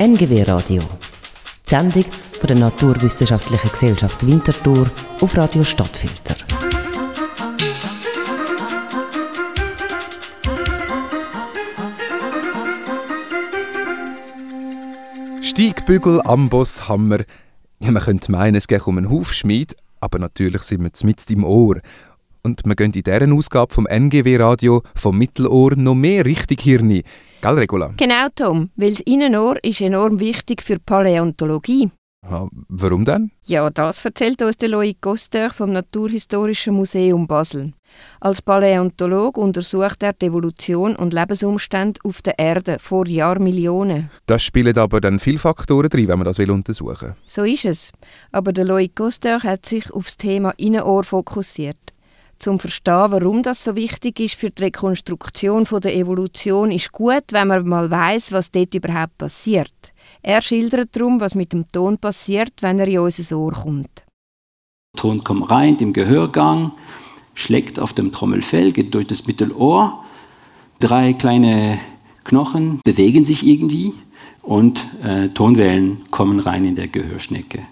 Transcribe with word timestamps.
NGW 0.00 0.44
Radio. 0.44 0.80
Die 1.66 1.68
Sendung 1.68 2.04
von 2.32 2.48
der 2.48 2.56
Naturwissenschaftlichen 2.56 3.70
Gesellschaft 3.70 4.26
Winterthur 4.26 4.90
auf 5.20 5.36
Radio 5.36 5.62
Stadtfilter. 5.62 6.36
Steigbügel, 15.42 16.22
Amboss, 16.22 16.88
Hammer. 16.88 17.18
Ja, 17.80 17.90
man 17.90 18.02
könnte 18.02 18.32
meinen, 18.32 18.54
es 18.54 18.66
geht 18.66 18.86
um 18.86 18.96
einen 18.96 19.10
Hufschmied, 19.10 19.76
aber 20.00 20.18
natürlich 20.18 20.62
sind 20.62 20.80
wir 20.80 20.90
mit 21.04 21.30
im 21.30 21.44
Ohr. 21.44 21.80
Und 22.42 22.62
wir 22.64 22.74
gehen 22.74 22.92
in 22.92 23.02
dieser 23.02 23.32
Ausgabe 23.32 23.72
vom 23.74 23.86
NGW 23.86 24.36
Radio 24.36 24.82
vom 24.94 25.18
Mittelohr 25.18 25.74
noch 25.76 25.94
mehr 25.94 26.24
richtig 26.24 26.62
Hirni. 26.62 27.02
Gell, 27.42 27.54
Regula? 27.54 27.92
Genau, 27.96 28.28
Tom, 28.34 28.70
weil 28.76 28.90
das 28.90 29.00
Innenohr 29.00 29.56
ist 29.62 29.80
enorm 29.80 30.20
wichtig 30.20 30.62
für 30.62 30.78
Paläontologie. 30.78 31.90
Ja, 32.22 32.48
warum 32.68 33.06
denn? 33.06 33.30
Ja, 33.46 33.70
das 33.70 34.04
erzählt 34.04 34.42
uns 34.42 34.58
der 34.58 34.68
Loïc 34.68 34.96
Gosteur 35.00 35.48
vom 35.50 35.72
Naturhistorischen 35.72 36.74
Museum 36.74 37.26
Basel. 37.26 37.72
Als 38.20 38.42
Paläontolog 38.42 39.38
untersucht 39.38 40.02
er 40.02 40.12
die 40.12 40.26
Evolution 40.26 40.96
und 40.96 41.14
Lebensumstände 41.14 41.98
auf 42.04 42.20
der 42.20 42.38
Erde 42.38 42.76
vor 42.78 43.06
Jahrmillionen. 43.06 44.10
Das 44.26 44.42
spielen 44.42 44.76
aber 44.76 45.00
dann 45.00 45.18
viele 45.18 45.38
Faktoren 45.38 45.88
drin, 45.88 46.08
wenn 46.08 46.18
man 46.18 46.26
das 46.26 46.38
will 46.38 46.50
untersuchen 46.50 47.16
So 47.26 47.44
ist 47.44 47.64
es. 47.64 47.90
Aber 48.32 48.52
der 48.52 48.66
Loïc 48.66 48.94
Gosteur 48.94 49.42
hat 49.42 49.64
sich 49.64 49.90
auf 49.90 50.04
das 50.04 50.18
Thema 50.18 50.52
Innenohr 50.58 51.04
fokussiert. 51.04 51.78
Zum 52.40 52.58
Verstehen, 52.58 53.10
warum 53.10 53.42
das 53.42 53.62
so 53.62 53.76
wichtig 53.76 54.18
ist 54.18 54.34
für 54.34 54.48
die 54.48 54.62
Rekonstruktion 54.62 55.64
der 55.64 55.94
Evolution, 55.94 56.70
ist 56.70 56.90
gut, 56.90 57.24
wenn 57.32 57.48
man 57.48 57.68
mal 57.68 57.90
weiß, 57.90 58.32
was 58.32 58.50
dort 58.50 58.74
überhaupt 58.74 59.18
passiert. 59.18 59.92
Er 60.22 60.40
schildert 60.40 60.96
darum, 60.96 61.20
was 61.20 61.34
mit 61.34 61.52
dem 61.52 61.70
Ton 61.70 61.98
passiert, 61.98 62.54
wenn 62.62 62.78
er 62.78 62.88
in 62.88 63.00
unser 63.00 63.36
Ohr 63.36 63.52
kommt. 63.52 64.06
Der 64.94 65.02
Ton 65.02 65.22
kommt 65.22 65.50
rein 65.50 65.76
im 65.80 65.92
Gehörgang, 65.92 66.72
schlägt 67.34 67.78
auf 67.78 67.92
dem 67.92 68.10
Trommelfell, 68.10 68.72
geht 68.72 68.94
durch 68.94 69.06
das 69.06 69.26
Mittelohr. 69.26 70.02
Drei 70.78 71.12
kleine 71.12 71.78
Knochen 72.24 72.80
bewegen 72.82 73.26
sich 73.26 73.46
irgendwie 73.46 73.92
und 74.40 74.88
äh, 75.04 75.28
Tonwellen 75.28 76.06
kommen 76.10 76.40
rein 76.40 76.64
in 76.64 76.74
der 76.74 76.88
Gehörschnecke. 76.88 77.66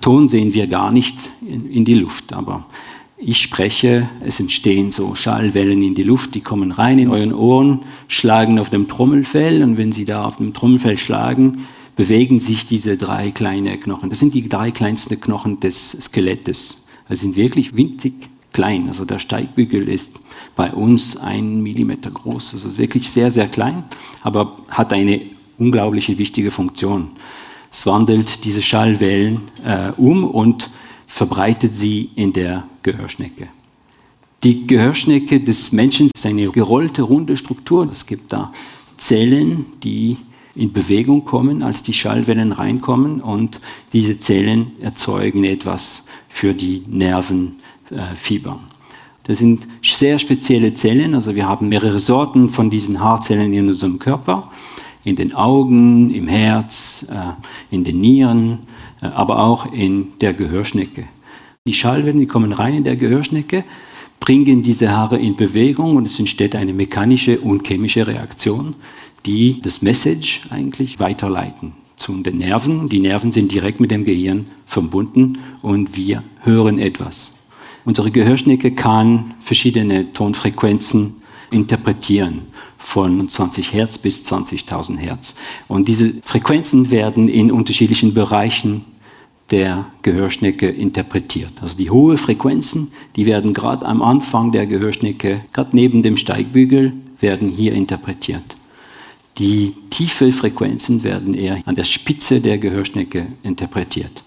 Ton 0.00 0.30
sehen 0.30 0.54
wir 0.54 0.66
gar 0.66 0.92
nicht 0.92 1.30
in, 1.42 1.70
in 1.70 1.84
die 1.84 1.96
Luft, 1.96 2.32
aber 2.32 2.64
ich 3.18 3.38
spreche, 3.38 4.08
es 4.24 4.38
entstehen 4.38 4.92
so 4.92 5.14
Schallwellen 5.14 5.82
in 5.82 5.94
die 5.94 6.04
Luft, 6.04 6.34
die 6.34 6.40
kommen 6.40 6.70
rein 6.70 6.98
in 6.98 7.10
euren 7.10 7.34
Ohren, 7.34 7.80
schlagen 8.06 8.58
auf 8.58 8.70
dem 8.70 8.88
Trommelfell 8.88 9.62
und 9.62 9.76
wenn 9.76 9.92
sie 9.92 10.04
da 10.04 10.24
auf 10.24 10.36
dem 10.36 10.54
Trommelfell 10.54 10.96
schlagen, 10.96 11.66
bewegen 11.96 12.38
sich 12.38 12.64
diese 12.64 12.96
drei 12.96 13.32
kleinen 13.32 13.80
Knochen. 13.80 14.08
Das 14.08 14.20
sind 14.20 14.34
die 14.34 14.48
drei 14.48 14.70
kleinsten 14.70 15.20
Knochen 15.20 15.58
des 15.58 15.90
Skelettes. 15.90 16.84
Das 17.08 17.20
sind 17.20 17.34
wirklich 17.34 17.76
winzig 17.76 18.14
klein. 18.52 18.86
Also 18.86 19.04
der 19.04 19.18
Steigbügel 19.18 19.88
ist 19.88 20.20
bei 20.54 20.72
uns 20.72 21.16
ein 21.16 21.60
Millimeter 21.60 22.10
groß. 22.10 22.52
Das 22.52 22.64
ist 22.64 22.78
wirklich 22.78 23.10
sehr, 23.10 23.32
sehr 23.32 23.48
klein, 23.48 23.82
aber 24.22 24.56
hat 24.68 24.92
eine 24.92 25.22
unglaubliche 25.58 26.18
wichtige 26.18 26.52
Funktion. 26.52 27.10
Es 27.72 27.84
wandelt 27.84 28.44
diese 28.44 28.62
Schallwellen 28.62 29.40
äh, 29.64 29.90
um 29.96 30.24
und 30.24 30.70
verbreitet 31.08 31.74
sie 31.74 32.10
in 32.14 32.32
der 32.32 32.64
Gehörschnecke. 32.84 33.48
Die 34.44 34.68
Gehörschnecke 34.68 35.40
des 35.40 35.72
Menschen 35.72 36.08
ist 36.14 36.24
eine 36.24 36.46
gerollte, 36.46 37.02
runde 37.02 37.36
Struktur. 37.36 37.88
Es 37.90 38.06
gibt 38.06 38.32
da 38.32 38.52
Zellen, 38.96 39.66
die 39.82 40.18
in 40.54 40.72
Bewegung 40.72 41.24
kommen, 41.24 41.64
als 41.64 41.82
die 41.82 41.92
Schallwellen 41.92 42.52
reinkommen 42.52 43.20
und 43.20 43.60
diese 43.92 44.18
Zellen 44.18 44.72
erzeugen 44.80 45.44
etwas 45.44 46.06
für 46.28 46.54
die 46.54 46.84
Nervenfibern. 46.86 48.60
Das 49.24 49.38
sind 49.38 49.66
sehr 49.82 50.18
spezielle 50.18 50.74
Zellen, 50.74 51.14
also 51.14 51.34
wir 51.34 51.48
haben 51.48 51.68
mehrere 51.68 51.98
Sorten 51.98 52.48
von 52.48 52.70
diesen 52.70 53.00
Haarzellen 53.00 53.52
in 53.52 53.68
unserem 53.68 53.98
Körper, 53.98 54.50
in 55.04 55.16
den 55.16 55.34
Augen, 55.34 56.12
im 56.12 56.28
Herz, 56.28 57.06
äh, 57.10 57.74
in 57.74 57.84
den 57.84 58.00
Nieren, 58.00 58.60
aber 59.00 59.40
auch 59.40 59.72
in 59.72 60.08
der 60.20 60.34
Gehörschnecke. 60.34 61.04
Die 61.66 61.74
Schallwellen 61.74 62.20
die 62.20 62.26
kommen 62.26 62.52
rein 62.52 62.74
in 62.74 62.84
der 62.84 62.96
Gehörschnecke, 62.96 63.64
bringen 64.20 64.62
diese 64.62 64.90
Haare 64.90 65.18
in 65.18 65.36
Bewegung 65.36 65.96
und 65.96 66.06
es 66.06 66.18
entsteht 66.18 66.56
eine 66.56 66.72
mechanische 66.72 67.40
und 67.40 67.66
chemische 67.66 68.06
Reaktion, 68.06 68.74
die 69.26 69.60
das 69.62 69.82
Message 69.82 70.42
eigentlich 70.50 71.00
weiterleiten 71.00 71.74
zu 71.96 72.14
den 72.22 72.38
Nerven. 72.38 72.88
Die 72.88 73.00
Nerven 73.00 73.32
sind 73.32 73.52
direkt 73.52 73.80
mit 73.80 73.90
dem 73.90 74.04
Gehirn 74.04 74.46
verbunden 74.66 75.38
und 75.62 75.96
wir 75.96 76.22
hören 76.42 76.78
etwas. 76.78 77.34
Unsere 77.84 78.10
Gehörschnecke 78.10 78.72
kann 78.72 79.34
verschiedene 79.40 80.12
Tonfrequenzen 80.12 81.16
interpretieren, 81.50 82.42
von 82.78 83.28
20 83.28 83.72
Hertz 83.74 83.98
bis 83.98 84.22
20.000 84.24 84.96
Hertz. 84.96 85.34
Und 85.66 85.88
diese 85.88 86.14
Frequenzen 86.22 86.90
werden 86.90 87.28
in 87.28 87.52
unterschiedlichen 87.52 88.14
Bereichen 88.14 88.84
der 89.50 89.86
Gehörschnecke 90.02 90.68
interpretiert. 90.68 91.52
Also 91.60 91.76
die 91.76 91.90
hohen 91.90 92.18
Frequenzen, 92.18 92.92
die 93.16 93.26
werden 93.26 93.54
gerade 93.54 93.86
am 93.86 94.02
Anfang 94.02 94.52
der 94.52 94.66
Gehörschnecke, 94.66 95.42
gerade 95.52 95.74
neben 95.74 96.02
dem 96.02 96.16
Steigbügel, 96.16 96.92
werden 97.20 97.48
hier 97.48 97.72
interpretiert. 97.72 98.56
Die 99.38 99.74
tiefe 99.90 100.32
Frequenzen 100.32 101.04
werden 101.04 101.34
eher 101.34 101.62
an 101.64 101.74
der 101.74 101.84
Spitze 101.84 102.40
der 102.40 102.58
Gehörschnecke 102.58 103.26
interpretiert. 103.42 104.22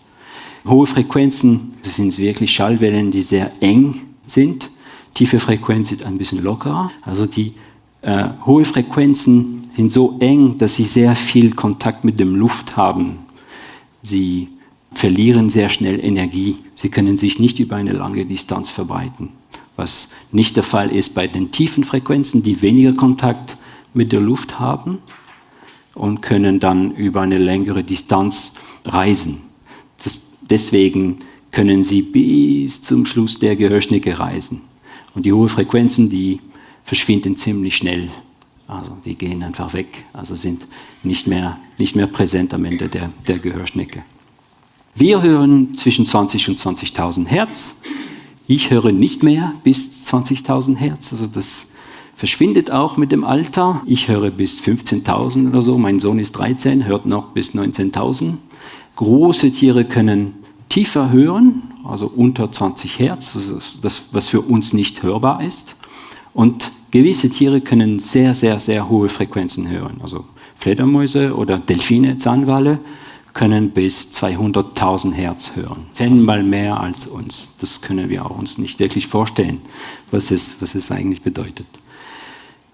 Hohe 0.66 0.88
Frequenzen, 0.88 1.74
sind 1.82 2.18
wirklich 2.18 2.52
Schallwellen, 2.52 3.12
die 3.12 3.22
sehr 3.22 3.52
eng 3.62 4.02
sind. 4.26 4.70
Tiefe 5.14 5.40
Frequenz 5.40 5.92
ist 5.92 6.06
ein 6.06 6.18
bisschen 6.18 6.42
lockerer. 6.42 6.92
Also 7.02 7.26
die 7.26 7.54
äh, 8.02 8.30
hohe 8.46 8.66
Frequenzen 8.66 9.70
sind 9.76 9.92
so 9.92 10.18
eng, 10.20 10.58
dass 10.58 10.76
sie 10.76 10.84
sehr 10.84 11.16
viel 11.16 11.54
Kontakt 11.54 12.04
mit 12.04 12.20
dem 12.20 12.36
Luft 12.36 12.76
haben. 12.76 13.20
Sie 14.02 14.50
verlieren 14.94 15.50
sehr 15.50 15.70
schnell 15.70 16.04
Energie. 16.04 16.58
Sie 16.76 16.90
können 16.90 17.18
sich 17.18 17.40
nicht 17.40 17.60
über 17.60 17.76
eine 17.76 17.94
lange 17.94 18.26
Distanz 18.26 18.70
verbreiten. 18.70 19.30
Was 19.76 20.10
nicht 20.32 20.56
der 20.58 20.64
Fall 20.64 20.92
ist 20.92 21.16
bei 21.16 21.28
den 21.28 21.52
tiefen 21.52 21.84
Frequenzen, 21.84 22.44
die 22.44 22.62
weniger 22.62 22.94
Kontakt 22.94 23.58
mit 23.94 24.12
der 24.12 24.20
Luft 24.20 24.60
haben 24.60 25.00
und 25.96 26.22
können 26.22 26.60
dann 26.60 26.92
über 26.96 27.22
eine 27.22 27.38
längere 27.38 27.84
Distanz 27.84 28.54
reisen. 28.86 29.42
Das, 30.04 30.18
deswegen 30.42 31.20
können 31.52 31.84
sie 31.84 32.02
bis 32.02 32.82
zum 32.82 33.06
Schluss 33.06 33.40
der 33.40 33.56
Gehörschnecke 33.56 34.20
reisen. 34.20 34.62
Und 35.14 35.26
die 35.26 35.34
hohen 35.34 35.50
Frequenzen, 35.50 36.10
die 36.10 36.40
verschwinden 36.84 37.36
ziemlich 37.36 37.78
schnell. 37.78 38.10
Also 38.68 38.98
die 39.04 39.16
gehen 39.16 39.44
einfach 39.44 39.74
weg, 39.74 40.06
also 40.14 40.36
sind 40.36 40.66
nicht 41.04 41.28
mehr, 41.28 41.58
nicht 41.78 41.96
mehr 41.96 42.08
präsent 42.08 42.54
am 42.54 42.64
Ende 42.64 42.88
der, 42.88 43.12
der 43.28 43.40
Gehörschnecke. 43.40 44.04
Wir 44.96 45.22
hören 45.22 45.74
zwischen 45.74 46.06
20 46.06 46.50
und 46.50 46.60
20.000 46.60 47.28
Hertz. 47.28 47.82
Ich 48.48 48.70
höre 48.70 48.92
nicht 48.92 49.24
mehr 49.24 49.54
bis 49.64 50.12
20.000 50.12 50.76
Hertz. 50.76 51.12
Also 51.12 51.28
das 51.28 51.72
verschwindet 52.16 52.72
auch 52.72 52.98
mit 52.98 53.12
dem 53.12 53.24
Alter. 53.24 53.82
Ich 53.86 54.08
höre 54.08 54.32
bis 54.32 54.62
15.000 54.62 55.50
oder 55.50 55.62
so. 55.62 55.78
Mein 55.78 56.00
Sohn 56.00 56.20
ist 56.20 56.34
13, 56.34 56.86
hört 56.86 57.06
noch 57.06 57.30
bis 57.30 57.56
19.000. 57.56 58.36
Große 58.96 59.52
Tiere 59.52 59.86
können 59.86 60.36
tiefer 60.70 61.12
hören, 61.12 61.64
also 61.84 62.08
unter 62.08 62.52
20 62.52 63.00
Hertz, 63.00 63.34
das 63.34 63.50
ist 63.50 63.84
das, 63.84 64.06
was 64.12 64.30
für 64.30 64.42
uns 64.42 64.72
nicht 64.72 65.04
hörbar 65.04 65.44
ist. 65.44 65.76
Und 66.34 66.72
gewisse 66.92 67.30
Tiere 67.30 67.62
können 67.62 68.00
sehr, 68.00 68.34
sehr, 68.34 68.60
sehr 68.60 68.90
hohe 68.90 69.10
Frequenzen 69.10 69.70
hören. 69.70 70.00
Also 70.02 70.26
Fledermäuse 70.56 71.36
oder 71.36 71.58
Delfine, 71.58 72.18
Zahnwale 72.18 72.80
können 73.34 73.72
bis 73.72 74.10
200.000 74.12 75.14
Hertz 75.14 75.56
hören. 75.56 75.88
Zehnmal 75.94 76.44
mehr 76.44 76.80
als 76.80 77.08
uns. 77.08 77.52
Das 77.60 77.82
können 77.82 78.10
wir 78.10 78.26
auch 78.26 78.38
uns 78.38 78.58
nicht 78.58 78.80
wirklich 78.80 79.08
vorstellen, 79.08 79.62
was 80.12 80.32
es, 80.32 80.62
was 80.62 80.76
es 80.76 80.92
eigentlich 80.92 81.22
bedeutet. 81.22 81.68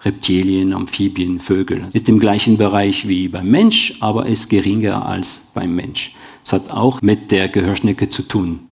Reptilien, 0.03 0.73
Amphibien, 0.73 1.39
Vögel. 1.39 1.87
Ist 1.93 2.09
im 2.09 2.19
gleichen 2.19 2.57
Bereich 2.57 3.07
wie 3.07 3.27
beim 3.27 3.49
Mensch, 3.49 3.95
aber 3.99 4.27
ist 4.27 4.49
geringer 4.49 5.05
als 5.05 5.43
beim 5.53 5.75
Mensch. 5.75 6.15
Das 6.43 6.53
hat 6.53 6.71
auch 6.71 7.01
mit 7.01 7.31
der 7.31 7.49
Gehörschnecke 7.49 8.09
zu 8.09 8.23
tun. 8.23 8.67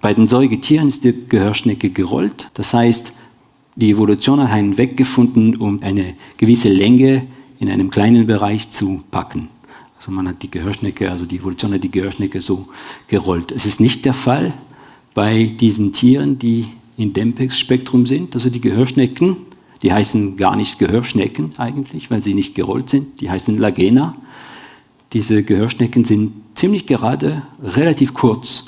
Bei 0.00 0.14
den 0.14 0.28
Säugetieren 0.28 0.88
ist 0.88 1.04
die 1.04 1.12
Gehörschnecke 1.28 1.90
gerollt. 1.90 2.50
Das 2.54 2.72
heißt, 2.72 3.12
die 3.78 3.90
Evolution 3.90 4.40
hat 4.40 4.50
einen 4.50 4.76
Weg 4.76 4.96
gefunden, 4.96 5.56
um 5.56 5.82
eine 5.82 6.14
gewisse 6.36 6.68
Länge 6.68 7.26
in 7.60 7.70
einem 7.70 7.90
kleinen 7.90 8.26
Bereich 8.26 8.70
zu 8.70 9.04
packen. 9.10 9.48
Also 9.96 10.10
man 10.10 10.28
hat 10.28 10.42
die 10.42 10.50
Gehörschnecke, 10.50 11.10
also 11.10 11.26
die 11.26 11.36
Evolution 11.36 11.72
hat 11.72 11.84
die 11.84 11.90
Gehörschnecke 11.90 12.40
so 12.40 12.68
gerollt. 13.06 13.52
Es 13.52 13.66
ist 13.66 13.80
nicht 13.80 14.04
der 14.04 14.14
Fall 14.14 14.54
bei 15.14 15.44
diesen 15.44 15.92
Tieren, 15.92 16.38
die 16.38 16.66
im 16.96 17.12
Dempex-Spektrum 17.12 18.06
sind. 18.06 18.34
Also 18.34 18.50
die 18.50 18.60
Gehörschnecken, 18.60 19.36
Die 19.82 19.92
heißen 19.92 20.36
gar 20.36 20.56
nicht 20.56 20.78
Gehörschnecken 20.78 21.50
eigentlich, 21.58 22.10
weil 22.10 22.22
sie 22.22 22.34
nicht 22.34 22.54
gerollt 22.54 22.90
sind. 22.90 23.20
Die 23.20 23.30
heißen 23.30 23.58
Lagena. 23.58 24.16
Diese 25.12 25.42
Gehörschnecken 25.42 26.04
sind 26.04 26.32
ziemlich 26.54 26.86
gerade, 26.86 27.42
relativ 27.62 28.12
kurz. 28.12 28.64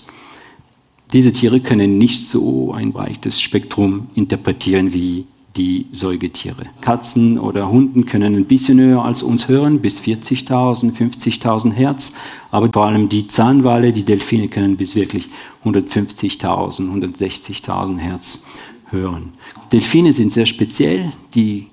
Diese 1.12 1.32
Tiere 1.32 1.60
können 1.60 1.98
nicht 1.98 2.28
so 2.28 2.72
ein 2.72 2.92
breites 2.92 3.40
Spektrum 3.40 4.08
interpretieren 4.14 4.92
wie 4.92 5.26
die 5.56 5.86
Säugetiere. 5.90 6.66
Katzen 6.80 7.38
oder 7.38 7.68
Hunden 7.68 8.06
können 8.06 8.36
ein 8.36 8.44
bisschen 8.44 8.78
höher 8.78 9.04
als 9.04 9.22
uns 9.22 9.48
hören, 9.48 9.80
bis 9.80 10.00
40.000, 10.00 10.92
50.000 10.92 11.72
Hertz, 11.72 12.12
aber 12.52 12.70
vor 12.72 12.86
allem 12.86 13.08
die 13.08 13.26
Zahnwale, 13.26 13.92
die 13.92 14.04
Delfine 14.04 14.46
können 14.48 14.76
bis 14.76 14.94
wirklich 14.94 15.28
150.000, 15.64 16.92
160.000 16.92 17.98
Hertz 17.98 18.44
hören. 18.90 19.32
Delfine 19.72 20.12
sind 20.12 20.32
sehr 20.32 20.46
speziell, 20.46 21.12
die 21.34 21.66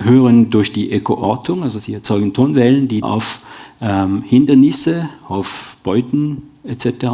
hören 0.00 0.50
durch 0.50 0.72
die 0.72 0.90
Ekoortung, 0.90 1.62
also 1.62 1.78
sie 1.78 1.94
erzeugen 1.94 2.32
Tonwellen, 2.32 2.88
die 2.88 3.02
auf 3.02 3.40
ähm, 3.80 4.22
Hindernisse, 4.22 5.08
auf 5.28 5.76
Beuten 5.84 6.42
etc. 6.64 7.06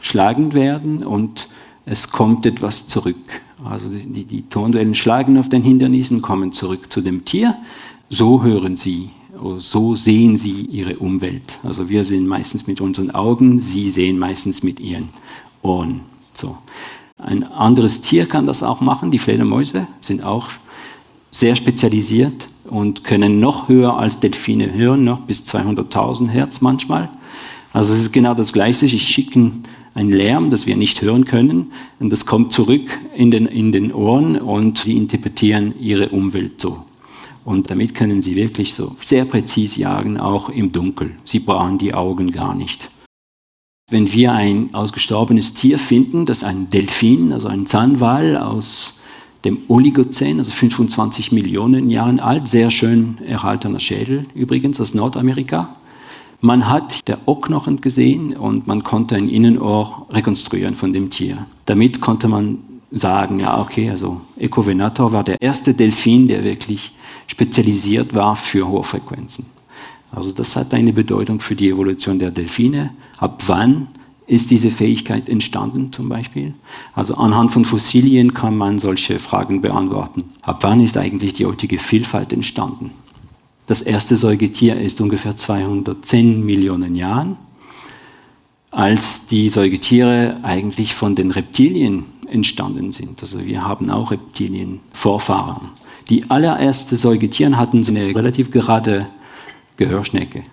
schlagen 0.00 0.54
werden 0.54 1.04
und 1.04 1.48
es 1.84 2.10
kommt 2.10 2.46
etwas 2.46 2.88
zurück. 2.88 3.42
Also 3.64 3.88
die, 3.88 4.24
die 4.24 4.42
Tonwellen 4.42 4.94
schlagen 4.94 5.38
auf 5.38 5.48
den 5.48 5.62
Hindernissen, 5.62 6.22
kommen 6.22 6.52
zurück 6.52 6.92
zu 6.92 7.00
dem 7.00 7.24
Tier. 7.24 7.56
So 8.10 8.42
hören 8.42 8.76
sie, 8.76 9.10
so 9.58 9.94
sehen 9.94 10.36
sie 10.36 10.62
ihre 10.62 10.96
Umwelt. 10.98 11.58
Also 11.62 11.88
wir 11.88 12.04
sehen 12.04 12.26
meistens 12.26 12.66
mit 12.66 12.80
unseren 12.80 13.10
Augen, 13.12 13.58
sie 13.58 13.90
sehen 13.90 14.18
meistens 14.18 14.62
mit 14.62 14.80
ihren 14.80 15.08
Ohren. 15.62 16.02
So. 16.32 16.58
Ein 17.18 17.44
anderes 17.44 18.02
Tier 18.02 18.26
kann 18.26 18.46
das 18.46 18.62
auch 18.62 18.80
machen. 18.80 19.10
Die 19.10 19.18
Fledermäuse 19.18 19.86
sind 20.00 20.22
auch 20.22 20.48
sehr 21.30 21.56
spezialisiert 21.56 22.48
und 22.64 23.04
können 23.04 23.40
noch 23.40 23.68
höher 23.68 23.96
als 23.96 24.20
Delfine 24.20 24.72
hören, 24.72 25.04
noch 25.04 25.20
bis 25.20 25.42
200.000 25.42 26.28
Hertz 26.28 26.60
manchmal. 26.60 27.08
Also 27.72 27.92
es 27.92 28.00
ist 28.00 28.12
genau 28.12 28.34
das 28.34 28.52
Gleiche. 28.52 28.86
Ich 28.86 29.08
schicke 29.08 29.50
einen 29.96 30.10
Lärm, 30.10 30.50
das 30.50 30.66
wir 30.66 30.76
nicht 30.76 31.00
hören 31.00 31.24
können, 31.24 31.72
und 31.98 32.10
das 32.10 32.26
kommt 32.26 32.52
zurück 32.52 32.98
in 33.16 33.30
den, 33.30 33.46
in 33.46 33.72
den 33.72 33.92
Ohren 33.92 34.36
und 34.36 34.78
sie 34.78 34.96
interpretieren 34.96 35.74
ihre 35.80 36.10
Umwelt 36.10 36.60
so. 36.60 36.84
Und 37.46 37.70
damit 37.70 37.94
können 37.94 38.22
sie 38.22 38.36
wirklich 38.36 38.74
so 38.74 38.94
sehr 39.00 39.24
präzise 39.24 39.80
jagen, 39.80 40.18
auch 40.20 40.50
im 40.50 40.70
Dunkel. 40.70 41.12
Sie 41.24 41.38
brauchen 41.38 41.78
die 41.78 41.94
Augen 41.94 42.30
gar 42.30 42.54
nicht. 42.54 42.90
Wenn 43.90 44.12
wir 44.12 44.32
ein 44.32 44.74
ausgestorbenes 44.74 45.54
Tier 45.54 45.78
finden, 45.78 46.26
das 46.26 46.44
ein 46.44 46.68
Delfin, 46.68 47.32
also 47.32 47.48
ein 47.48 47.66
Zahnwal 47.66 48.36
aus 48.36 49.00
dem 49.44 49.60
Oligozän, 49.68 50.38
also 50.38 50.50
25 50.50 51.32
Millionen 51.32 51.88
Jahren 51.88 52.20
alt, 52.20 52.48
sehr 52.48 52.70
schön 52.70 53.18
erhaltener 53.26 53.80
Schädel 53.80 54.26
übrigens 54.34 54.80
aus 54.80 54.92
Nordamerika. 54.92 55.76
Man 56.40 56.68
hat 56.68 57.08
der 57.08 57.18
Ohrknochen 57.26 57.80
gesehen 57.80 58.36
und 58.36 58.66
man 58.66 58.84
konnte 58.84 59.16
ein 59.16 59.28
Innenohr 59.28 60.06
rekonstruieren 60.10 60.74
von 60.74 60.92
dem 60.92 61.10
Tier. 61.10 61.46
Damit 61.64 62.00
konnte 62.00 62.28
man 62.28 62.58
sagen, 62.90 63.40
ja 63.40 63.60
okay, 63.60 63.90
also 63.90 64.20
Ecovenator 64.36 65.12
war 65.12 65.24
der 65.24 65.40
erste 65.40 65.74
Delfin, 65.74 66.28
der 66.28 66.44
wirklich 66.44 66.92
spezialisiert 67.26 68.14
war 68.14 68.36
für 68.36 68.68
hohe 68.68 68.84
Frequenzen. 68.84 69.46
Also 70.12 70.32
das 70.32 70.54
hat 70.56 70.72
eine 70.72 70.92
Bedeutung 70.92 71.40
für 71.40 71.56
die 71.56 71.68
Evolution 71.68 72.18
der 72.18 72.30
Delfine. 72.30 72.90
Ab 73.18 73.42
wann 73.46 73.88
ist 74.26 74.50
diese 74.50 74.70
Fähigkeit 74.70 75.28
entstanden 75.28 75.92
zum 75.92 76.08
Beispiel? 76.08 76.54
Also 76.94 77.14
anhand 77.16 77.50
von 77.50 77.64
Fossilien 77.64 78.34
kann 78.34 78.56
man 78.56 78.78
solche 78.78 79.18
Fragen 79.18 79.60
beantworten. 79.60 80.24
Ab 80.42 80.58
wann 80.62 80.80
ist 80.80 80.96
eigentlich 80.96 81.34
die 81.34 81.46
heutige 81.46 81.78
Vielfalt 81.78 82.32
entstanden? 82.32 82.90
Das 83.66 83.80
erste 83.82 84.16
Säugetier 84.16 84.80
ist 84.80 85.00
ungefähr 85.00 85.36
210 85.36 86.44
Millionen 86.44 86.94
Jahren, 86.94 87.36
als 88.70 89.26
die 89.26 89.48
Säugetiere 89.48 90.38
eigentlich 90.42 90.94
von 90.94 91.14
den 91.14 91.32
Reptilien 91.32 92.04
entstanden 92.28 92.92
sind. 92.92 93.20
Also 93.20 93.44
wir 93.44 93.66
haben 93.66 93.90
auch 93.90 94.10
Reptilien 94.10 94.80
Vorfahren. 94.92 95.70
Die 96.08 96.30
allerersten 96.30 96.96
Säugetiere 96.96 97.56
hatten 97.56 97.84
eine 97.88 98.14
relativ 98.14 98.50
gerade 98.50 99.06
Gehörschnecke. 99.76 100.44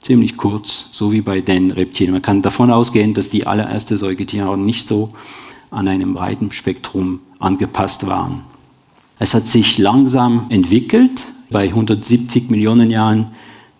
Ziemlich 0.00 0.36
kurz, 0.36 0.88
so 0.92 1.12
wie 1.12 1.20
bei 1.20 1.40
den 1.40 1.70
Reptilien. 1.70 2.12
Man 2.12 2.22
kann 2.22 2.42
davon 2.42 2.70
ausgehen, 2.70 3.14
dass 3.14 3.28
die 3.28 3.46
allerersten 3.46 3.96
Säugetiere 3.96 4.56
nicht 4.56 4.86
so 4.86 5.12
an 5.70 5.88
einem 5.88 6.14
breiten 6.14 6.50
Spektrum 6.52 7.20
angepasst 7.38 8.06
waren. 8.06 8.42
Es 9.18 9.34
hat 9.34 9.46
sich 9.46 9.78
langsam 9.78 10.46
entwickelt. 10.48 11.26
Bei 11.52 11.64
170 11.64 12.50
Millionen 12.50 12.90
Jahren 12.90 13.26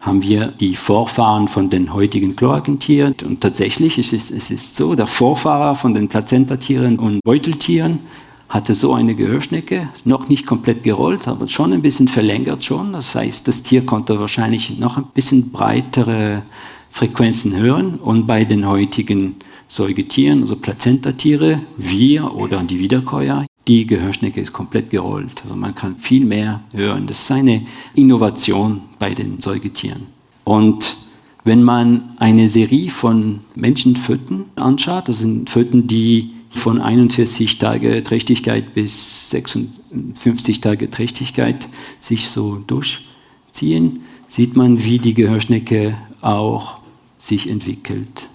haben 0.00 0.22
wir 0.22 0.48
die 0.48 0.74
Vorfahren 0.74 1.48
von 1.48 1.70
den 1.70 1.94
heutigen 1.94 2.36
Kloakentieren. 2.36 3.14
Und 3.24 3.40
tatsächlich 3.40 3.98
ist 3.98 4.12
es, 4.12 4.30
es 4.30 4.50
ist 4.50 4.76
so, 4.76 4.94
der 4.94 5.06
Vorfahrer 5.06 5.74
von 5.74 5.94
den 5.94 6.08
Plazentatieren 6.08 6.98
und 6.98 7.20
Beuteltieren 7.24 8.00
hatte 8.48 8.74
so 8.74 8.92
eine 8.92 9.14
Gehörschnecke, 9.14 9.88
noch 10.04 10.28
nicht 10.28 10.44
komplett 10.46 10.82
gerollt, 10.82 11.26
aber 11.26 11.48
schon 11.48 11.72
ein 11.72 11.80
bisschen 11.80 12.08
verlängert 12.08 12.64
schon. 12.64 12.92
Das 12.92 13.14
heißt, 13.14 13.48
das 13.48 13.62
Tier 13.62 13.86
konnte 13.86 14.20
wahrscheinlich 14.20 14.78
noch 14.78 14.98
ein 14.98 15.06
bisschen 15.14 15.50
breitere 15.50 16.42
Frequenzen 16.90 17.56
hören. 17.56 17.94
Und 17.94 18.26
bei 18.26 18.44
den 18.44 18.68
heutigen 18.68 19.36
Säugetieren, 19.68 20.40
also 20.40 20.56
Plazentatiere, 20.56 21.60
wir 21.78 22.34
oder 22.34 22.62
die 22.62 22.78
Wiederkäuer, 22.78 23.46
die 23.68 23.86
Gehörschnecke 23.86 24.40
ist 24.40 24.52
komplett 24.52 24.90
gerollt. 24.90 25.42
Also 25.44 25.54
man 25.54 25.74
kann 25.74 25.96
viel 25.96 26.24
mehr 26.24 26.60
hören. 26.72 27.06
Das 27.06 27.20
ist 27.20 27.30
eine 27.30 27.66
Innovation 27.94 28.82
bei 28.98 29.14
den 29.14 29.40
Säugetieren. 29.40 30.06
Und 30.44 30.96
wenn 31.44 31.62
man 31.62 32.14
eine 32.18 32.48
Serie 32.48 32.90
von 32.90 33.40
Menschenföten 33.54 34.44
anschaut, 34.56 35.08
das 35.08 35.18
sind 35.18 35.50
Föten, 35.50 35.86
die 35.86 36.32
von 36.50 36.80
41 36.80 37.58
Tage 37.58 38.04
Trächtigkeit 38.04 38.74
bis 38.74 39.30
56 39.30 40.60
Tage 40.60 40.90
Trächtigkeit 40.90 41.68
sich 42.00 42.28
so 42.28 42.62
durchziehen, 42.66 44.02
sieht 44.28 44.56
man, 44.56 44.84
wie 44.84 44.98
die 44.98 45.14
Gehörschnecke 45.14 45.96
auch 46.20 46.78
sich 47.18 47.48
entwickelt. 47.48 48.28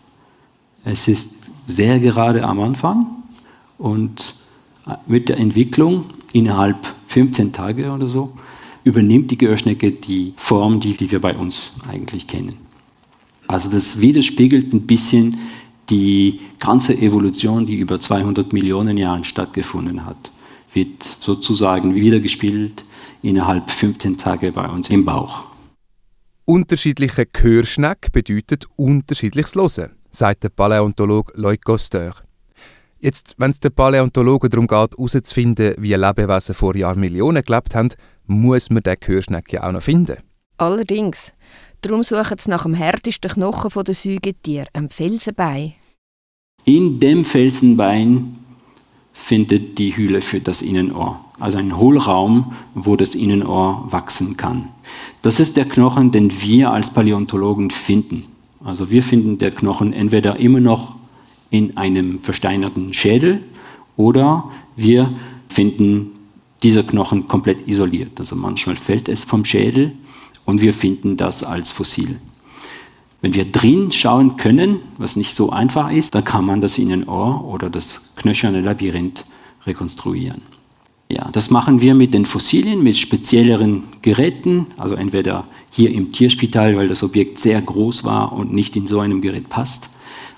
Es 0.83 1.07
ist 1.07 1.35
sehr 1.65 1.99
gerade 1.99 2.43
am 2.43 2.59
Anfang 2.59 3.07
und 3.77 4.35
mit 5.07 5.29
der 5.29 5.37
Entwicklung 5.37 6.05
innerhalb 6.33 6.77
15 7.07 7.53
Tage 7.53 7.91
oder 7.91 8.07
so 8.07 8.33
übernimmt 8.83 9.31
die 9.31 9.37
Gehörschnecke 9.37 9.91
die 9.91 10.33
Form, 10.37 10.79
die, 10.79 10.95
die 10.95 11.11
wir 11.11 11.19
bei 11.19 11.35
uns 11.35 11.73
eigentlich 11.89 12.25
kennen. 12.25 12.57
Also 13.47 13.69
das 13.69 13.99
widerspiegelt 13.99 14.73
ein 14.73 14.87
bisschen 14.87 15.37
die 15.89 16.39
ganze 16.59 16.97
Evolution, 16.97 17.65
die 17.65 17.75
über 17.75 17.99
200 17.99 18.51
Millionen 18.53 18.97
Jahren 18.97 19.23
stattgefunden 19.23 20.05
hat, 20.05 20.31
wird 20.73 21.03
sozusagen 21.03 21.95
wiedergespielt 21.95 22.83
innerhalb 23.21 23.69
15 23.69 24.17
Tage 24.17 24.51
bei 24.51 24.67
uns 24.67 24.89
im 24.89 25.05
Bauch. 25.05 25.43
Unterschiedliche 26.45 27.25
Gehörschneck 27.25 28.11
bedeutet 28.11 28.67
unterschiedliches 28.75 29.55
Hören, 29.55 29.91
sagt 30.11 30.43
der 30.43 30.49
Paläontolog 30.49 31.33
Loïc 31.35 31.63
Costeur. 31.63 32.13
Jetzt, 32.99 33.35
wenn 33.37 33.51
es 33.51 33.59
den 33.59 33.71
Paläontologen 33.71 34.49
darum 34.49 34.67
geht, 34.67 34.97
herauszufinden, 34.97 35.75
wie 35.77 35.93
Lebewesen 35.93 36.55
vor 36.55 36.75
Jahrmillionen 36.75 37.43
gelebt 37.43 37.75
haben, 37.75 37.89
muss 38.25 38.69
man 38.69 38.83
den 38.83 38.95
Gehörschneck 38.99 39.53
ja 39.53 39.63
auch 39.63 39.71
noch 39.71 39.83
finden. 39.83 40.17
Allerdings. 40.57 41.31
Darum 41.81 42.01
suchen 42.01 42.37
sie 42.39 42.49
nach 42.49 42.63
dem 42.63 42.73
härtesten 42.73 43.29
Knochen 43.31 43.83
der 43.83 43.93
Säugetiere, 43.93 44.67
einem 44.73 44.89
Felsenbein. 44.89 45.73
In 46.65 46.99
dem 46.99 47.23
Felsenbein 47.23 48.35
findet 49.13 49.77
die 49.77 49.95
Hülle 49.95 50.21
für 50.21 50.39
das 50.39 50.61
Innenohr, 50.61 51.19
also 51.39 51.59
ein 51.59 51.77
Hohlraum, 51.77 52.53
wo 52.73 52.95
das 52.95 53.13
Innenohr 53.15 53.85
wachsen 53.91 54.37
kann. 54.37 54.69
Das 55.21 55.39
ist 55.39 55.55
der 55.55 55.65
Knochen, 55.65 56.11
den 56.11 56.31
wir 56.41 56.71
als 56.71 56.91
Paläontologen 56.91 57.69
finden. 57.69 58.25
Also 58.63 58.89
wir 58.89 59.03
finden 59.03 59.37
der 59.37 59.51
Knochen 59.51 59.93
entweder 59.93 60.37
immer 60.37 60.59
noch 60.59 60.95
in 61.49 61.77
einem 61.77 62.19
versteinerten 62.19 62.93
Schädel 62.93 63.41
oder 63.95 64.51
wir 64.75 65.13
finden 65.49 66.11
dieser 66.63 66.83
Knochen 66.83 67.27
komplett 67.27 67.67
isoliert. 67.67 68.19
Also 68.19 68.35
manchmal 68.35 68.75
fällt 68.75 69.09
es 69.09 69.23
vom 69.23 69.45
Schädel 69.45 69.93
und 70.45 70.61
wir 70.61 70.73
finden 70.73 71.17
das 71.17 71.43
als 71.43 71.71
Fossil. 71.71 72.19
Wenn 73.21 73.33
wir 73.33 73.45
drin 73.45 73.91
schauen 73.91 74.37
können, 74.37 74.79
was 74.97 75.15
nicht 75.15 75.33
so 75.33 75.49
einfach 75.49 75.91
ist, 75.91 76.13
dann 76.15 76.23
kann 76.23 76.45
man 76.45 76.61
das 76.61 76.77
Innenohr 76.77 77.43
oder 77.45 77.69
das 77.69 78.01
knöcherne 78.15 78.61
Labyrinth 78.61 79.25
rekonstruieren. 79.65 80.41
Ja, 81.09 81.29
das 81.31 81.49
machen 81.49 81.81
wir 81.81 81.95
mit 81.95 82.13
den 82.13 82.25
Fossilien, 82.25 82.83
mit 82.83 82.97
spezielleren 82.97 83.83
Geräten, 84.01 84.67
also 84.77 84.95
entweder 84.95 85.45
hier 85.71 85.91
im 85.91 86.11
Tierspital, 86.11 86.75
weil 86.75 86.89
das 86.89 87.01
Objekt 87.01 87.39
sehr 87.39 87.61
groß 87.61 88.03
war 88.03 88.33
und 88.33 88.53
nicht 88.53 88.75
in 88.75 88.87
so 88.87 88.99
einem 88.99 89.21
Gerät 89.21 89.49
passt, 89.49 89.89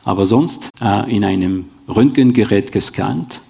aber 0.03 0.25
sonst 0.25 0.69
äh, 0.81 1.15
in 1.15 1.23
einem 1.23 1.65
Röntgengerät 1.87 2.71
gescannt. 2.71 3.41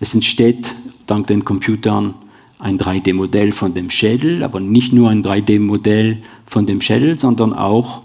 Es 0.00 0.14
entsteht 0.14 0.74
dank 1.06 1.26
den 1.26 1.44
Computern 1.44 2.14
ein 2.58 2.78
3D-Modell 2.78 3.52
von 3.52 3.74
dem 3.74 3.90
Schädel, 3.90 4.42
aber 4.42 4.60
nicht 4.60 4.92
nur 4.92 5.10
ein 5.10 5.24
3D-Modell 5.24 6.18
von 6.46 6.66
dem 6.66 6.80
Schädel, 6.80 7.18
sondern 7.18 7.52
auch 7.52 8.02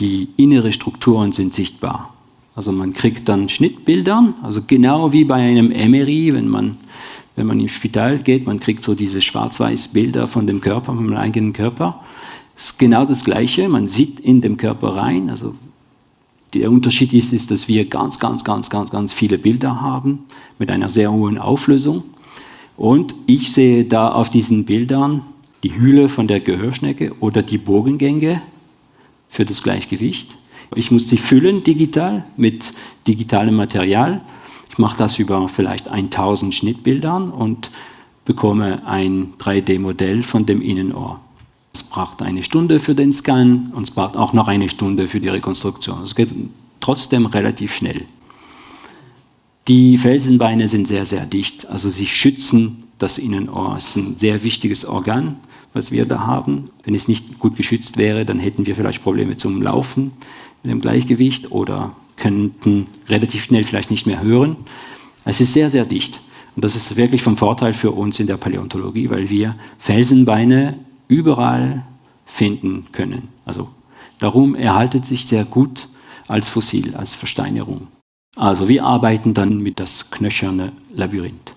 die 0.00 0.28
innere 0.36 0.72
Strukturen 0.72 1.32
sind 1.32 1.52
sichtbar. 1.52 2.14
Also 2.54 2.72
man 2.72 2.92
kriegt 2.92 3.28
dann 3.28 3.48
Schnittbildern, 3.48 4.34
also 4.42 4.62
genau 4.66 5.12
wie 5.12 5.24
bei 5.24 5.36
einem 5.36 5.68
MRI, 5.68 6.32
wenn 6.34 6.48
man, 6.48 6.76
wenn 7.36 7.46
man 7.46 7.60
ins 7.60 7.72
Spital 7.72 8.18
geht, 8.18 8.46
man 8.46 8.60
kriegt 8.60 8.82
so 8.82 8.94
diese 8.94 9.20
schwarz-weiß 9.20 9.88
Bilder 9.88 10.26
von 10.26 10.46
dem 10.46 10.60
Körper, 10.60 10.94
von 10.94 11.06
dem 11.06 11.16
eigenen 11.16 11.52
Körper. 11.52 12.00
Es 12.56 12.66
ist 12.66 12.78
genau 12.78 13.06
das 13.06 13.24
Gleiche, 13.24 13.68
man 13.68 13.88
sieht 13.88 14.20
in 14.20 14.40
dem 14.40 14.56
Körper 14.56 14.96
rein, 14.96 15.30
also 15.30 15.54
der 16.54 16.70
Unterschied 16.70 17.12
ist, 17.12 17.32
ist, 17.32 17.50
dass 17.50 17.68
wir 17.68 17.86
ganz, 17.86 18.18
ganz, 18.18 18.44
ganz, 18.44 18.68
ganz, 18.68 18.90
ganz 18.90 19.12
viele 19.12 19.38
Bilder 19.38 19.80
haben 19.80 20.20
mit 20.58 20.70
einer 20.70 20.88
sehr 20.88 21.10
hohen 21.10 21.38
Auflösung. 21.38 22.04
Und 22.76 23.14
ich 23.26 23.52
sehe 23.52 23.84
da 23.84 24.12
auf 24.12 24.30
diesen 24.30 24.64
Bildern 24.64 25.22
die 25.62 25.76
Hülle 25.76 26.08
von 26.08 26.26
der 26.26 26.40
Gehörschnecke 26.40 27.14
oder 27.20 27.42
die 27.42 27.58
Bogengänge 27.58 28.42
für 29.28 29.44
das 29.44 29.62
Gleichgewicht. 29.62 30.36
Ich 30.74 30.90
muss 30.90 31.08
sie 31.08 31.16
füllen 31.16 31.62
digital 31.62 32.24
mit 32.36 32.72
digitalem 33.06 33.56
Material. 33.56 34.20
Ich 34.70 34.78
mache 34.78 34.96
das 34.96 35.18
über 35.18 35.48
vielleicht 35.48 35.88
1000 35.88 36.54
Schnittbildern 36.54 37.30
und 37.30 37.70
bekomme 38.24 38.86
ein 38.86 39.34
3D-Modell 39.38 40.22
von 40.22 40.46
dem 40.46 40.62
Innenohr. 40.62 41.20
Es 41.74 41.82
braucht 41.82 42.22
eine 42.22 42.42
Stunde 42.42 42.78
für 42.78 42.94
den 42.94 43.12
Scan 43.12 43.70
und 43.72 43.84
es 43.84 43.90
braucht 43.90 44.16
auch 44.16 44.32
noch 44.32 44.48
eine 44.48 44.68
Stunde 44.68 45.08
für 45.08 45.20
die 45.20 45.28
Rekonstruktion. 45.28 46.02
Es 46.02 46.14
geht 46.14 46.32
trotzdem 46.80 47.26
relativ 47.26 47.74
schnell. 47.74 48.02
Die 49.68 49.96
Felsenbeine 49.96 50.68
sind 50.68 50.88
sehr, 50.88 51.06
sehr 51.06 51.24
dicht, 51.24 51.66
also 51.68 51.88
sie 51.88 52.06
schützen 52.06 52.84
das 52.98 53.18
Innenohr. 53.18 53.76
Es 53.76 53.88
ist 53.88 53.96
ein 53.96 54.16
sehr 54.16 54.42
wichtiges 54.42 54.84
Organ, 54.84 55.36
was 55.72 55.92
wir 55.92 56.04
da 56.04 56.26
haben. 56.26 56.70
Wenn 56.84 56.94
es 56.94 57.08
nicht 57.08 57.38
gut 57.38 57.56
geschützt 57.56 57.96
wäre, 57.96 58.24
dann 58.24 58.38
hätten 58.38 58.66
wir 58.66 58.76
vielleicht 58.76 59.02
Probleme 59.02 59.36
zum 59.36 59.62
Laufen 59.62 60.12
mit 60.62 60.72
dem 60.72 60.80
Gleichgewicht 60.80 61.52
oder 61.52 61.94
könnten 62.16 62.86
relativ 63.08 63.44
schnell 63.44 63.64
vielleicht 63.64 63.90
nicht 63.90 64.06
mehr 64.06 64.22
hören. 64.22 64.56
Es 65.24 65.40
ist 65.40 65.52
sehr, 65.52 65.70
sehr 65.70 65.84
dicht. 65.84 66.20
Und 66.54 66.64
das 66.64 66.76
ist 66.76 66.96
wirklich 66.96 67.22
vom 67.22 67.36
Vorteil 67.36 67.72
für 67.72 67.92
uns 67.92 68.20
in 68.20 68.26
der 68.26 68.36
Paläontologie, 68.36 69.08
weil 69.10 69.30
wir 69.30 69.56
Felsenbeine 69.78 70.78
überall 71.08 71.84
finden 72.26 72.86
können. 72.92 73.28
Also 73.44 73.68
darum 74.18 74.54
erhaltet 74.54 75.04
sich 75.04 75.26
sehr 75.26 75.44
gut 75.44 75.88
als 76.28 76.48
Fossil, 76.48 76.94
als 76.94 77.14
Versteinerung. 77.14 77.88
Also 78.36 78.68
wir 78.68 78.84
arbeiten 78.84 79.34
dann 79.34 79.58
mit 79.58 79.78
das 79.78 80.10
knöcherne 80.10 80.72
Labyrinth. 80.94 81.54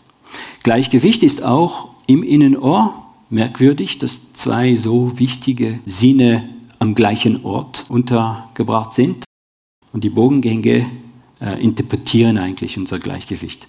Gleichgewicht 0.64 1.24
ist 1.24 1.44
auch 1.44 1.90
im 2.08 2.24
Innenohr 2.24 3.06
merkwürdig, 3.30 3.98
dass 3.98 4.34
zwei 4.34 4.76
so 4.76 5.18
wichtige 5.18 5.80
Sinne 5.86 6.50
am 6.80 6.96
gleichen 6.96 7.46
Ort 7.46 7.86
untergebracht 7.90 8.94
sind. 8.94 9.24
Und 9.94 10.04
die 10.04 10.10
Bogengänge 10.10 10.88
äh, 11.40 11.62
interpretieren 11.64 12.38
eigentlich 12.38 12.78
unser 12.78 13.00
Gleichgewicht. 13.00 13.68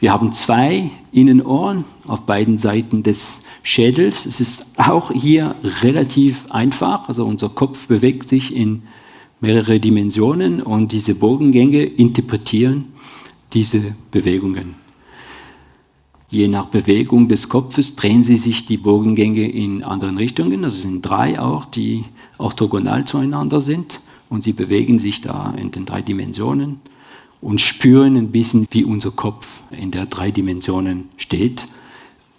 Wir 0.00 0.12
haben 0.12 0.32
zwei 0.32 0.90
Innenohren 1.10 1.84
auf 2.06 2.22
beiden 2.22 2.56
Seiten 2.56 3.02
des 3.02 3.44
Schädels. 3.64 4.26
Es 4.26 4.40
ist 4.40 4.66
auch 4.76 5.10
hier 5.10 5.56
relativ 5.82 6.50
einfach. 6.50 7.08
Also 7.08 7.24
unser 7.24 7.48
Kopf 7.48 7.88
bewegt 7.88 8.28
sich 8.28 8.54
in 8.54 8.82
mehrere 9.40 9.80
Dimensionen 9.80 10.62
und 10.62 10.92
diese 10.92 11.14
Bogengänge 11.14 11.82
interpretieren 11.82 12.86
diese 13.52 13.96
Bewegungen. 14.10 14.76
Je 16.30 16.46
nach 16.46 16.66
Bewegung 16.66 17.28
des 17.28 17.48
Kopfes 17.48 17.96
drehen 17.96 18.22
sie 18.22 18.36
sich 18.36 18.66
die 18.66 18.76
Bogengänge 18.76 19.50
in 19.50 19.82
anderen 19.82 20.18
Richtungen. 20.18 20.62
Das 20.62 20.82
sind 20.82 21.02
drei 21.02 21.40
auch, 21.40 21.64
die 21.64 22.04
orthogonal 22.36 23.06
zueinander 23.06 23.60
sind 23.60 24.00
und 24.28 24.44
sie 24.44 24.52
bewegen 24.52 24.98
sich 24.98 25.22
da 25.22 25.54
in 25.56 25.70
den 25.70 25.86
drei 25.86 26.02
Dimensionen 26.02 26.80
und 27.40 27.60
spüren 27.60 28.16
ein 28.16 28.30
bisschen, 28.30 28.66
wie 28.70 28.84
unser 28.84 29.10
Kopf 29.10 29.62
in 29.70 29.90
der 29.90 30.06
drei 30.06 30.30
Dimensionen 30.30 31.08
steht. 31.16 31.68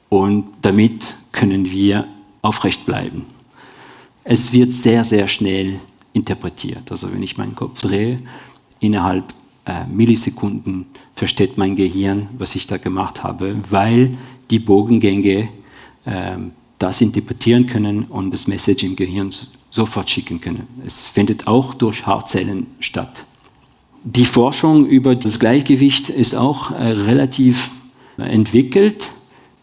Und 0.09 0.45
damit 0.61 1.17
können 1.31 1.71
wir 1.71 2.07
aufrecht 2.41 2.85
bleiben. 2.85 3.25
Es 4.23 4.51
wird 4.51 4.73
sehr, 4.73 5.03
sehr 5.03 5.27
schnell 5.27 5.79
interpretiert. 6.13 6.91
Also 6.91 7.11
wenn 7.11 7.23
ich 7.23 7.37
meinen 7.37 7.55
Kopf 7.55 7.81
drehe, 7.81 8.21
innerhalb 8.79 9.33
äh, 9.65 9.85
Millisekunden 9.85 10.85
versteht 11.13 11.57
mein 11.57 11.75
Gehirn, 11.75 12.27
was 12.37 12.55
ich 12.55 12.67
da 12.67 12.77
gemacht 12.77 13.23
habe, 13.23 13.57
weil 13.69 14.17
die 14.49 14.59
Bogengänge 14.59 15.49
äh, 16.05 16.37
das 16.79 17.01
interpretieren 17.01 17.67
können 17.67 18.03
und 18.05 18.31
das 18.31 18.47
Message 18.47 18.83
im 18.83 18.95
Gehirn 18.95 19.31
sofort 19.69 20.09
schicken 20.09 20.41
können. 20.41 20.67
Es 20.85 21.07
findet 21.07 21.47
auch 21.47 21.73
durch 21.73 22.05
Haarzellen 22.05 22.67
statt. 22.79 23.25
Die 24.03 24.25
Forschung 24.25 24.85
über 24.85 25.15
das 25.15 25.39
Gleichgewicht 25.39 26.09
ist 26.09 26.33
auch 26.33 26.71
äh, 26.71 26.75
relativ 26.75 27.69
entwickelt. 28.17 29.11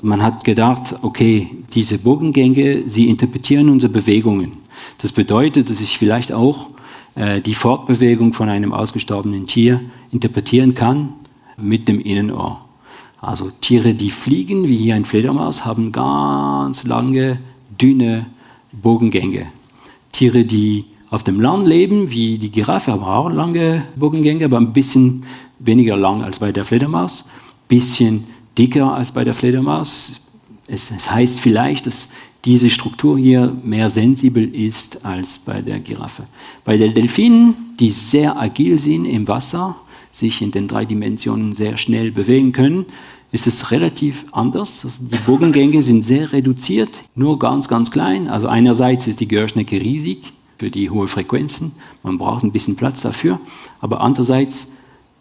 Man 0.02 0.22
hat 0.22 0.44
gedacht, 0.44 0.96
okay, 1.02 1.48
diese 1.72 1.98
Bogengänge, 1.98 2.82
sie 2.86 3.08
interpretieren 3.08 3.70
unsere 3.70 3.92
Bewegungen. 3.92 4.52
Das 4.98 5.12
bedeutet, 5.12 5.70
dass 5.70 5.80
ich 5.80 5.96
vielleicht 5.96 6.32
auch 6.32 6.68
äh, 7.14 7.40
die 7.40 7.54
Fortbewegung 7.54 8.34
von 8.34 8.50
einem 8.50 8.74
ausgestorbenen 8.74 9.46
Tier 9.46 9.80
interpretieren 10.12 10.74
kann 10.74 11.14
mit 11.56 11.88
dem 11.88 11.98
Innenohr. 11.98 12.66
Also 13.20 13.50
Tiere, 13.62 13.94
die 13.94 14.10
fliegen, 14.10 14.68
wie 14.68 14.76
hier 14.76 14.96
ein 14.96 15.06
Fledermaus, 15.06 15.64
haben 15.64 15.92
ganz 15.92 16.84
lange, 16.84 17.38
dünne 17.80 18.26
Bogengänge. 18.70 19.46
Tiere, 20.12 20.44
die 20.44 20.84
auf 21.10 21.22
dem 21.22 21.40
Land 21.40 21.66
leben, 21.66 22.10
wie 22.10 22.38
die 22.38 22.50
Giraffe, 22.50 22.92
haben 22.92 23.04
auch 23.04 23.28
lange 23.28 23.84
Bogengänge, 23.96 24.44
aber 24.44 24.58
ein 24.58 24.72
bisschen 24.72 25.24
weniger 25.58 25.96
lang 25.96 26.22
als 26.22 26.38
bei 26.38 26.52
der 26.52 26.64
Fledermaus, 26.64 27.24
ein 27.26 27.68
bisschen 27.68 28.24
dicker 28.58 28.92
als 28.92 29.12
bei 29.12 29.24
der 29.24 29.34
Fledermaus. 29.34 30.20
Es, 30.66 30.90
es 30.90 31.10
heißt 31.10 31.40
vielleicht, 31.40 31.86
dass 31.86 32.08
diese 32.44 32.70
Struktur 32.70 33.18
hier 33.18 33.56
mehr 33.64 33.90
sensibel 33.90 34.52
ist 34.54 35.04
als 35.04 35.38
bei 35.38 35.62
der 35.62 35.80
Giraffe. 35.80 36.24
Bei 36.64 36.76
den 36.76 36.94
Delfinen, 36.94 37.54
die 37.78 37.90
sehr 37.90 38.38
agil 38.38 38.78
sind 38.78 39.04
im 39.04 39.26
Wasser, 39.28 39.76
sich 40.12 40.40
in 40.42 40.50
den 40.50 40.68
drei 40.68 40.84
Dimensionen 40.84 41.54
sehr 41.54 41.76
schnell 41.76 42.10
bewegen 42.10 42.52
können, 42.52 42.86
ist 43.32 43.46
es 43.46 43.70
relativ 43.70 44.24
anders. 44.32 44.98
Die 45.00 45.18
Bogengänge 45.26 45.82
sind 45.82 46.02
sehr 46.02 46.32
reduziert, 46.32 47.04
nur 47.14 47.38
ganz, 47.38 47.68
ganz 47.68 47.90
klein. 47.90 48.28
Also 48.28 48.48
einerseits 48.48 49.06
ist 49.06 49.20
die 49.20 49.28
Gehörschnecke 49.28 49.80
riesig 49.80 50.32
für 50.58 50.70
die 50.70 50.90
hohen 50.90 51.08
Frequenzen, 51.08 51.72
man 52.02 52.18
braucht 52.18 52.44
ein 52.44 52.52
bisschen 52.52 52.76
Platz 52.76 53.02
dafür, 53.02 53.40
aber 53.80 54.00
andererseits 54.00 54.72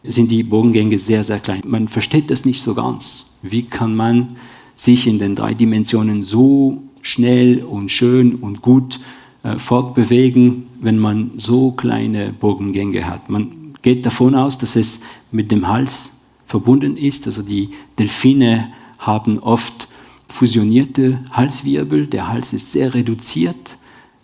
sind 0.04 0.30
die 0.32 0.44
Bogengänge 0.44 1.00
sehr, 1.00 1.24
sehr 1.24 1.40
klein. 1.40 1.62
Man 1.66 1.88
versteht 1.88 2.30
das 2.30 2.46
nicht 2.46 2.62
so 2.62 2.76
ganz. 2.76 3.26
Wie 3.42 3.64
kann 3.64 3.96
man 3.96 4.38
sich 4.78 5.08
in 5.08 5.20
den 5.20 5.36
drei 5.36 5.54
Dimensionen 5.54 6.24
so 6.24 6.82
schnell 7.02 7.64
und 7.64 7.90
schön 7.90 8.36
und 8.36 8.62
gut 8.62 9.00
äh, 9.44 9.60
fortbewegen, 9.60 10.66
wenn 10.82 10.98
man 10.98 11.32
so 11.38 11.72
kleine 11.72 12.34
Bogengänge 12.34 13.08
hat. 13.08 13.30
Man 13.30 13.76
geht 13.82 14.06
davon 14.06 14.34
aus, 14.34 14.58
dass 14.58 14.76
es 14.76 15.02
mit 15.32 15.52
dem 15.52 15.68
Hals 15.68 16.18
verbunden 16.48 16.98
ist. 16.98 17.28
Also 17.28 17.44
die 17.44 17.70
Delfine 18.00 18.74
haben 18.98 19.40
oft 19.40 19.88
fusionierte 20.28 21.20
Halswirbel. 21.32 22.08
Der 22.08 22.28
Hals 22.28 22.54
ist 22.54 22.72
sehr 22.72 22.96
reduziert. 22.96 23.78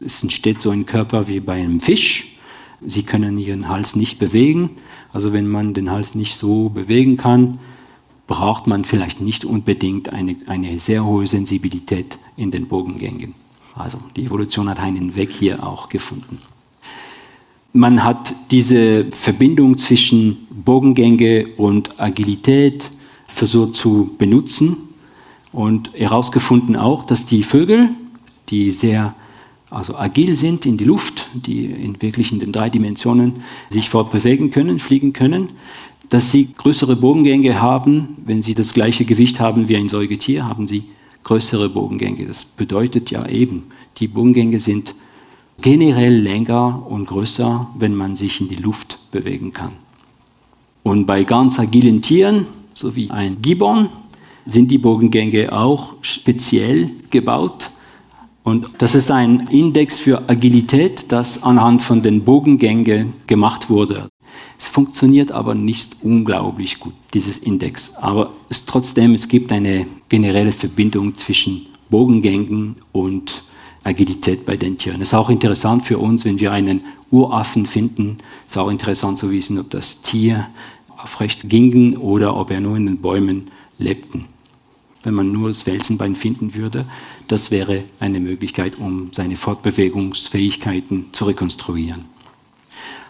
Es 0.03 0.23
entsteht 0.23 0.61
so 0.61 0.71
ein 0.71 0.85
Körper 0.85 1.27
wie 1.27 1.39
bei 1.39 1.53
einem 1.53 1.79
Fisch. 1.79 2.37
Sie 2.85 3.03
können 3.03 3.37
ihren 3.37 3.69
Hals 3.69 3.95
nicht 3.95 4.17
bewegen. 4.17 4.71
Also 5.13 5.33
wenn 5.33 5.47
man 5.47 5.73
den 5.73 5.91
Hals 5.91 6.15
nicht 6.15 6.35
so 6.35 6.69
bewegen 6.69 7.17
kann, 7.17 7.59
braucht 8.27 8.65
man 8.65 8.83
vielleicht 8.83 9.21
nicht 9.21 9.45
unbedingt 9.45 10.09
eine, 10.09 10.35
eine 10.47 10.79
sehr 10.79 11.05
hohe 11.05 11.27
Sensibilität 11.27 12.17
in 12.37 12.49
den 12.49 12.67
Bogengängen. 12.67 13.35
Also 13.75 13.99
die 14.15 14.25
Evolution 14.25 14.69
hat 14.69 14.79
einen 14.79 15.15
Weg 15.15 15.31
hier 15.31 15.65
auch 15.65 15.89
gefunden. 15.89 16.39
Man 17.73 18.03
hat 18.03 18.33
diese 18.49 19.05
Verbindung 19.11 19.77
zwischen 19.77 20.47
Bogengänge 20.49 21.47
und 21.57 21.99
Agilität 21.99 22.91
versucht 23.27 23.75
zu 23.75 24.11
benutzen 24.17 24.77
und 25.51 25.93
herausgefunden 25.93 26.75
auch, 26.75 27.05
dass 27.05 27.25
die 27.25 27.43
Vögel, 27.43 27.89
die 28.49 28.71
sehr 28.71 29.15
also 29.71 29.95
agil 29.97 30.35
sind 30.35 30.65
in 30.65 30.77
die 30.77 30.83
Luft, 30.83 31.29
die 31.33 31.65
in 31.65 32.01
wirklich 32.01 32.31
in 32.31 32.39
den 32.39 32.51
drei 32.51 32.69
Dimensionen 32.69 33.37
sich 33.69 33.89
fortbewegen 33.89 34.51
können, 34.51 34.79
fliegen 34.79 35.13
können, 35.13 35.49
dass 36.09 36.29
sie 36.29 36.49
größere 36.53 36.97
Bogengänge 36.97 37.61
haben. 37.61 38.17
Wenn 38.25 38.41
sie 38.41 38.53
das 38.53 38.73
gleiche 38.73 39.05
Gewicht 39.05 39.39
haben 39.39 39.69
wie 39.69 39.77
ein 39.77 39.87
Säugetier, 39.87 40.45
haben 40.45 40.67
sie 40.67 40.83
größere 41.23 41.69
Bogengänge. 41.69 42.25
Das 42.25 42.43
bedeutet 42.43 43.11
ja 43.11 43.25
eben, 43.27 43.63
die 43.97 44.09
Bogengänge 44.09 44.59
sind 44.59 44.93
generell 45.61 46.19
länger 46.19 46.85
und 46.89 47.05
größer, 47.05 47.69
wenn 47.79 47.95
man 47.95 48.17
sich 48.17 48.41
in 48.41 48.49
die 48.49 48.55
Luft 48.55 48.99
bewegen 49.11 49.53
kann. 49.53 49.71
Und 50.83 51.05
bei 51.05 51.23
ganz 51.23 51.59
agilen 51.59 52.01
Tieren, 52.01 52.45
so 52.73 52.95
wie 52.95 53.09
ein 53.09 53.41
Gibbon, 53.41 53.87
sind 54.45 54.69
die 54.69 54.79
Bogengänge 54.79 55.53
auch 55.53 55.93
speziell 56.01 56.91
gebaut. 57.09 57.71
Und 58.43 58.69
das 58.79 58.95
ist 58.95 59.11
ein 59.11 59.47
Index 59.51 59.99
für 59.99 60.27
Agilität, 60.27 61.11
das 61.11 61.43
anhand 61.43 61.81
von 61.81 62.01
den 62.01 62.23
Bogengängen 62.23 63.13
gemacht 63.27 63.69
wurde. 63.69 64.09
Es 64.57 64.67
funktioniert 64.67 65.31
aber 65.31 65.55
nicht 65.55 65.97
unglaublich 66.01 66.79
gut, 66.79 66.93
dieses 67.13 67.37
Index. 67.37 67.95
Aber 67.95 68.31
es, 68.49 68.65
trotzdem, 68.65 69.13
es 69.13 69.27
gibt 69.27 69.51
eine 69.51 69.85
generelle 70.09 70.51
Verbindung 70.51 71.15
zwischen 71.15 71.67
Bogengängen 71.89 72.77
und 72.91 73.43
Agilität 73.83 74.45
bei 74.45 74.57
den 74.57 74.77
Tieren. 74.77 75.01
Es 75.01 75.09
ist 75.09 75.13
auch 75.13 75.29
interessant 75.29 75.83
für 75.83 75.97
uns, 75.97 76.25
wenn 76.25 76.39
wir 76.39 76.51
einen 76.51 76.81
Uraffen 77.09 77.65
finden, 77.65 78.17
es 78.47 78.53
ist 78.53 78.57
auch 78.57 78.69
interessant 78.69 79.19
zu 79.19 79.31
wissen, 79.31 79.59
ob 79.59 79.69
das 79.69 80.01
Tier 80.01 80.47
aufrecht 80.97 81.49
ging 81.49 81.97
oder 81.97 82.35
ob 82.35 82.51
er 82.51 82.61
nur 82.61 82.77
in 82.77 82.85
den 82.85 82.97
Bäumen 82.97 83.49
lebten. 83.77 84.25
Wenn 85.03 85.15
man 85.15 85.31
nur 85.31 85.47
das 85.47 85.63
Felsenbein 85.63 86.15
finden 86.15 86.53
würde, 86.53 86.85
das 87.31 87.51
wäre 87.51 87.83
eine 87.99 88.19
Möglichkeit, 88.19 88.77
um 88.77 89.09
seine 89.13 89.35
Fortbewegungsfähigkeiten 89.35 91.07
zu 91.11 91.25
rekonstruieren. 91.25 92.05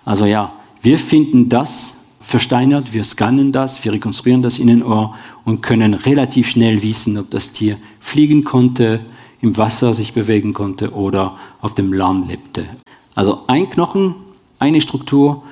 Also 0.05 0.25
ja, 0.25 0.53
wir 0.81 0.99
finden 0.99 1.49
das 1.49 2.03
versteinert, 2.21 2.93
wir 2.93 3.03
scannen 3.03 3.51
das, 3.51 3.83
wir 3.83 3.93
rekonstruieren 3.93 4.41
das 4.41 4.59
Innenohr 4.59 5.15
und 5.43 5.61
können 5.61 5.93
relativ 5.93 6.49
schnell 6.49 6.81
wissen, 6.83 7.17
ob 7.17 7.29
das 7.31 7.51
Tier 7.51 7.77
fliegen 7.99 8.43
konnte, 8.43 9.01
im 9.41 9.57
Wasser 9.57 9.93
sich 9.93 10.13
bewegen 10.13 10.53
konnte 10.53 10.93
oder 10.93 11.37
auf 11.61 11.73
dem 11.73 11.91
Lamm 11.91 12.27
lebte. 12.27 12.65
Also 13.15 13.41
ein 13.47 13.69
Knochen, 13.69 14.15
eine 14.59 14.81
Struktur, 14.81 15.43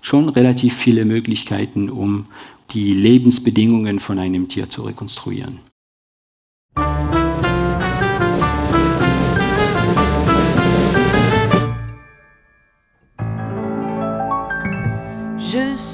schon 0.00 0.28
relativ 0.30 0.74
viele 0.74 1.04
Möglichkeiten, 1.04 1.90
um 1.90 2.26
die 2.70 2.92
Lebensbedingungen 2.92 3.98
von 3.98 4.18
einem 4.18 4.48
Tier 4.48 4.68
zu 4.68 4.82
rekonstruieren. 4.82 5.67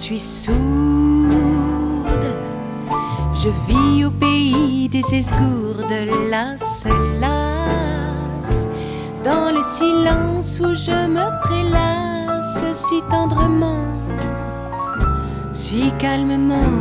Suis 0.04 0.20
sourde, 0.20 0.54
je 3.42 3.48
vis 3.66 4.04
au 4.04 4.10
pays 4.10 4.86
des 4.90 5.14
esgourdes, 5.14 5.86
las, 6.30 6.84
las, 7.22 8.68
dans 9.24 9.50
le 9.50 9.62
silence 9.62 10.60
où 10.60 10.74
je 10.74 11.06
me 11.08 11.26
prélasse 11.44 12.66
si 12.74 13.00
tendrement, 13.08 13.86
si 15.52 15.90
calmement, 15.98 16.74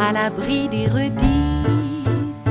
à 0.00 0.12
l'abri 0.14 0.66
des 0.70 0.86
redites, 0.86 2.48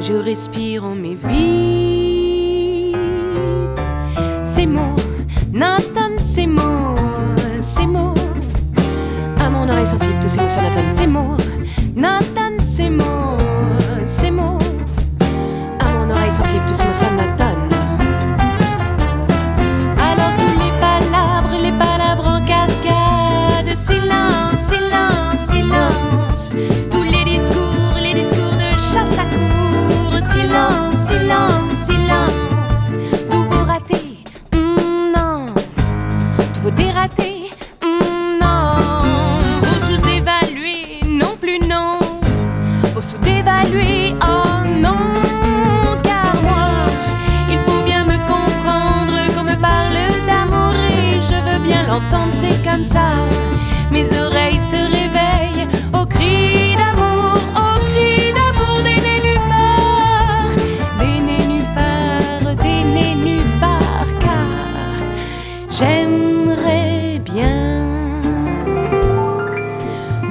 je 0.00 0.12
respire 0.12 0.84
en 0.84 0.94
mes 0.94 1.16
vides. 1.24 2.96
Ces 4.44 4.66
mots, 4.66 4.94
Nathan, 5.52 6.16
ces 6.20 6.46
mots 6.46 6.90
ces 7.62 7.86
mots 7.86 8.19
une 9.70 9.76
oreille 9.76 9.86
sensible, 9.86 10.18
tous 10.20 10.28
ces 10.28 10.40
mots 10.40 10.48
sur 10.48 10.62
Nathan 10.62 10.92
Seymour. 10.92 11.36
Nathan 11.96 12.64
Seymour, 12.64 13.38
Seymour. 14.06 14.58
À 15.78 15.92
mon 15.92 16.10
oreille 16.10 16.32
sensible, 16.32 16.64
tous 16.66 16.74
ces 16.74 16.84
mots 16.84 16.92
sur 16.92 17.10
Nathan. 17.12 17.49
Mes 52.80 54.06
oreilles 54.18 54.58
se 54.58 54.80
réveillent 54.96 55.68
au 55.92 56.06
cri 56.06 56.74
d'amour, 56.80 57.36
au 57.54 57.78
cri 57.88 58.32
d'amour 58.32 58.76
des 58.82 59.00
nénuphars, 59.06 60.54
des 60.98 61.18
nénuphars, 61.28 62.56
des 62.56 62.82
nénuphars, 62.96 64.12
car 64.20 64.48
j'aimerais 65.68 67.20
bien 67.22 67.82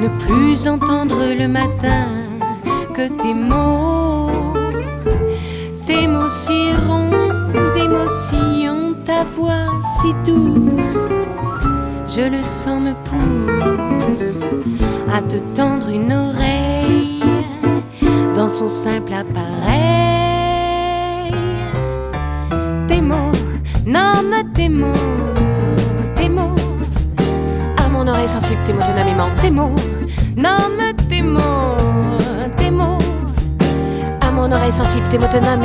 ne 0.02 0.08
plus 0.26 0.68
entendre 0.68 1.22
le 1.38 1.48
matin 1.48 2.08
que 2.96 3.08
tes 3.22 3.36
mots, 3.36 4.32
tes 5.86 6.08
mots 6.08 6.30
si 6.30 6.72
ronds, 6.88 7.12
tes 7.76 7.88
mots 7.88 8.10
si 8.10 8.68
ta 9.06 9.24
voix 9.24 9.70
si 9.84 10.14
douce, 10.26 11.12
je 12.20 12.26
le 12.26 12.44
sens 12.44 12.82
me 12.82 12.94
pousse 13.08 14.44
à 15.14 15.22
te 15.22 15.38
tendre 15.56 15.88
une 15.90 16.12
oreille 16.12 17.24
dans 18.36 18.50
son 18.50 18.68
simple 18.68 19.14
appareil. 19.14 19.72
Tes 22.88 23.02
mots, 23.02 23.32
nomme 23.86 24.36
tes 24.54 24.68
mots, 24.68 25.06
tes 26.16 26.28
mots, 26.28 26.56
à 27.78 27.88
mon 27.88 28.06
oreille 28.08 28.28
sensible, 28.28 28.60
tes 28.66 28.74
mots, 28.74 28.82
je 28.82 29.42
tes 29.42 29.52
mots, 29.52 29.76
nomme 30.36 30.94
tes 31.10 31.22
mots 31.22 31.70
mon 34.40 34.52
oreille 34.52 34.72
sensible, 34.72 35.06
tes 35.10 35.18
mots 35.18 35.28
tenant 35.32 35.58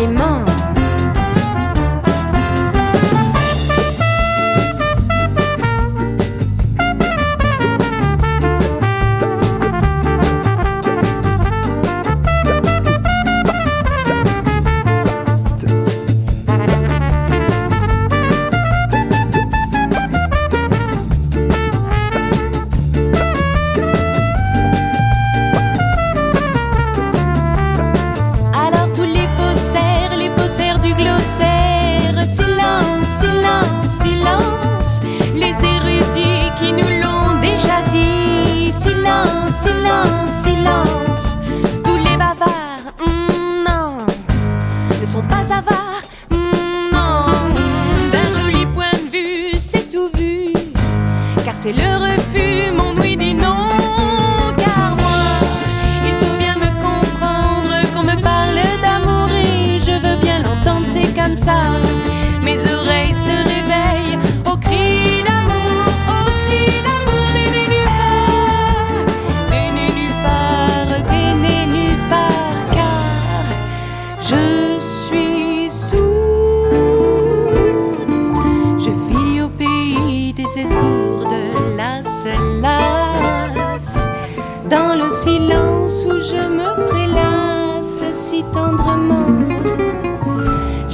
inside. 61.35 61.94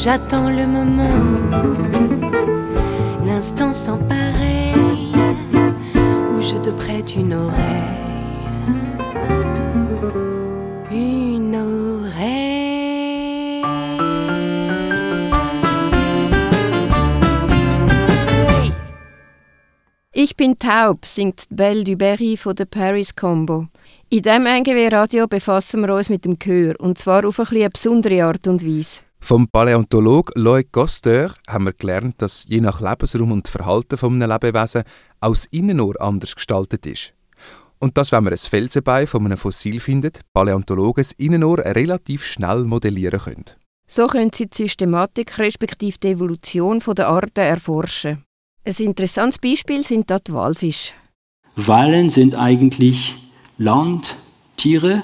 J'attends 0.03 0.49
le 0.49 0.67
moment, 0.67 1.61
l'instant 3.23 3.75
sans 3.75 3.99
pareil, 3.99 5.13
où 6.33 6.41
je 6.41 6.57
te 6.57 6.71
prête 6.71 7.17
une 7.17 7.35
oreille. 7.35 7.99
Une 10.91 11.55
oreille. 11.55 12.81
Ich 20.15 20.35
bin 20.35 20.55
taub, 20.55 21.05
singt 21.05 21.45
Belle 21.51 21.85
du 21.85 21.97
Berry 21.97 22.39
von 22.39 22.55
der 22.55 22.65
Paris 22.65 23.15
Combo. 23.15 23.67
In 24.09 24.23
diesem 24.23 24.47
NGW-Radio 24.47 25.27
befassen 25.27 25.83
wir 25.83 25.95
uns 25.95 26.09
mit 26.09 26.25
dem 26.25 26.39
Chor, 26.39 26.73
und 26.79 26.97
zwar 26.97 27.27
auf 27.27 27.39
eine, 27.39 27.51
eine 27.51 27.69
besondere 27.69 28.25
Art 28.25 28.49
und 28.49 28.65
Weise. 28.65 29.10
Vom 29.21 29.49
Paläontolog 29.49 30.33
Loïc 30.35 30.73
Costeur 30.73 31.35
haben 31.49 31.67
wir 31.67 31.73
gelernt, 31.73 32.21
dass 32.21 32.47
je 32.49 32.61
nach 32.61 32.81
Lebensraum 32.81 33.31
und 33.33 33.49
Verhalten 33.49 33.97
von 33.97 34.15
einem 34.15 34.31
Lebewesen 34.31 34.83
auch 35.21 35.31
das 35.31 35.45
Innenohr 35.47 36.01
anders 36.01 36.35
gestaltet 36.35 36.87
ist. 36.87 37.13
Und 37.79 37.97
dass, 37.97 38.13
wenn 38.13 38.25
man 38.25 38.33
ein 38.33 38.39
Felsenbein 38.39 39.07
von 39.07 39.25
einem 39.25 39.37
Fossil 39.37 39.79
findet, 39.79 40.21
Paläontologen 40.33 41.03
das 41.03 41.13
Innenohr 41.13 41.59
relativ 41.59 42.25
schnell 42.25 42.65
modellieren 42.65 43.21
können. 43.21 43.45
So 43.87 44.07
können 44.07 44.31
sie 44.35 44.47
die 44.47 44.57
Systematik 44.57 45.39
respektive 45.39 45.99
die 45.99 46.09
Evolution 46.09 46.81
der 46.81 47.09
Arten 47.09 47.41
erforschen. 47.41 48.25
Ein 48.65 48.75
interessantes 48.75 49.39
Beispiel 49.39 49.85
sind 49.85 50.11
dort 50.11 50.29
die 50.29 50.33
Walfische. 50.35 50.93
Walen 51.57 52.11
sind 52.11 52.35
eigentlich 52.35 53.17
Landtiere, 53.59 55.03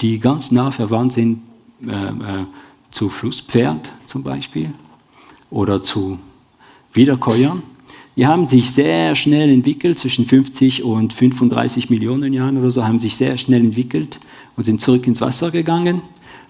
die 0.00 0.18
ganz 0.18 0.50
nah 0.50 0.70
verwandt 0.70 1.12
sind 1.14 1.42
äh, 1.86 1.90
äh, 1.90 2.46
zu 2.92 3.08
Flusspferd 3.08 3.92
zum 4.06 4.22
Beispiel 4.22 4.72
oder 5.50 5.82
zu 5.82 6.18
Wiederkäuern. 6.92 7.62
Die 8.16 8.26
haben 8.26 8.46
sich 8.46 8.70
sehr 8.70 9.14
schnell 9.14 9.48
entwickelt, 9.48 9.98
zwischen 9.98 10.26
50 10.26 10.84
und 10.84 11.14
35 11.14 11.88
Millionen 11.88 12.32
Jahren 12.34 12.58
oder 12.58 12.70
so, 12.70 12.84
haben 12.84 13.00
sich 13.00 13.16
sehr 13.16 13.38
schnell 13.38 13.64
entwickelt 13.64 14.20
und 14.56 14.64
sind 14.64 14.82
zurück 14.82 15.06
ins 15.06 15.22
Wasser 15.22 15.50
gegangen 15.50 16.02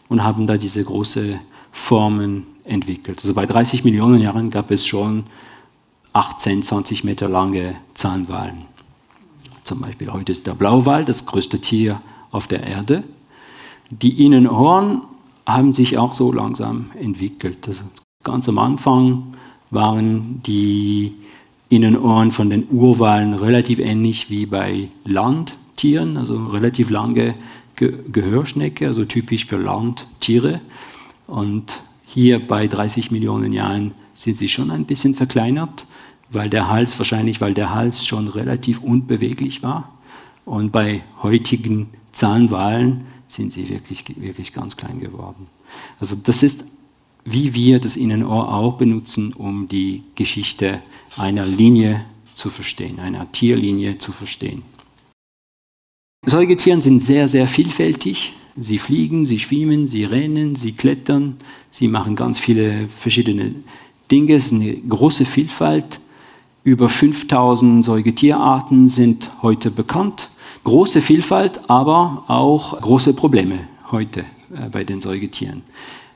und 0.09 0.25
haben 0.25 0.49
da 0.49 0.59
diese 0.59 0.83
große 0.83 1.39
Formen 1.71 2.45
entwickelt. 2.65 3.19
Also 3.19 3.33
bei 3.33 3.47
30 3.47 3.85
Millionen 3.85 4.21
Jahren 4.21 4.51
gab 4.51 4.73
es 4.73 4.85
schon 4.85 5.25
18, 6.13 6.63
20 6.63 7.05
Meter 7.05 7.29
lange 7.29 7.77
Zahnwalen. 7.95 8.67
Zum 9.63 9.81
Beispiel 9.81 10.13
heute 10.13 10.33
ist 10.33 10.47
der 10.49 10.55
Blauwal 10.55 11.05
das 11.05 11.25
größte 11.25 11.61
Tier 11.61 12.03
auf 12.33 12.49
der 12.49 12.65
Erde. 12.65 13.05
Die 13.91 14.25
Innenohren 14.25 15.03
haben 15.47 15.73
sich 15.73 15.99
auch 15.99 16.15
so 16.15 16.33
langsam 16.33 16.91
entwickelt. 16.99 17.67
Also 17.67 17.85
ganz 18.23 18.49
am 18.49 18.59
Anfang 18.59 19.35
waren 19.71 20.41
die 20.45 21.15
Innenohren 21.69 22.31
von 22.31 22.51
den 22.51 22.67
Urwalen 22.71 23.35
relativ 23.35 23.79
ähnlich 23.79 24.29
wie 24.29 24.47
bei 24.47 24.89
Landtieren, 25.05 26.17
also 26.17 26.47
relativ 26.47 26.91
lange 26.91 27.35
Ge 27.77 27.95
Gehörschnecke, 28.13 28.87
also 28.87 29.07
typisch 29.07 29.47
für 29.47 29.57
Landtiere. 29.57 30.61
Und 31.27 31.83
hier 32.05 32.47
bei 32.47 32.69
30 32.69 33.11
Millionen 33.11 33.55
Jahren 33.55 33.93
sind 34.15 34.37
sie 34.37 34.51
schon 34.51 34.71
ein 34.71 34.85
bisschen 34.85 35.15
verkleinert, 35.15 35.87
weil 36.31 36.51
der 36.51 36.69
Hals, 36.69 36.99
wahrscheinlich 36.99 37.41
weil 37.41 37.55
der 37.55 37.75
Hals 37.75 38.07
schon 38.07 38.29
relativ 38.29 38.83
unbeweglich 38.83 39.63
war. 39.63 39.93
Und 40.45 40.73
bei 40.73 41.03
heutigen 41.23 41.89
Zahnwalen 42.13 43.07
sind 43.33 43.53
sie 43.53 43.69
wirklich, 43.69 44.05
wirklich 44.17 44.53
ganz 44.53 44.77
klein 44.77 45.01
geworden. 45.01 45.47
Also 45.99 46.17
das 46.17 46.43
ist, 46.43 46.65
wie 47.25 47.55
wir 47.55 47.81
das 47.81 47.97
Innenohr 47.97 48.53
auch 48.53 48.75
benutzen, 48.75 49.33
um 49.33 49.69
die 49.69 50.03
Geschichte 50.15 50.83
einer 51.17 51.47
Linie 51.47 52.05
zu 52.35 52.51
verstehen, 52.51 52.99
einer 52.99 53.31
Tierlinie 53.33 53.99
zu 53.99 54.13
verstehen. 54.13 54.63
Säugetiere 56.25 56.81
sind 56.81 57.01
sehr, 57.01 57.27
sehr 57.27 57.49
vielfältig. 57.49 58.35
Sie 58.57 58.79
fliegen, 58.79 59.27
sie 59.27 59.39
schwimmen, 59.39 59.87
sie 59.87 60.05
rennen, 60.05 60.55
sie 60.55 60.73
klettern, 60.73 61.37
sie 61.71 61.89
machen 61.89 62.17
ganz 62.17 62.39
viele 62.39 62.87
verschiedene 62.87 63.55
Dinge. 64.11 64.35
Es 64.35 64.47
ist 64.47 64.53
eine 64.53 64.77
große 64.77 65.25
Vielfalt. 65.25 66.01
Über 66.65 66.89
5000 66.89 67.85
Säugetierarten 67.85 68.89
sind 68.89 69.31
heute 69.43 69.71
bekannt. 69.71 70.29
Große 70.65 71.01
Vielfalt, 71.01 71.61
aber 71.69 72.25
auch 72.29 72.81
große 72.81 73.15
Probleme 73.15 73.67
heute 73.91 74.21
äh, 74.55 74.69
bei 74.71 74.85
den 74.85 75.01
Säugetieren. 75.01 75.63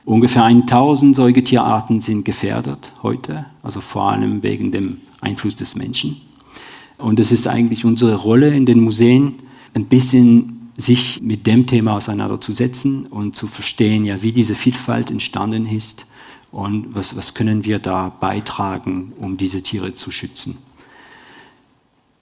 Ungefähr 0.05 0.45
1000 0.45 1.17
Säugetierarten 1.17 1.99
sind 1.99 2.23
gefährdet 2.23 2.93
heute, 3.03 3.45
also 3.61 3.81
vor 3.81 4.09
allem 4.09 4.41
wegen 4.43 4.71
dem 4.71 5.01
Einfluss 5.19 5.57
des 5.57 5.75
Menschen. 5.75 6.21
Und 6.97 7.19
es 7.19 7.33
ist 7.33 7.45
eigentlich 7.47 7.83
unsere 7.83 8.15
Rolle 8.15 8.55
in 8.55 8.65
den 8.65 8.79
Museen, 8.79 9.35
ein 9.73 9.85
bisschen 9.85 10.71
sich 10.77 11.21
mit 11.21 11.45
dem 11.45 11.67
Thema 11.67 11.97
auseinanderzusetzen 11.97 13.05
und 13.07 13.35
zu 13.35 13.47
verstehen, 13.47 14.05
ja, 14.05 14.21
wie 14.21 14.31
diese 14.31 14.55
Vielfalt 14.55 15.11
entstanden 15.11 15.65
ist 15.65 16.05
und 16.51 16.95
was, 16.95 17.17
was 17.17 17.33
können 17.33 17.65
wir 17.65 17.79
da 17.79 18.09
beitragen, 18.09 19.11
um 19.19 19.35
diese 19.35 19.61
Tiere 19.61 19.93
zu 19.93 20.09
schützen. 20.09 20.57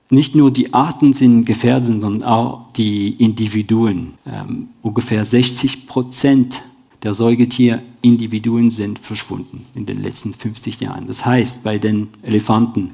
Nicht 0.09 0.35
nur 0.35 0.51
die 0.51 0.73
Arten 0.73 1.13
sind 1.13 1.45
gefährdet, 1.45 1.87
sondern 1.87 2.23
auch 2.23 2.71
die 2.73 3.09
Individuen. 3.09 4.13
Ähm, 4.25 4.69
ungefähr 4.81 5.23
60 5.25 5.87
Prozent 5.87 6.61
der 7.01 7.13
Säugetierindividuen 7.13 8.71
sind 8.71 8.99
verschwunden 8.99 9.65
in 9.75 9.85
den 9.85 10.01
letzten 10.01 10.33
50 10.33 10.79
Jahren. 10.79 11.07
Das 11.07 11.25
heißt, 11.25 11.63
bei 11.63 11.77
den 11.77 12.09
Elefanten, 12.21 12.91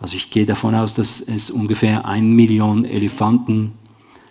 also 0.00 0.16
ich 0.16 0.30
gehe 0.30 0.46
davon 0.46 0.74
aus, 0.74 0.94
dass 0.94 1.20
es 1.20 1.50
ungefähr 1.50 2.06
eine 2.06 2.26
Million 2.26 2.84
Elefanten 2.84 3.72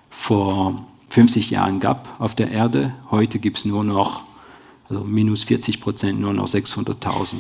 vor 0.10 0.86
50 1.10 1.52
Jahren 1.52 1.80
gab 1.80 2.20
auf 2.20 2.36
der 2.36 2.52
Erde. 2.52 2.94
Heute 3.10 3.40
gibt 3.40 3.58
es 3.58 3.66
nur 3.66 3.84
noch, 3.84 4.24
also 4.90 5.04
minus 5.04 5.44
40 5.44 5.82
Prozent, 5.82 6.20
nur 6.20 6.34
noch 6.34 6.48
600.000. 6.48 7.36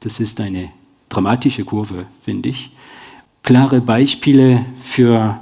Das 0.00 0.20
ist 0.20 0.40
eine 0.40 0.70
dramatische 1.08 1.64
Kurve, 1.64 2.06
finde 2.20 2.50
ich. 2.50 2.70
Klare 3.44 3.82
Beispiele 3.82 4.64
für 4.80 5.38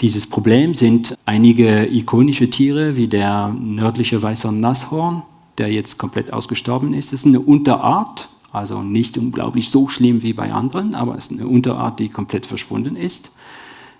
dieses 0.00 0.28
Problem 0.28 0.74
sind 0.74 1.16
einige 1.26 1.92
ikonische 1.92 2.48
Tiere, 2.48 2.96
wie 2.96 3.08
der 3.08 3.48
nördliche 3.48 4.22
weißer 4.22 4.52
Nasshorn, 4.52 5.24
der 5.58 5.72
jetzt 5.72 5.98
komplett 5.98 6.32
ausgestorben 6.32 6.94
ist. 6.94 7.12
Das 7.12 7.22
ist 7.22 7.26
eine 7.26 7.40
Unterart, 7.40 8.28
also 8.52 8.82
nicht 8.82 9.18
unglaublich 9.18 9.68
so 9.68 9.88
schlimm 9.88 10.22
wie 10.22 10.32
bei 10.32 10.52
anderen, 10.52 10.94
aber 10.94 11.16
es 11.16 11.26
ist 11.26 11.32
eine 11.32 11.48
Unterart, 11.48 11.98
die 11.98 12.08
komplett 12.08 12.46
verschwunden 12.46 12.94
ist. 12.94 13.32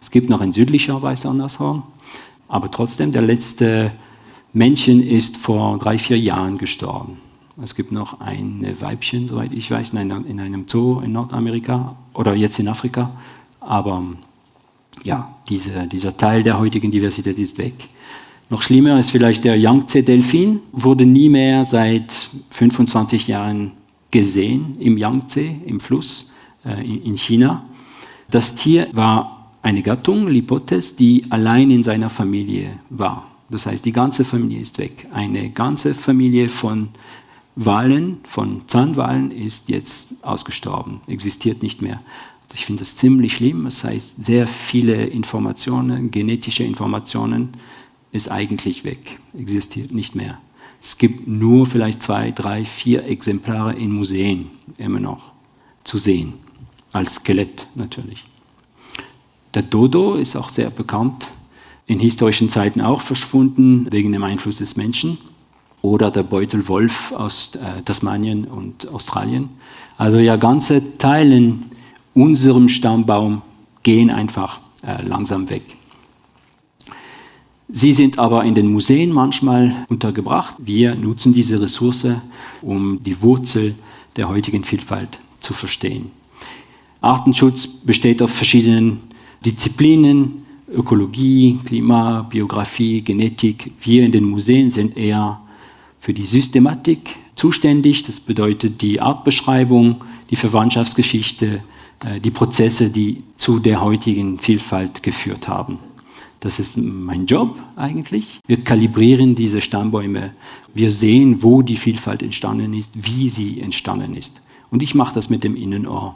Es 0.01 0.13
gibt 0.13 0.31
noch 0.31 0.41
ein 0.41 0.53
südlicher 0.53 1.03
weißer 1.03 1.35
Nashorn, 1.35 1.83
aber 2.47 2.71
trotzdem, 2.71 3.11
der 3.11 3.23
letzte 3.23 3.91
Männchen 4.53 5.03
ist 5.03 5.37
vor 5.39 5.77
drei, 5.79 5.99
vier 5.99 6.21
Jahren 6.21 6.57
gestorben. 6.57 7.17
Es 7.61 7.75
gibt 7.75 7.91
noch 7.91 8.21
ein 8.21 8.65
Weibchen, 8.81 9.27
soweit 9.27 9.53
ich 9.53 9.71
weiß, 9.71 9.91
in 9.91 9.99
einem, 9.99 10.25
in 10.27 10.39
einem 10.39 10.65
Zoo 10.69 11.01
in 11.01 11.13
Nordamerika 11.13 11.97
oder 12.15 12.35
jetzt 12.35 12.59
in 12.61 12.69
Afrika. 12.69 13.11
Aber 13.61 14.05
ja, 15.05 15.35
diese, 15.49 15.87
dieser 15.89 16.17
Teil 16.17 16.45
der 16.45 16.59
heutigen 16.59 16.91
Diversität 16.91 17.37
ist 17.39 17.59
weg. 17.59 17.89
Noch 18.49 18.63
schlimmer 18.63 18.99
ist 18.99 19.11
vielleicht 19.11 19.45
der 19.45 19.59
Yangtze-Delfin, 19.59 20.61
wurde 20.73 21.05
nie 21.05 21.29
mehr 21.29 21.65
seit 21.65 22.31
25 22.51 23.27
Jahren 23.27 23.73
gesehen 24.11 24.77
im 24.79 24.97
Yangtze, 24.97 25.43
im 25.67 25.81
Fluss 25.81 26.31
äh, 26.65 26.83
in 26.83 27.17
China. 27.17 27.65
Das 28.31 28.55
Tier 28.55 28.89
war 28.93 29.53
eine 29.63 29.83
Gattung, 29.83 30.29
Lipotes, 30.29 30.95
die 30.95 31.25
allein 31.31 31.71
in 31.71 31.83
seiner 31.83 32.09
Familie 32.09 32.71
war. 32.89 33.27
Das 33.51 33.67
heißt, 33.67 33.85
die 33.85 33.93
ganze 33.93 34.25
Familie 34.25 34.61
ist 34.61 34.79
weg. 34.79 35.07
Eine 35.13 35.51
ganze 35.51 35.95
Familie 35.95 36.49
von 36.49 36.91
Walen, 37.61 38.19
von 38.23 38.63
Zahnwalen 38.69 39.33
ist 39.33 39.69
jetzt 39.69 40.15
ausgestorben, 40.23 41.01
existiert 41.09 41.61
nicht 41.61 41.83
mehr. 41.83 42.01
Also 42.43 42.55
ich 42.55 42.67
finde 42.67 42.81
das 42.81 42.97
ziemlich 42.97 43.35
schlimm. 43.35 43.65
Das 43.65 43.83
heißt, 43.83 44.23
sehr 44.23 44.47
viele 44.47 45.07
Informationen, 45.07 46.13
genetische 46.13 46.63
Informationen, 46.63 47.51
ist 48.13 48.31
eigentlich 48.31 48.85
weg, 48.85 49.19
existiert 49.37 49.93
nicht 49.93 50.15
mehr. 50.15 50.39
Es 50.81 50.99
gibt 50.99 51.27
nur 51.27 51.67
vielleicht 51.67 52.01
zwei, 52.01 52.31
drei, 52.31 52.65
vier 52.65 53.05
Exemplare 53.05 53.75
in 53.75 53.93
Museen 53.93 54.51
immer 54.79 55.01
noch 55.01 55.33
zu 55.83 55.99
sehen, 55.99 56.35
als 56.93 57.17
Skelett 57.17 57.67
natürlich. 57.75 58.25
Der 59.55 59.63
Dodo 59.63 60.15
ist 60.15 60.37
auch 60.37 60.51
sehr 60.51 60.71
bekannt, 60.71 61.33
in 61.87 61.99
historischen 61.99 62.51
Zeiten 62.51 62.81
auch 62.81 63.01
verschwunden 63.01 63.89
wegen 63.91 64.13
dem 64.13 64.23
Einfluss 64.23 64.59
des 64.59 64.77
Menschen. 64.77 65.19
Oder 65.83 66.11
der 66.11 66.25
Beutelwolf 66.25 67.13
aus 67.13 67.53
äh, 67.55 67.83
Tasmanien 67.83 68.45
und 68.45 68.89
Australien. 68.89 69.51
Also 69.97 70.19
ja, 70.19 70.37
ganze 70.37 70.99
Teile 70.99 71.55
unserem 72.15 72.69
Stammbaum 72.69 73.43
gehen 73.83 74.11
einfach 74.11 74.61
äh, 74.83 75.03
langsam 75.03 75.49
weg. 75.51 75.63
Sie 77.71 77.93
sind 77.93 78.19
aber 78.19 78.45
in 78.45 78.55
den 78.55 78.73
Museen 78.73 79.13
manchmal 79.13 79.87
untergebracht. 79.89 80.57
Wir 80.59 80.95
nutzen 80.95 81.35
diese 81.35 81.61
Ressource, 81.61 82.07
um 82.63 83.03
die 83.03 83.21
Wurzel 83.21 83.75
der 84.17 84.29
heutigen 84.29 84.65
Vielfalt 84.65 85.21
zu 85.39 85.53
verstehen. 85.53 86.11
Artenschutz 87.01 87.67
besteht 87.67 88.23
auf 88.23 88.31
verschiedenen 88.31 89.01
Disziplinen, 89.45 90.47
Ökologie, 90.73 91.59
Klima, 91.65 92.23
Biografie, 92.23 93.03
Genetik, 93.03 93.73
wir 93.83 94.05
in 94.05 94.13
den 94.13 94.25
Museen 94.25 94.71
sind 94.71 94.97
eher 94.97 95.41
für 96.01 96.13
die 96.13 96.25
Systematik 96.25 97.17
zuständig. 97.35 98.03
Das 98.03 98.21
bedeutet 98.21 98.83
die 98.83 99.01
Artbeschreibung, 99.01 99.97
die 100.31 100.37
Verwandtschaftsgeschichte, 100.37 101.63
äh, 102.01 102.21
die 102.21 102.31
Prozesse, 102.31 102.91
die 102.91 103.23
zu 103.37 103.59
der 103.59 103.81
heutigen 103.81 104.39
Vielfalt 104.39 105.03
geführt 105.03 105.49
haben. 105.49 105.79
Das 106.41 106.61
ist 106.61 106.77
mein 106.77 107.27
Job 107.27 107.59
eigentlich. 107.75 108.39
Wir 108.47 108.63
kalibrieren 108.63 109.35
diese 109.35 109.61
Stammbäume. 109.61 110.33
Wir 110.73 110.91
sehen, 110.91 111.43
wo 111.43 111.63
die 111.63 111.77
Vielfalt 111.77 112.23
entstanden 112.23 112.75
ist, 112.75 112.93
wie 112.95 113.29
sie 113.29 113.61
entstanden 113.61 114.15
ist. 114.15 114.41
Und 114.71 114.83
ich 114.83 114.95
mache 114.95 115.15
das 115.15 115.31
mit 115.31 115.43
dem 115.43 115.57
Innenohr. 115.57 116.15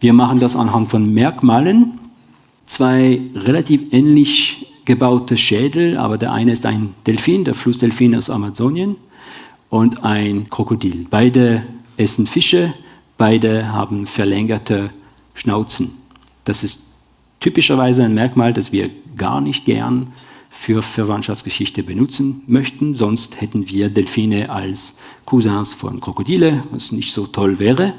Wir 0.00 0.12
machen 0.12 0.40
das 0.40 0.56
anhand 0.56 0.90
von 0.90 1.14
Merkmalen. 1.14 1.98
Zwei 2.66 3.20
relativ 3.34 3.92
ähnlich 3.92 4.65
gebaute 4.86 5.36
Schädel, 5.36 5.98
aber 5.98 6.16
der 6.16 6.32
eine 6.32 6.52
ist 6.52 6.64
ein 6.64 6.94
Delfin, 7.06 7.44
der 7.44 7.54
Flussdelfin 7.54 8.16
aus 8.16 8.30
Amazonien, 8.30 8.96
und 9.68 10.04
ein 10.04 10.48
Krokodil. 10.48 11.06
Beide 11.10 11.64
essen 11.96 12.26
Fische, 12.26 12.72
beide 13.18 13.72
haben 13.72 14.06
verlängerte 14.06 14.90
Schnauzen. 15.34 15.90
Das 16.44 16.62
ist 16.62 16.84
typischerweise 17.40 18.04
ein 18.04 18.14
Merkmal, 18.14 18.52
das 18.52 18.72
wir 18.72 18.90
gar 19.16 19.40
nicht 19.40 19.64
gern 19.64 20.12
für 20.48 20.82
Verwandtschaftsgeschichte 20.82 21.82
benutzen 21.82 22.42
möchten. 22.46 22.94
Sonst 22.94 23.40
hätten 23.40 23.68
wir 23.68 23.90
Delfine 23.90 24.50
als 24.50 24.96
Cousins 25.24 25.74
von 25.74 26.00
Krokodile, 26.00 26.62
was 26.70 26.92
nicht 26.92 27.12
so 27.12 27.26
toll 27.26 27.58
wäre. 27.58 27.94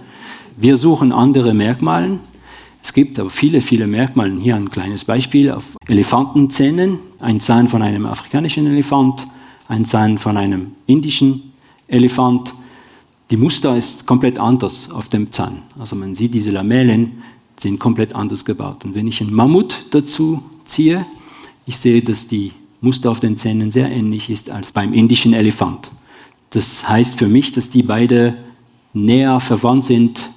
Wir 0.55 0.77
suchen 0.77 1.11
andere 1.11 1.53
Merkmale. 1.53 2.19
Es 2.81 2.93
gibt 2.93 3.19
aber 3.19 3.29
viele, 3.29 3.61
viele 3.61 3.87
Merkmale. 3.87 4.39
Hier 4.39 4.55
ein 4.55 4.69
kleines 4.69 5.03
Beispiel 5.03 5.51
auf 5.51 5.75
Elefantenzähnen. 5.87 6.99
Ein 7.19 7.39
Zahn 7.39 7.67
von 7.67 7.81
einem 7.81 8.05
afrikanischen 8.05 8.67
Elefant, 8.67 9.27
ein 9.67 9.85
Zahn 9.85 10.17
von 10.17 10.37
einem 10.37 10.71
indischen 10.85 11.53
Elefant. 11.87 12.53
Die 13.29 13.37
Muster 13.37 13.75
ist 13.75 14.05
komplett 14.05 14.39
anders 14.39 14.89
auf 14.91 15.09
dem 15.09 15.31
Zahn. 15.31 15.63
Also 15.77 15.95
man 15.95 16.15
sieht, 16.15 16.33
diese 16.33 16.51
Lamellen 16.51 17.23
sind 17.59 17.79
komplett 17.79 18.15
anders 18.15 18.45
gebaut. 18.45 18.85
Und 18.85 18.95
wenn 18.95 19.07
ich 19.07 19.19
einen 19.21 19.33
Mammut 19.33 19.87
dazu 19.91 20.43
ziehe, 20.65 21.05
ich 21.65 21.77
sehe, 21.77 22.01
dass 22.01 22.27
die 22.27 22.53
Muster 22.79 23.11
auf 23.11 23.19
den 23.19 23.37
Zähnen 23.37 23.71
sehr 23.71 23.91
ähnlich 23.91 24.29
ist 24.29 24.51
als 24.51 24.71
beim 24.71 24.93
indischen 24.93 25.33
Elefant. 25.33 25.91
Das 26.51 26.87
heißt 26.87 27.17
für 27.17 27.27
mich, 27.27 27.51
dass 27.51 27.69
die 27.69 27.83
beide 27.83 28.37
näher 28.93 29.39
verwandt 29.39 29.85
sind 29.85 30.29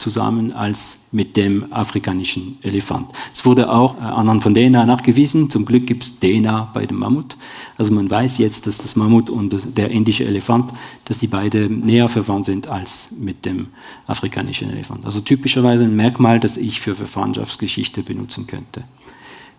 zusammen 0.00 0.52
als 0.52 1.04
mit 1.12 1.36
dem 1.36 1.72
afrikanischen 1.72 2.58
Elefant. 2.62 3.08
Es 3.32 3.44
wurde 3.44 3.70
auch 3.70 3.96
äh, 3.96 4.00
anhand 4.00 4.42
von 4.42 4.54
DNA 4.54 4.86
nachgewiesen. 4.86 5.50
Zum 5.50 5.66
Glück 5.66 5.86
gibt 5.86 6.04
es 6.04 6.18
DNA 6.18 6.70
bei 6.72 6.86
dem 6.86 6.98
Mammut. 6.98 7.36
Also 7.76 7.92
man 7.92 8.08
weiß 8.08 8.38
jetzt, 8.38 8.66
dass 8.66 8.78
das 8.78 8.96
Mammut 8.96 9.28
und 9.28 9.76
der 9.76 9.90
indische 9.90 10.24
Elefant, 10.24 10.72
dass 11.04 11.18
die 11.18 11.26
beide 11.26 11.68
näher 11.68 12.08
verwandt 12.08 12.46
sind 12.46 12.68
als 12.68 13.14
mit 13.18 13.44
dem 13.44 13.68
afrikanischen 14.06 14.70
Elefant. 14.70 15.04
Also 15.04 15.20
typischerweise 15.20 15.84
ein 15.84 15.94
Merkmal, 15.94 16.40
das 16.40 16.56
ich 16.56 16.80
für 16.80 16.94
Verwandtschaftsgeschichte 16.94 18.02
benutzen 18.02 18.46
könnte. 18.46 18.84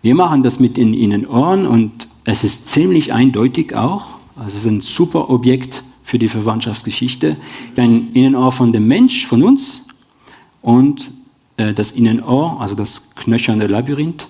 Wir 0.02 0.16
machen 0.16 0.42
das 0.42 0.58
mit 0.58 0.76
den 0.76 0.92
Innenohren 0.92 1.66
und 1.66 2.08
es 2.24 2.42
ist 2.42 2.66
ziemlich 2.66 3.12
eindeutig 3.12 3.76
auch. 3.76 4.16
Also 4.34 4.48
es 4.48 4.54
ist 4.56 4.66
ein 4.66 4.80
super 4.80 5.30
Objekt 5.30 5.84
für 6.02 6.18
die 6.18 6.28
Verwandtschaftsgeschichte. 6.28 7.36
Ein 7.76 8.10
Innenohr 8.12 8.50
von 8.50 8.72
dem 8.72 8.88
Mensch, 8.88 9.26
von 9.26 9.44
uns, 9.44 9.84
und 10.62 11.10
äh, 11.56 11.74
das 11.74 11.90
Innenohr, 11.92 12.60
also 12.60 12.74
das 12.74 13.14
knöcherne 13.14 13.66
Labyrinth, 13.66 14.28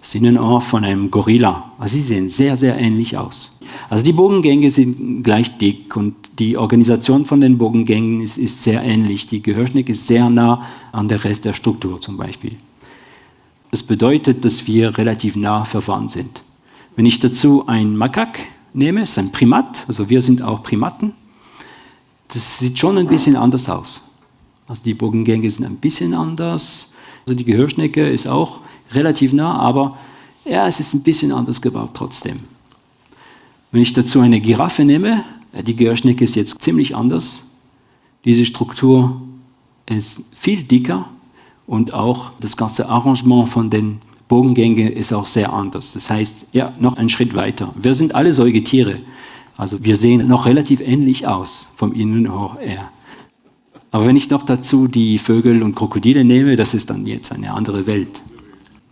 das 0.00 0.14
Innenohr 0.14 0.60
von 0.60 0.84
einem 0.84 1.10
Gorilla. 1.10 1.72
Also 1.78 1.94
sie 1.94 2.00
sehen 2.00 2.28
sehr, 2.28 2.56
sehr 2.56 2.78
ähnlich 2.78 3.16
aus. 3.16 3.58
Also 3.90 4.04
die 4.04 4.12
Bogengänge 4.12 4.70
sind 4.70 5.22
gleich 5.22 5.58
dick 5.58 5.96
und 5.96 6.14
die 6.38 6.56
Organisation 6.56 7.24
von 7.24 7.40
den 7.40 7.58
Bogengängen 7.58 8.22
ist, 8.22 8.38
ist 8.38 8.62
sehr 8.62 8.82
ähnlich. 8.82 9.26
Die 9.26 9.42
Gehörschnitt 9.42 9.88
ist 9.88 10.06
sehr 10.06 10.30
nah 10.30 10.62
an 10.92 11.08
der 11.08 11.24
Rest 11.24 11.44
der 11.44 11.54
Struktur 11.54 12.00
zum 12.00 12.16
Beispiel. 12.16 12.56
Das 13.70 13.82
bedeutet, 13.82 14.44
dass 14.44 14.66
wir 14.66 14.96
relativ 14.96 15.36
nah 15.36 15.64
verwandt 15.64 16.12
sind. 16.12 16.42
Wenn 16.94 17.04
ich 17.04 17.18
dazu 17.18 17.66
ein 17.66 17.96
Makak 17.96 18.38
nehme, 18.72 19.02
ist 19.02 19.18
ein 19.18 19.32
Primat, 19.32 19.84
also 19.88 20.08
wir 20.08 20.22
sind 20.22 20.40
auch 20.40 20.62
Primaten, 20.62 21.12
das 22.28 22.58
sieht 22.58 22.78
schon 22.78 22.96
ein 22.96 23.06
bisschen 23.06 23.36
anders 23.36 23.68
aus. 23.68 24.05
Also 24.66 24.82
die 24.84 24.94
Bogengänge 24.94 25.48
sind 25.50 25.64
ein 25.64 25.76
bisschen 25.76 26.14
anders. 26.14 26.92
Also 27.26 27.36
die 27.36 27.44
Gehörschnecke 27.44 28.08
ist 28.08 28.26
auch 28.26 28.60
relativ 28.92 29.32
nah, 29.32 29.58
aber 29.58 29.96
ja, 30.44 30.66
es 30.66 30.80
ist 30.80 30.94
ein 30.94 31.02
bisschen 31.02 31.32
anders 31.32 31.60
gebaut 31.60 31.90
trotzdem. 31.94 32.40
Wenn 33.72 33.82
ich 33.82 33.92
dazu 33.92 34.20
eine 34.20 34.40
Giraffe 34.40 34.84
nehme, 34.84 35.24
die 35.52 35.74
Gehörschnecke 35.74 36.24
ist 36.24 36.36
jetzt 36.36 36.62
ziemlich 36.62 36.94
anders. 36.94 37.50
Diese 38.24 38.44
Struktur 38.44 39.20
ist 39.86 40.22
viel 40.34 40.62
dicker 40.62 41.08
und 41.66 41.94
auch 41.94 42.30
das 42.40 42.56
ganze 42.56 42.88
Arrangement 42.88 43.48
von 43.48 43.70
den 43.70 43.98
Bogengängen 44.28 44.92
ist 44.92 45.12
auch 45.12 45.26
sehr 45.26 45.52
anders. 45.52 45.92
Das 45.92 46.10
heißt, 46.10 46.46
ja, 46.52 46.72
noch 46.80 46.96
einen 46.96 47.08
Schritt 47.08 47.34
weiter. 47.34 47.72
Wir 47.76 47.94
sind 47.94 48.14
alle 48.14 48.32
Säugetiere. 48.32 49.00
Also 49.56 49.82
wir 49.84 49.96
sehen 49.96 50.26
noch 50.26 50.46
relativ 50.46 50.80
ähnlich 50.80 51.26
aus 51.26 51.72
vom 51.76 51.92
Innenohr 51.92 52.58
her. 52.60 52.90
Aber 53.96 54.04
wenn 54.04 54.16
ich 54.16 54.28
noch 54.28 54.42
dazu 54.42 54.88
die 54.88 55.16
Vögel 55.16 55.62
und 55.62 55.74
Krokodile 55.74 56.22
nehme, 56.22 56.56
das 56.56 56.74
ist 56.74 56.90
dann 56.90 57.06
jetzt 57.06 57.32
eine 57.32 57.54
andere 57.54 57.86
Welt. 57.86 58.20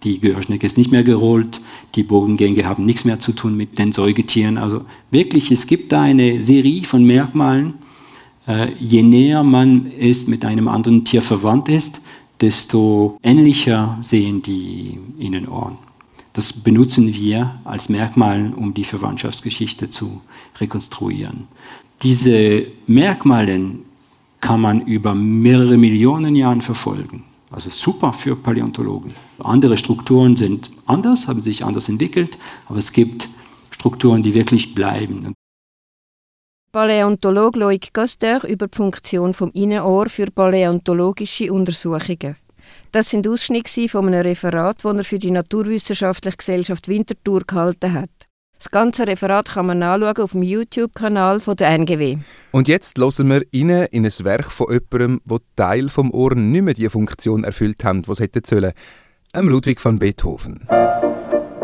Die 0.03 0.19
Gehörschnecke 0.19 0.65
ist 0.65 0.79
nicht 0.79 0.91
mehr 0.91 1.05
gerollt, 1.05 1.61
die 1.95 2.05
Bogengänge 2.05 2.65
haben 2.65 2.87
nichts 2.87 3.05
mehr 3.05 3.21
zu 3.21 3.33
tun 3.33 3.55
mit 3.55 3.79
den 3.79 3.93
Säugetieren. 3.93 4.57
Also 4.57 4.87
wirklich, 5.11 5.51
es 5.51 5.67
gibt 5.67 5.93
da 5.93 6.01
eine 6.01 6.41
Serie 6.41 6.85
von 6.85 7.05
Merkmalen. 7.05 7.75
Äh, 8.49 8.73
je 8.79 9.03
näher 9.03 9.43
man 9.43 9.93
ist 9.93 10.27
mit 10.27 10.43
einem 10.47 10.69
anderen 10.69 11.05
Tier 11.05 11.21
verwandt 11.21 11.69
ist, 11.69 12.01
desto 12.41 13.19
ähnlicher 13.23 13.99
sehen 14.01 14.41
die 14.41 14.99
Innenohren. 15.19 15.77
Das 16.33 16.51
benutzen 16.51 17.13
wir 17.15 17.57
als 17.65 17.91
Merkmal, 17.91 18.55
um 18.57 18.73
die 18.73 18.85
Verwandtschaftsgeschichte 18.85 19.91
zu 19.91 20.23
rekonstruieren. 20.59 21.47
Diese 22.03 22.69
Merkmale 22.87 23.81
kann 24.45 24.61
man 24.61 24.83
über 24.83 25.15
mehrere 25.15 25.79
Millionen 25.79 26.37
Jahre 26.37 26.61
verfolgen. 26.61 27.25
Also 27.51 27.71
super 27.71 28.13
für 28.13 28.37
Paläontologen. 28.37 29.15
Andere 29.39 29.79
Strukturen 29.79 30.37
sind 30.37 30.71
anders, 30.85 31.27
haben 31.27 31.41
sich 31.41 31.65
anders 31.65 31.89
entwickelt, 31.89 32.37
aber 32.69 32.79
es 32.79 32.93
gibt 32.93 33.31
Strukturen, 33.71 34.23
die 34.23 34.35
wirklich 34.35 34.75
bleiben. 34.75 35.33
Paläontologe 36.73 37.59
Loic 37.59 37.95
Gasteur 37.95 38.45
über 38.45 38.69
die 38.69 38.77
Funktion 38.77 39.33
vom 39.33 39.51
Innenohr 39.53 40.11
für 40.11 40.31
paläontologische 40.31 41.51
Untersuchungen. 41.51 42.37
Das 42.93 43.09
sind 43.09 43.27
Ausschnitte 43.27 43.89
von 43.89 44.09
einem 44.09 44.21
Referat, 44.21 44.85
das 44.85 44.97
er 44.97 45.05
für 45.05 45.19
die 45.19 45.31
Naturwissenschaftliche 45.31 46.37
Gesellschaft 46.37 46.89
Winterthur 46.89 47.45
gehalten 47.47 47.95
hat. 47.95 48.24
Das 48.65 48.71
ganze 48.71 49.07
Referat 49.07 49.51
kann 49.51 49.67
man 49.67 49.79
nachschauen 49.79 50.17
auf 50.17 50.31
dem 50.31 50.43
YouTube-Kanal 50.43 51.39
der 51.39 51.69
NGW. 51.69 52.17
Und 52.51 52.67
jetzt 52.67 52.97
hören 52.97 53.29
wir 53.29 53.43
rein 53.53 53.89
in 53.91 54.07
ein 54.07 54.25
Werk 54.25 54.51
von 54.51 54.73
jemandem, 54.73 55.21
wo 55.27 55.39
Teil 55.55 55.91
vom 55.91 56.11
Ohren 56.11 56.51
nicht 56.51 56.63
mehr 56.63 56.73
die 56.73 56.89
Funktion 56.89 57.45
erfüllt 57.45 57.85
haben, 57.85 58.09
was 58.09 58.21
hätte 58.21 58.41
sollen. 58.43 58.73
Einem 59.35 59.51
Ludwig 59.51 59.85
van 59.85 59.99
Beethoven. 59.99 60.67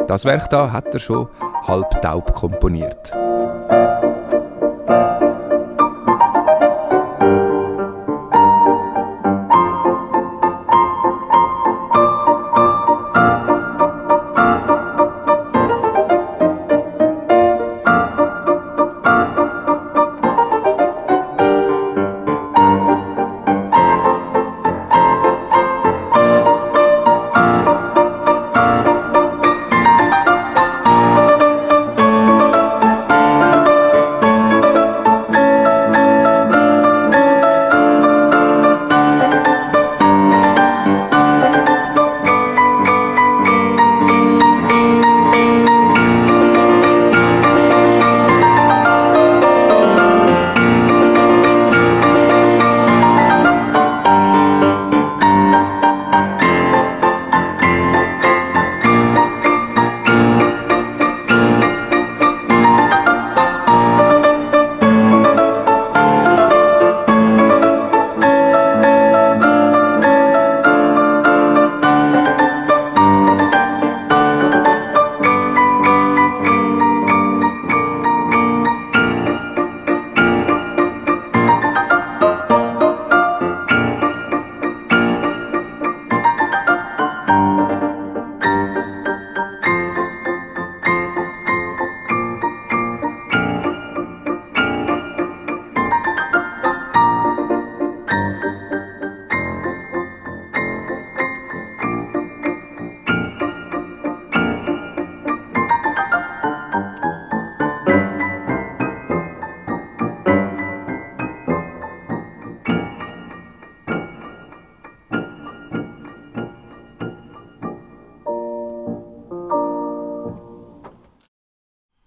Das 0.08 0.26
Werk 0.26 0.50
da 0.50 0.72
hat 0.72 0.92
er 0.92 1.00
schon 1.00 1.28
halb 1.66 2.02
taub 2.02 2.34
komponiert. 2.34 3.14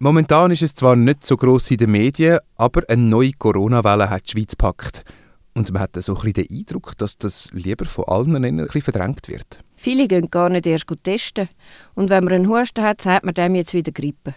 Momentan 0.03 0.51
ist 0.51 0.61
es 0.61 0.75
zwar 0.75 0.97
nicht 0.97 1.25
so 1.25 1.37
gross 1.37 1.71
in 1.71 1.77
den 1.77 1.91
Medien, 1.91 2.39
aber 2.57 2.81
eine 2.89 3.01
neue 3.01 3.31
Corona-Welle 3.31 4.09
hat 4.09 4.23
die 4.27 4.31
Schweiz 4.31 4.49
gepackt. 4.49 5.05
Und 5.53 5.71
man 5.71 5.81
hat 5.81 5.95
so 6.03 6.13
ein 6.17 6.33
den 6.33 6.45
Eindruck, 6.51 6.97
dass 6.97 7.17
das 7.17 7.47
lieber 7.53 7.85
von 7.85 8.03
allen 8.09 8.35
ein 8.35 8.57
bisschen 8.57 8.81
verdrängt 8.81 9.29
wird. 9.29 9.63
Viele 9.77 10.09
gehen 10.09 10.29
gar 10.29 10.49
nicht 10.49 10.65
erst 10.65 10.87
testen. 11.03 11.47
Und 11.95 12.09
wenn 12.09 12.25
man 12.25 12.33
einen 12.33 12.49
Husten 12.49 12.83
hat, 12.83 12.99
sagt 13.01 13.23
man 13.23 13.33
dem 13.33 13.55
jetzt 13.55 13.73
wieder 13.73 13.93
Grippe. 13.93 14.33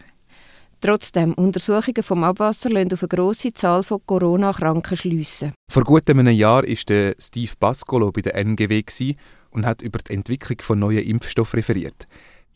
Trotzdem, 0.80 1.34
Untersuchungen 1.34 2.04
vom 2.04 2.22
Abwasser 2.22 2.70
lassen 2.70 2.92
auf 2.92 3.02
eine 3.02 3.08
grosse 3.08 3.52
Zahl 3.52 3.82
von 3.82 3.98
Corona-Kranken 4.06 4.96
schliessen. 4.96 5.52
Vor 5.68 5.82
gut 5.82 6.08
einem 6.08 6.28
Jahr 6.28 6.62
war 6.62 7.14
Steve 7.18 7.52
Pascolo 7.58 8.12
bei 8.12 8.22
der 8.22 8.36
NGW 8.36 9.16
und 9.50 9.66
hat 9.66 9.82
über 9.82 9.98
die 9.98 10.12
Entwicklung 10.14 10.60
von 10.60 10.78
neuen 10.78 11.02
Impfstoffen 11.02 11.58
referiert. 11.58 12.06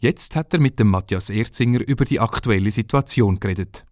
Jetzt 0.02 0.34
hat 0.34 0.54
er 0.54 0.60
mit 0.60 0.78
dem 0.78 0.88
Matthias 0.88 1.28
Erzinger 1.28 1.86
über 1.86 2.06
die 2.06 2.20
aktuelle 2.20 2.70
Situation 2.70 3.38
geredet. 3.38 3.84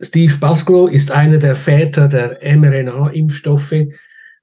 Steve 0.00 0.38
Pascolo 0.38 0.86
ist 0.86 1.10
einer 1.10 1.36
der 1.36 1.54
Väter 1.54 2.08
der 2.08 2.38
mRNA-Impfstoffe, 2.42 3.88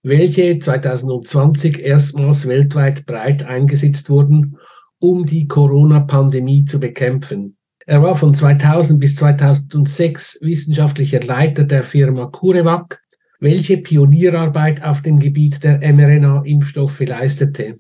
welche 0.04 0.60
2020 0.60 1.80
erstmals 1.80 2.48
weltweit 2.48 3.08
breit 3.08 3.42
eingesetzt 3.42 4.12
wurden, 4.12 4.58
um 5.00 5.26
die 5.26 5.48
Corona-Pandemie 5.48 6.66
zu 6.66 6.80
bekämpfen. 6.80 7.58
Er 7.88 8.04
war 8.04 8.16
von 8.16 8.36
2000 8.36 9.00
bis 9.00 9.16
2006 9.16 10.38
wissenschaftlicher 10.42 11.22
Leiter 11.22 11.64
der 11.64 11.84
Firma 11.84 12.28
CureVac, 12.28 13.02
welche 13.40 13.78
Pionierarbeit 13.78 14.84
auf 14.84 15.02
dem 15.02 15.18
Gebiet 15.18 15.64
der 15.64 15.80
mRNA-Impfstoffe 15.80 17.00
leistete. 17.00 17.80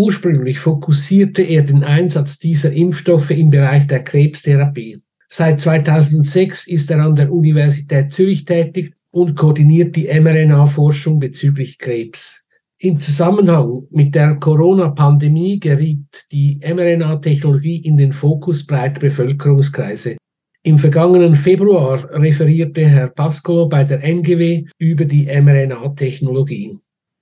Ursprünglich 0.00 0.60
fokussierte 0.60 1.42
er 1.42 1.64
den 1.64 1.82
Einsatz 1.82 2.38
dieser 2.38 2.70
Impfstoffe 2.72 3.32
im 3.32 3.50
Bereich 3.50 3.84
der 3.88 4.04
Krebstherapie. 4.04 5.02
Seit 5.28 5.60
2006 5.60 6.68
ist 6.68 6.88
er 6.92 7.00
an 7.00 7.16
der 7.16 7.32
Universität 7.32 8.12
Zürich 8.12 8.44
tätig 8.44 8.94
und 9.10 9.34
koordiniert 9.34 9.96
die 9.96 10.06
mRNA-Forschung 10.06 11.18
bezüglich 11.18 11.78
Krebs. 11.78 12.44
Im 12.78 13.00
Zusammenhang 13.00 13.88
mit 13.90 14.14
der 14.14 14.36
Corona-Pandemie 14.36 15.58
geriet 15.58 16.28
die 16.30 16.60
mRNA-Technologie 16.62 17.78
in 17.78 17.96
den 17.96 18.12
Fokus 18.12 18.64
breiter 18.64 19.00
Bevölkerungskreise. 19.00 20.16
Im 20.62 20.78
vergangenen 20.78 21.34
Februar 21.34 22.08
referierte 22.12 22.86
Herr 22.86 23.08
Pascolo 23.08 23.68
bei 23.68 23.82
der 23.82 24.04
NGW 24.04 24.64
über 24.78 25.04
die 25.04 25.26
mRNA-Technologie. 25.26 26.78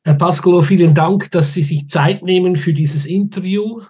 Herr 0.07 0.15
Pascolo, 0.15 0.63
vielen 0.63 0.95
Dank, 0.95 1.33
dass 1.33 1.53
Sie 1.53 1.65
sich 1.65 1.89
Zeit 1.89 2.23
nehmen 2.23 2.55
für 2.55 2.73
dieses 2.73 3.07
Interview. 3.07 3.81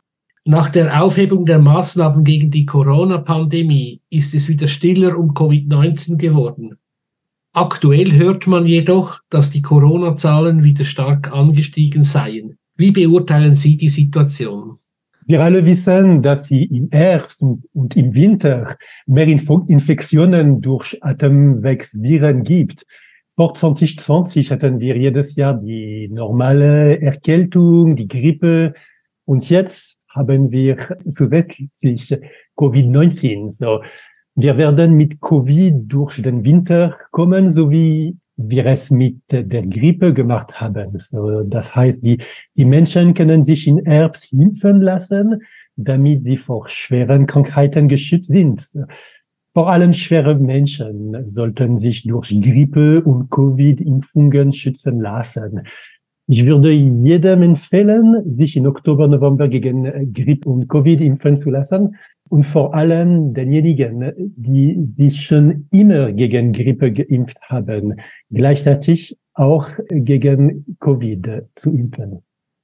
Nach 0.47 0.71
der 0.71 1.03
Aufhebung 1.03 1.45
der 1.45 1.59
Maßnahmen 1.59 2.25
gegen 2.25 2.51
die 2.51 2.65
Corona-Pandemie 2.65 4.01
ist 4.09 4.33
es 4.33 4.49
wieder 4.49 4.67
stiller 4.67 5.19
um 5.19 5.33
Covid-19 5.33 6.17
geworden. 6.17 6.79
Aktuell 7.53 8.13
hört 8.13 8.47
man 8.47 8.65
jedoch, 8.65 9.21
dass 9.29 9.51
die 9.51 9.61
Corona-Zahlen 9.61 10.65
wieder 10.65 10.87
stark 10.87 11.35
angestiegen 11.35 12.03
seien. 12.03 12.57
Wie 12.77 12.93
beurteilen 12.93 13.55
Sie 13.55 13.77
die 13.77 13.91
Situation? 13.91 14.79
Wir 15.27 15.43
alle 15.43 15.67
wissen, 15.67 16.23
dass 16.23 16.49
sie 16.49 16.63
im 16.63 16.89
Herbst 16.93 17.43
und 17.43 17.95
im 17.95 18.15
Winter 18.15 18.79
mehr 19.07 19.27
Infektionen 19.27 20.63
durch 20.63 20.97
Atemwegsviren 21.03 22.43
gibt. 22.43 22.87
Vor 23.37 23.53
2020 23.53 24.51
hatten 24.51 24.81
wir 24.81 24.97
jedes 24.97 25.37
Jahr 25.37 25.53
die 25.53 26.09
normale 26.09 26.99
Erkältung, 27.03 27.95
die 27.95 28.09
Grippe 28.09 28.73
und 29.27 29.51
jetzt 29.51 29.99
haben 30.09 30.51
wir 30.51 30.97
zusätzlich 31.15 32.19
Covid-19. 32.57 33.53
So, 33.53 33.83
wir 34.37 34.57
werden 34.57 34.95
mit 34.95 35.21
Covid 35.21 35.75
durch 35.87 36.23
den 36.23 36.45
Winter 36.45 36.97
kommen, 37.11 37.53
so 37.53 37.71
wie 37.71 38.17
wir 38.39 38.65
es 38.65 38.91
mit 38.91 39.21
der 39.31 39.67
Grippe 39.67 40.15
gemacht 40.15 40.59
haben. 40.59 40.99
So, 40.99 41.43
das 41.43 41.77
heißt, 41.77 42.03
die, 42.03 42.23
die 42.55 42.65
Menschen 42.65 43.13
können 43.13 43.45
sich 43.45 43.67
in 43.67 43.85
Herbst 43.85 44.33
impfen 44.33 44.81
lassen, 44.81 45.43
damit 45.77 46.25
sie 46.25 46.39
vor 46.39 46.69
schweren 46.69 47.27
Krankheiten 47.27 47.89
geschützt 47.89 48.29
sind. 48.29 48.67
Vor 49.57 49.71
allem 49.71 49.95
schwere 49.95 50.35
Menschen 50.35 51.33
sollten 51.33 51.81
sich 51.81 52.03
durch 52.03 52.29
Grippe 52.43 53.03
und 53.03 53.31
Covid-Impfungen 53.31 54.53
schützen 54.53 55.01
lassen. 55.01 55.63
Ich 56.27 56.45
würde 56.45 56.71
jedem 56.71 57.41
empfehlen, 57.41 58.37
sich 58.37 58.55
im 58.59 58.67
Oktober, 58.67 59.09
November 59.09 59.49
gegen 59.49 60.13
Grippe 60.13 60.51
und 60.51 60.69
Covid 60.69 61.01
impfen 61.01 61.39
zu 61.39 61.49
lassen, 61.49 61.97
und 62.29 62.45
vor 62.45 62.75
allem 62.75 63.33
denjenigen, 63.33 64.13
die 64.37 64.93
sich 64.99 65.25
schon 65.25 65.69
immer 65.73 66.13
gegen 66.13 66.53
Grippe 66.53 66.93
geimpft 66.93 67.41
haben, 67.49 67.95
gleichzeitig 68.31 69.17
auch 69.33 69.71
gegen 69.89 70.67
Covid 70.81 71.45
zu 71.55 71.73
impfen. 71.73 72.19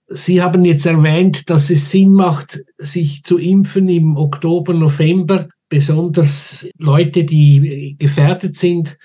Sie 0.08 0.42
haben 0.42 0.66
jetzt 0.66 0.84
erwähnt, 0.84 1.48
dass 1.48 1.70
es 1.70 1.90
Sinn 1.90 2.12
macht, 2.12 2.62
sich 2.76 3.22
zu 3.22 3.38
impfen 3.38 3.88
im 3.88 4.18
Oktober, 4.18 4.74
November, 4.74 5.48
besonders 5.72 6.68
Leute, 6.76 7.24
die 7.24 7.96
gefährdet 7.98 8.58
sind. 8.58 8.98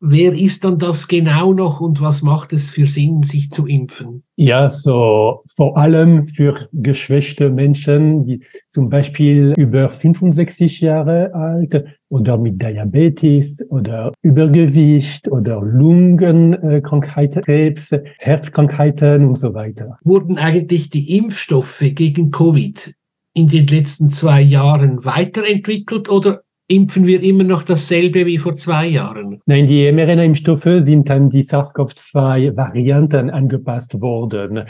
Wer 0.00 0.34
ist 0.34 0.64
dann 0.64 0.78
das 0.78 1.06
genau 1.06 1.54
noch 1.54 1.80
und 1.80 2.00
was 2.00 2.22
macht 2.22 2.52
es 2.52 2.68
für 2.68 2.86
Sinn, 2.86 3.22
sich 3.22 3.50
zu 3.50 3.66
impfen? 3.66 4.24
Ja, 4.34 4.68
so 4.68 5.44
vor 5.54 5.78
allem 5.78 6.26
für 6.26 6.68
geschwächte 6.72 7.50
Menschen, 7.50 8.24
die 8.26 8.42
zum 8.68 8.90
Beispiel 8.90 9.54
über 9.56 9.90
65 9.90 10.80
Jahre 10.80 11.32
alt 11.32 11.84
oder 12.08 12.36
mit 12.36 12.60
Diabetes 12.60 13.58
oder 13.70 14.12
Übergewicht 14.22 15.28
oder 15.28 15.62
Lungenkrankheiten, 15.62 17.42
Krebs, 17.42 17.90
Herzkrankheiten 18.18 19.24
und 19.24 19.38
so 19.38 19.54
weiter. 19.54 19.98
Wurden 20.02 20.36
eigentlich 20.36 20.90
die 20.90 21.16
Impfstoffe 21.16 21.84
gegen 21.94 22.30
Covid 22.30 22.92
in 23.36 23.48
den 23.48 23.66
letzten 23.66 24.08
zwei 24.08 24.40
Jahren 24.40 25.04
weiterentwickelt 25.04 26.08
oder 26.08 26.40
impfen 26.68 27.06
wir 27.06 27.22
immer 27.22 27.44
noch 27.44 27.64
dasselbe 27.64 28.24
wie 28.24 28.38
vor 28.38 28.56
zwei 28.56 28.86
Jahren? 28.86 29.42
Nein, 29.44 29.66
die 29.66 29.92
mRNA-Impfstoffe 29.92 30.84
sind 30.84 31.10
an 31.10 31.28
die 31.28 31.42
SARS-CoV-2-Varianten 31.44 33.28
angepasst 33.28 34.00
worden. 34.00 34.62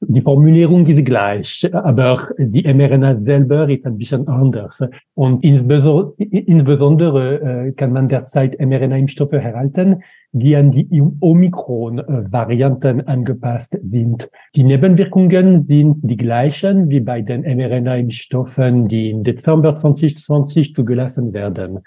Die 0.00 0.22
Formulierung 0.22 0.86
ist 0.86 1.04
gleich, 1.04 1.68
aber 1.72 2.30
die 2.38 2.62
mRNA 2.62 3.20
selber 3.20 3.68
ist 3.68 3.84
ein 3.84 3.98
bisschen 3.98 4.26
anders. 4.28 4.82
Und 5.14 5.44
insbesondere 5.44 7.40
äh, 7.68 7.72
kann 7.72 7.92
man 7.92 8.08
derzeit 8.08 8.58
mRNA-Impfstoffe 8.58 9.32
erhalten, 9.32 10.02
die 10.38 10.54
an 10.54 10.70
die 10.70 10.86
Omikron-Varianten 11.20 13.00
angepasst 13.06 13.76
sind. 13.82 14.28
Die 14.54 14.64
Nebenwirkungen 14.64 15.66
sind 15.66 15.98
die 16.02 16.16
gleichen 16.16 16.90
wie 16.90 17.00
bei 17.00 17.22
den 17.22 17.42
mRNA-Impfstoffen, 17.42 18.86
die 18.88 19.10
im 19.10 19.24
Dezember 19.24 19.74
2020 19.74 20.74
zugelassen 20.74 21.32
werden. 21.32 21.80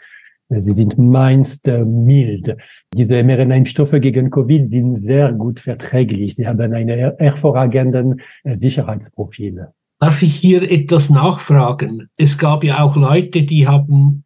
Sie 0.50 0.74
sind 0.74 0.97
meist 0.97 1.68
äh, 1.68 1.86
mild. 1.86 2.58
Diese 2.95 3.22
mRNA-Impfstoffe 3.24 4.02
gegen 4.02 4.32
Covid 4.32 4.72
sind 4.72 5.02
sehr 5.02 5.32
gut 5.32 5.60
verträglich. 5.60 6.36
Sie 6.36 6.47
haben 6.47 6.74
einen 6.74 7.14
hervorragenden 7.20 8.22
äh, 8.43 8.58
Sicherheitsprofil. 8.58 9.68
Darf 10.00 10.24
ich 10.24 10.34
hier 10.34 10.64
etwas 10.64 11.12
nachfragen? 11.12 12.10
Es 12.18 12.39
gab 12.39 12.64
ja 12.64 12.82
auch 12.82 12.95
Leute, 12.95 13.43
die 13.43 13.68
haben 13.68 14.24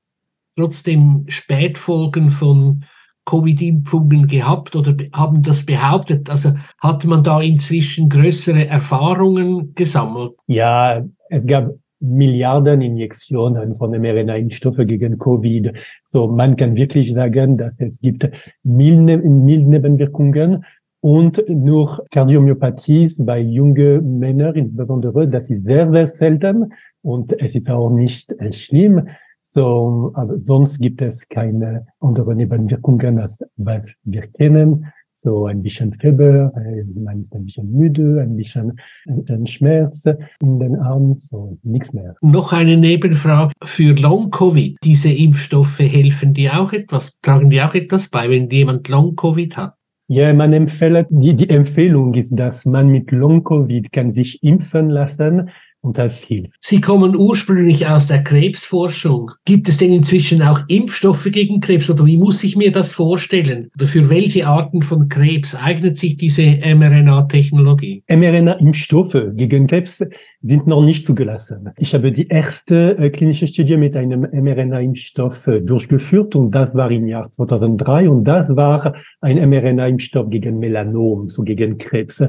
trotzdem 0.55 1.25
Spätfolgen 1.27 2.31
von 2.31 2.85
Covid-Impfungen 3.25 4.27
gehabt 4.27 4.75
oder 4.75 4.95
haben 5.13 5.41
das 5.41 5.65
behauptet? 5.65 6.29
Also 6.29 6.49
hat 6.79 7.05
man 7.05 7.23
da 7.23 7.41
inzwischen 7.41 8.09
größere 8.09 8.67
Erfahrungen 8.67 9.73
gesammelt? 9.75 10.33
Ja, 10.47 11.03
es 11.29 11.45
gab 11.45 11.71
Milliarden 11.99 12.81
Injektionen 12.81 13.75
von 13.75 13.91
mRNA-Impfstoffe 13.91 14.85
gegen 14.85 15.17
Covid. 15.19 15.71
So, 16.03 16.27
man 16.27 16.57
kann 16.57 16.75
wirklich 16.75 17.13
sagen, 17.13 17.57
dass 17.57 17.79
es 17.79 17.97
gibt 18.01 18.29
milde, 18.63 19.17
milde 19.19 19.69
Nebenwirkungen 19.69 20.65
und 20.99 21.41
nur 21.47 22.05
Kardiomyopathie 22.11 23.09
bei 23.19 23.39
jungen 23.39 24.19
Männern 24.19 24.55
insbesondere, 24.55 25.29
das 25.29 25.49
ist 25.49 25.63
sehr, 25.63 25.89
sehr 25.91 26.07
selten 26.19 26.73
und 27.01 27.41
es 27.41 27.55
ist 27.55 27.69
auch 27.69 27.89
nicht 27.89 28.33
schlimm. 28.51 29.07
So, 29.53 30.11
aber 30.15 30.39
sonst 30.39 30.79
gibt 30.79 30.99
es 31.03 31.29
keine 31.29 31.85
anderen 31.99 32.37
Nebenwirkungen, 32.37 33.19
als 33.19 33.39
was 33.55 33.83
wir 34.03 34.23
kennen. 34.25 34.87
So 35.15 35.45
ein 35.45 35.61
bisschen 35.61 35.93
Fieber, 35.93 36.51
äh, 36.55 36.83
man 36.95 37.21
ist 37.21 37.35
ein 37.35 37.45
bisschen 37.45 37.71
müde, 37.71 38.19
ein 38.19 38.35
bisschen 38.35 38.79
ein 39.05 39.45
Schmerz 39.45 40.05
in 40.41 40.57
den 40.57 40.75
Armen, 40.77 41.19
so 41.19 41.59
nichts 41.61 41.93
mehr. 41.93 42.15
Noch 42.21 42.51
eine 42.51 42.77
Nebenfrage 42.77 43.53
für 43.63 43.93
Long-Covid. 43.93 44.77
Diese 44.83 45.13
Impfstoffe 45.13 45.79
helfen 45.79 46.33
die 46.33 46.49
auch 46.49 46.73
etwas, 46.73 47.19
tragen 47.21 47.51
die 47.51 47.61
auch 47.61 47.75
etwas 47.75 48.09
bei, 48.09 48.27
wenn 48.31 48.49
jemand 48.49 48.89
Long-Covid 48.89 49.55
hat? 49.55 49.75
Ja, 50.07 50.33
man 50.33 50.51
empfiehlt, 50.51 51.05
die, 51.11 51.35
die 51.35 51.49
Empfehlung 51.49 52.15
ist, 52.15 52.31
dass 52.31 52.65
man 52.65 52.87
mit 52.87 53.11
Long-Covid 53.11 53.91
kann 53.91 54.13
sich 54.13 54.41
impfen 54.41 54.89
lassen, 54.89 55.51
und 55.83 55.97
das 55.97 56.23
hilft. 56.23 56.53
Sie 56.59 56.79
kommen 56.79 57.15
ursprünglich 57.15 57.85
aus 57.87 58.07
der 58.07 58.23
Krebsforschung. 58.23 59.31
Gibt 59.45 59.67
es 59.67 59.77
denn 59.77 59.93
inzwischen 59.93 60.41
auch 60.41 60.61
Impfstoffe 60.69 61.27
gegen 61.31 61.59
Krebs 61.59 61.89
oder 61.89 62.05
wie 62.05 62.17
muss 62.17 62.43
ich 62.43 62.55
mir 62.55 62.71
das 62.71 62.93
vorstellen? 62.93 63.69
Oder 63.75 63.87
für 63.87 64.09
welche 64.09 64.47
Arten 64.47 64.81
von 64.81 65.09
Krebs 65.09 65.55
eignet 65.55 65.97
sich 65.97 66.15
diese 66.15 66.43
mRNA-Technologie? 66.43 68.03
mRNA-Impfstoffe 68.07 69.17
gegen 69.33 69.67
Krebs 69.67 70.01
sind 70.41 70.67
noch 70.67 70.83
nicht 70.83 71.05
zugelassen. 71.05 71.71
Ich 71.77 71.93
habe 71.93 72.11
die 72.11 72.27
erste 72.27 72.97
äh, 72.97 73.09
klinische 73.09 73.47
Studie 73.47 73.77
mit 73.77 73.95
einem 73.97 74.21
mRNA-Impfstoff 74.21 75.47
äh, 75.47 75.59
durchgeführt 75.59 76.35
und 76.35 76.51
das 76.51 76.73
war 76.73 76.91
im 76.91 77.07
Jahr 77.07 77.29
2003 77.31 78.09
und 78.09 78.23
das 78.23 78.55
war 78.55 78.95
ein 79.19 79.37
mRNA-Impfstoff 79.49 80.29
gegen 80.29 80.59
Melanom, 80.59 81.27
so 81.27 81.43
gegen 81.43 81.77
Krebs. 81.77 82.23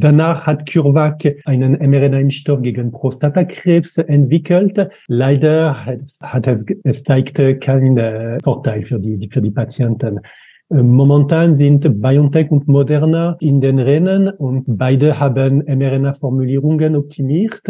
Danach 0.00 0.46
hat 0.46 0.70
CureVac 0.70 1.42
einen 1.44 1.72
mRNA-Impfstoff 1.72 2.62
gegen 2.62 2.92
Prostatakrebs 2.92 3.98
entwickelt. 3.98 4.88
Leider 5.08 5.86
hat, 6.20 6.46
es, 6.46 6.64
es 6.84 7.02
zeigte 7.02 7.58
keinen 7.58 8.38
Vorteil 8.44 8.84
für 8.84 9.00
die, 9.00 9.28
für 9.28 9.42
die 9.42 9.50
Patienten. 9.50 10.20
Äh, 10.70 10.82
momentan 10.82 11.56
sind 11.56 12.00
BioNTech 12.00 12.50
und 12.50 12.68
Moderna 12.68 13.36
in 13.40 13.60
den 13.60 13.80
Rennen 13.80 14.28
und 14.28 14.64
beide 14.68 15.18
haben 15.18 15.64
mRNA-Formulierungen 15.66 16.94
optimiert 16.94 17.62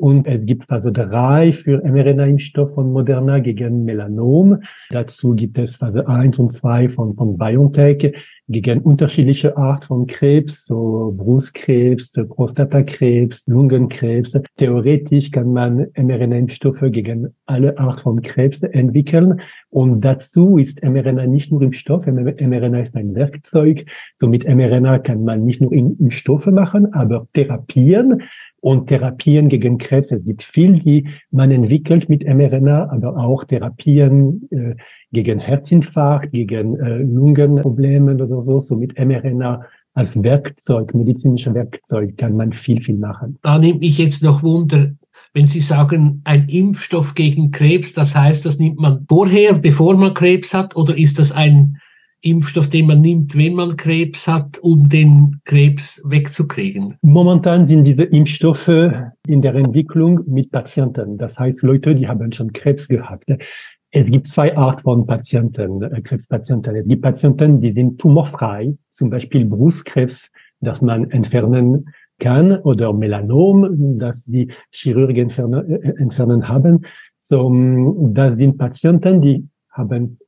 und 0.00 0.26
es 0.26 0.46
gibt 0.46 0.70
also 0.70 0.90
drei 0.90 1.52
für 1.52 1.82
mRNA-Impfstoff 1.84 2.74
von 2.74 2.90
Moderna 2.90 3.38
gegen 3.38 3.84
Melanom. 3.84 4.62
Dazu 4.88 5.34
gibt 5.34 5.58
es 5.58 5.76
Phase 5.76 6.08
1 6.08 6.38
und 6.38 6.52
2 6.52 6.88
von, 6.88 7.14
von 7.14 7.36
BioNTech 7.36 8.14
gegen 8.48 8.80
unterschiedliche 8.80 9.56
Art 9.56 9.84
von 9.84 10.06
Krebs, 10.06 10.64
so 10.64 11.14
Brustkrebs, 11.16 12.12
Prostatakrebs, 12.28 13.46
Lungenkrebs. 13.46 14.40
Theoretisch 14.56 15.30
kann 15.30 15.52
man 15.52 15.86
mRNA-Impfstoffe 15.94 16.90
gegen 16.90 17.28
alle 17.46 17.78
Art 17.78 18.00
von 18.00 18.22
Krebs 18.22 18.62
entwickeln. 18.62 19.40
Und 19.68 20.00
dazu 20.00 20.56
ist 20.56 20.82
mRNA 20.82 21.26
nicht 21.26 21.52
nur 21.52 21.62
Impfstoff, 21.62 22.06
mRNA 22.06 22.80
ist 22.80 22.96
ein 22.96 23.14
Werkzeug. 23.14 23.84
So 24.16 24.26
mit 24.26 24.48
mRNA 24.48 24.98
kann 25.00 25.22
man 25.24 25.44
nicht 25.44 25.60
nur 25.60 25.72
Impfstoffe 25.72 26.46
machen, 26.46 26.92
aber 26.94 27.28
Therapien 27.34 28.22
und 28.60 28.86
Therapien 28.88 29.48
gegen 29.48 29.78
Krebs. 29.78 30.12
Es 30.12 30.24
gibt 30.24 30.42
viel, 30.42 30.78
die 30.78 31.08
man 31.30 31.50
entwickelt 31.50 32.08
mit 32.08 32.26
mRNA, 32.26 32.90
aber 32.90 33.16
auch 33.16 33.44
Therapien 33.44 34.48
äh, 34.50 34.74
gegen 35.12 35.38
Herzinfarkt, 35.38 36.32
gegen 36.32 36.78
äh, 36.78 36.98
Lungenprobleme 36.98 38.14
oder 38.14 38.40
so. 38.40 38.58
So 38.60 38.76
mit 38.76 38.98
mRNA 38.98 39.64
als 39.94 40.22
Werkzeug, 40.22 40.94
medizinischer 40.94 41.54
Werkzeug 41.54 42.16
kann 42.16 42.36
man 42.36 42.52
viel, 42.52 42.82
viel 42.82 42.96
machen. 42.96 43.38
Da 43.42 43.58
nimmt 43.58 43.80
mich 43.80 43.98
jetzt 43.98 44.22
noch 44.22 44.42
Wunder, 44.42 44.92
wenn 45.34 45.46
Sie 45.46 45.60
sagen, 45.60 46.20
ein 46.24 46.48
Impfstoff 46.48 47.14
gegen 47.14 47.50
Krebs, 47.50 47.92
das 47.92 48.14
heißt, 48.14 48.44
das 48.44 48.58
nimmt 48.58 48.78
man 48.78 49.04
vorher, 49.08 49.54
bevor 49.54 49.96
man 49.96 50.14
Krebs 50.14 50.54
hat, 50.54 50.76
oder 50.76 50.96
ist 50.96 51.18
das 51.18 51.32
ein 51.32 51.76
Impfstoff, 52.22 52.68
den 52.68 52.86
man 52.86 53.00
nimmt, 53.00 53.36
wenn 53.36 53.54
man 53.54 53.76
Krebs 53.76 54.28
hat, 54.28 54.58
um 54.58 54.88
den 54.88 55.40
Krebs 55.44 56.02
wegzukriegen? 56.04 56.96
Momentan 57.02 57.66
sind 57.66 57.84
diese 57.84 58.02
Impfstoffe 58.02 58.68
in 59.26 59.42
der 59.42 59.54
Entwicklung 59.54 60.20
mit 60.26 60.50
Patienten. 60.50 61.16
Das 61.18 61.38
heißt, 61.38 61.62
Leute, 61.62 61.94
die 61.94 62.06
haben 62.06 62.30
schon 62.32 62.52
Krebs 62.52 62.88
gehabt. 62.88 63.30
Es 63.92 64.06
gibt 64.06 64.28
zwei 64.28 64.56
Arten 64.56 64.82
von 64.82 65.06
Patienten, 65.06 65.82
äh, 65.82 66.00
Krebspatienten. 66.00 66.76
Es 66.76 66.86
gibt 66.86 67.02
Patienten, 67.02 67.60
die 67.60 67.72
sind 67.72 68.00
tumorfrei, 68.00 68.76
zum 68.92 69.10
Beispiel 69.10 69.44
Brustkrebs, 69.44 70.30
das 70.60 70.80
man 70.80 71.10
entfernen 71.10 71.86
kann, 72.18 72.58
oder 72.58 72.92
Melanom, 72.92 73.98
das 73.98 74.24
die 74.26 74.48
Chirurgen 74.70 75.24
entfernen, 75.24 75.70
äh, 75.70 75.94
entfernen 75.98 76.46
haben. 76.48 76.84
So, 77.20 78.10
das 78.12 78.36
sind 78.36 78.58
Patienten, 78.58 79.22
die 79.22 79.48
haben 79.70 80.18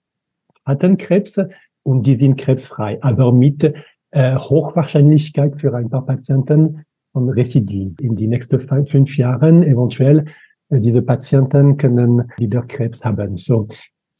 hatten 0.64 0.97
Krebs, 0.97 1.38
und 1.83 2.07
die 2.07 2.16
sind 2.16 2.37
krebsfrei, 2.37 2.99
aber 3.03 3.33
mit 3.33 3.74
äh, 4.11 4.37
Hochwahrscheinlichkeit 4.37 5.61
für 5.61 5.74
ein 5.74 5.91
paar 5.91 6.07
Patienten 6.07 6.85
von 7.12 7.28
Rezidiv. 7.28 8.01
In 8.01 8.16
die 8.16 8.28
nächsten 8.28 8.61
fünf 8.61 9.16
Jahren 9.16 9.62
eventuell 9.62 10.26
äh, 10.68 10.80
diese 10.80 11.03
Patienten 11.03 11.76
können 11.76 12.30
wieder 12.39 12.62
Krebs 12.62 13.05
haben. 13.05 13.37
So 13.37 13.68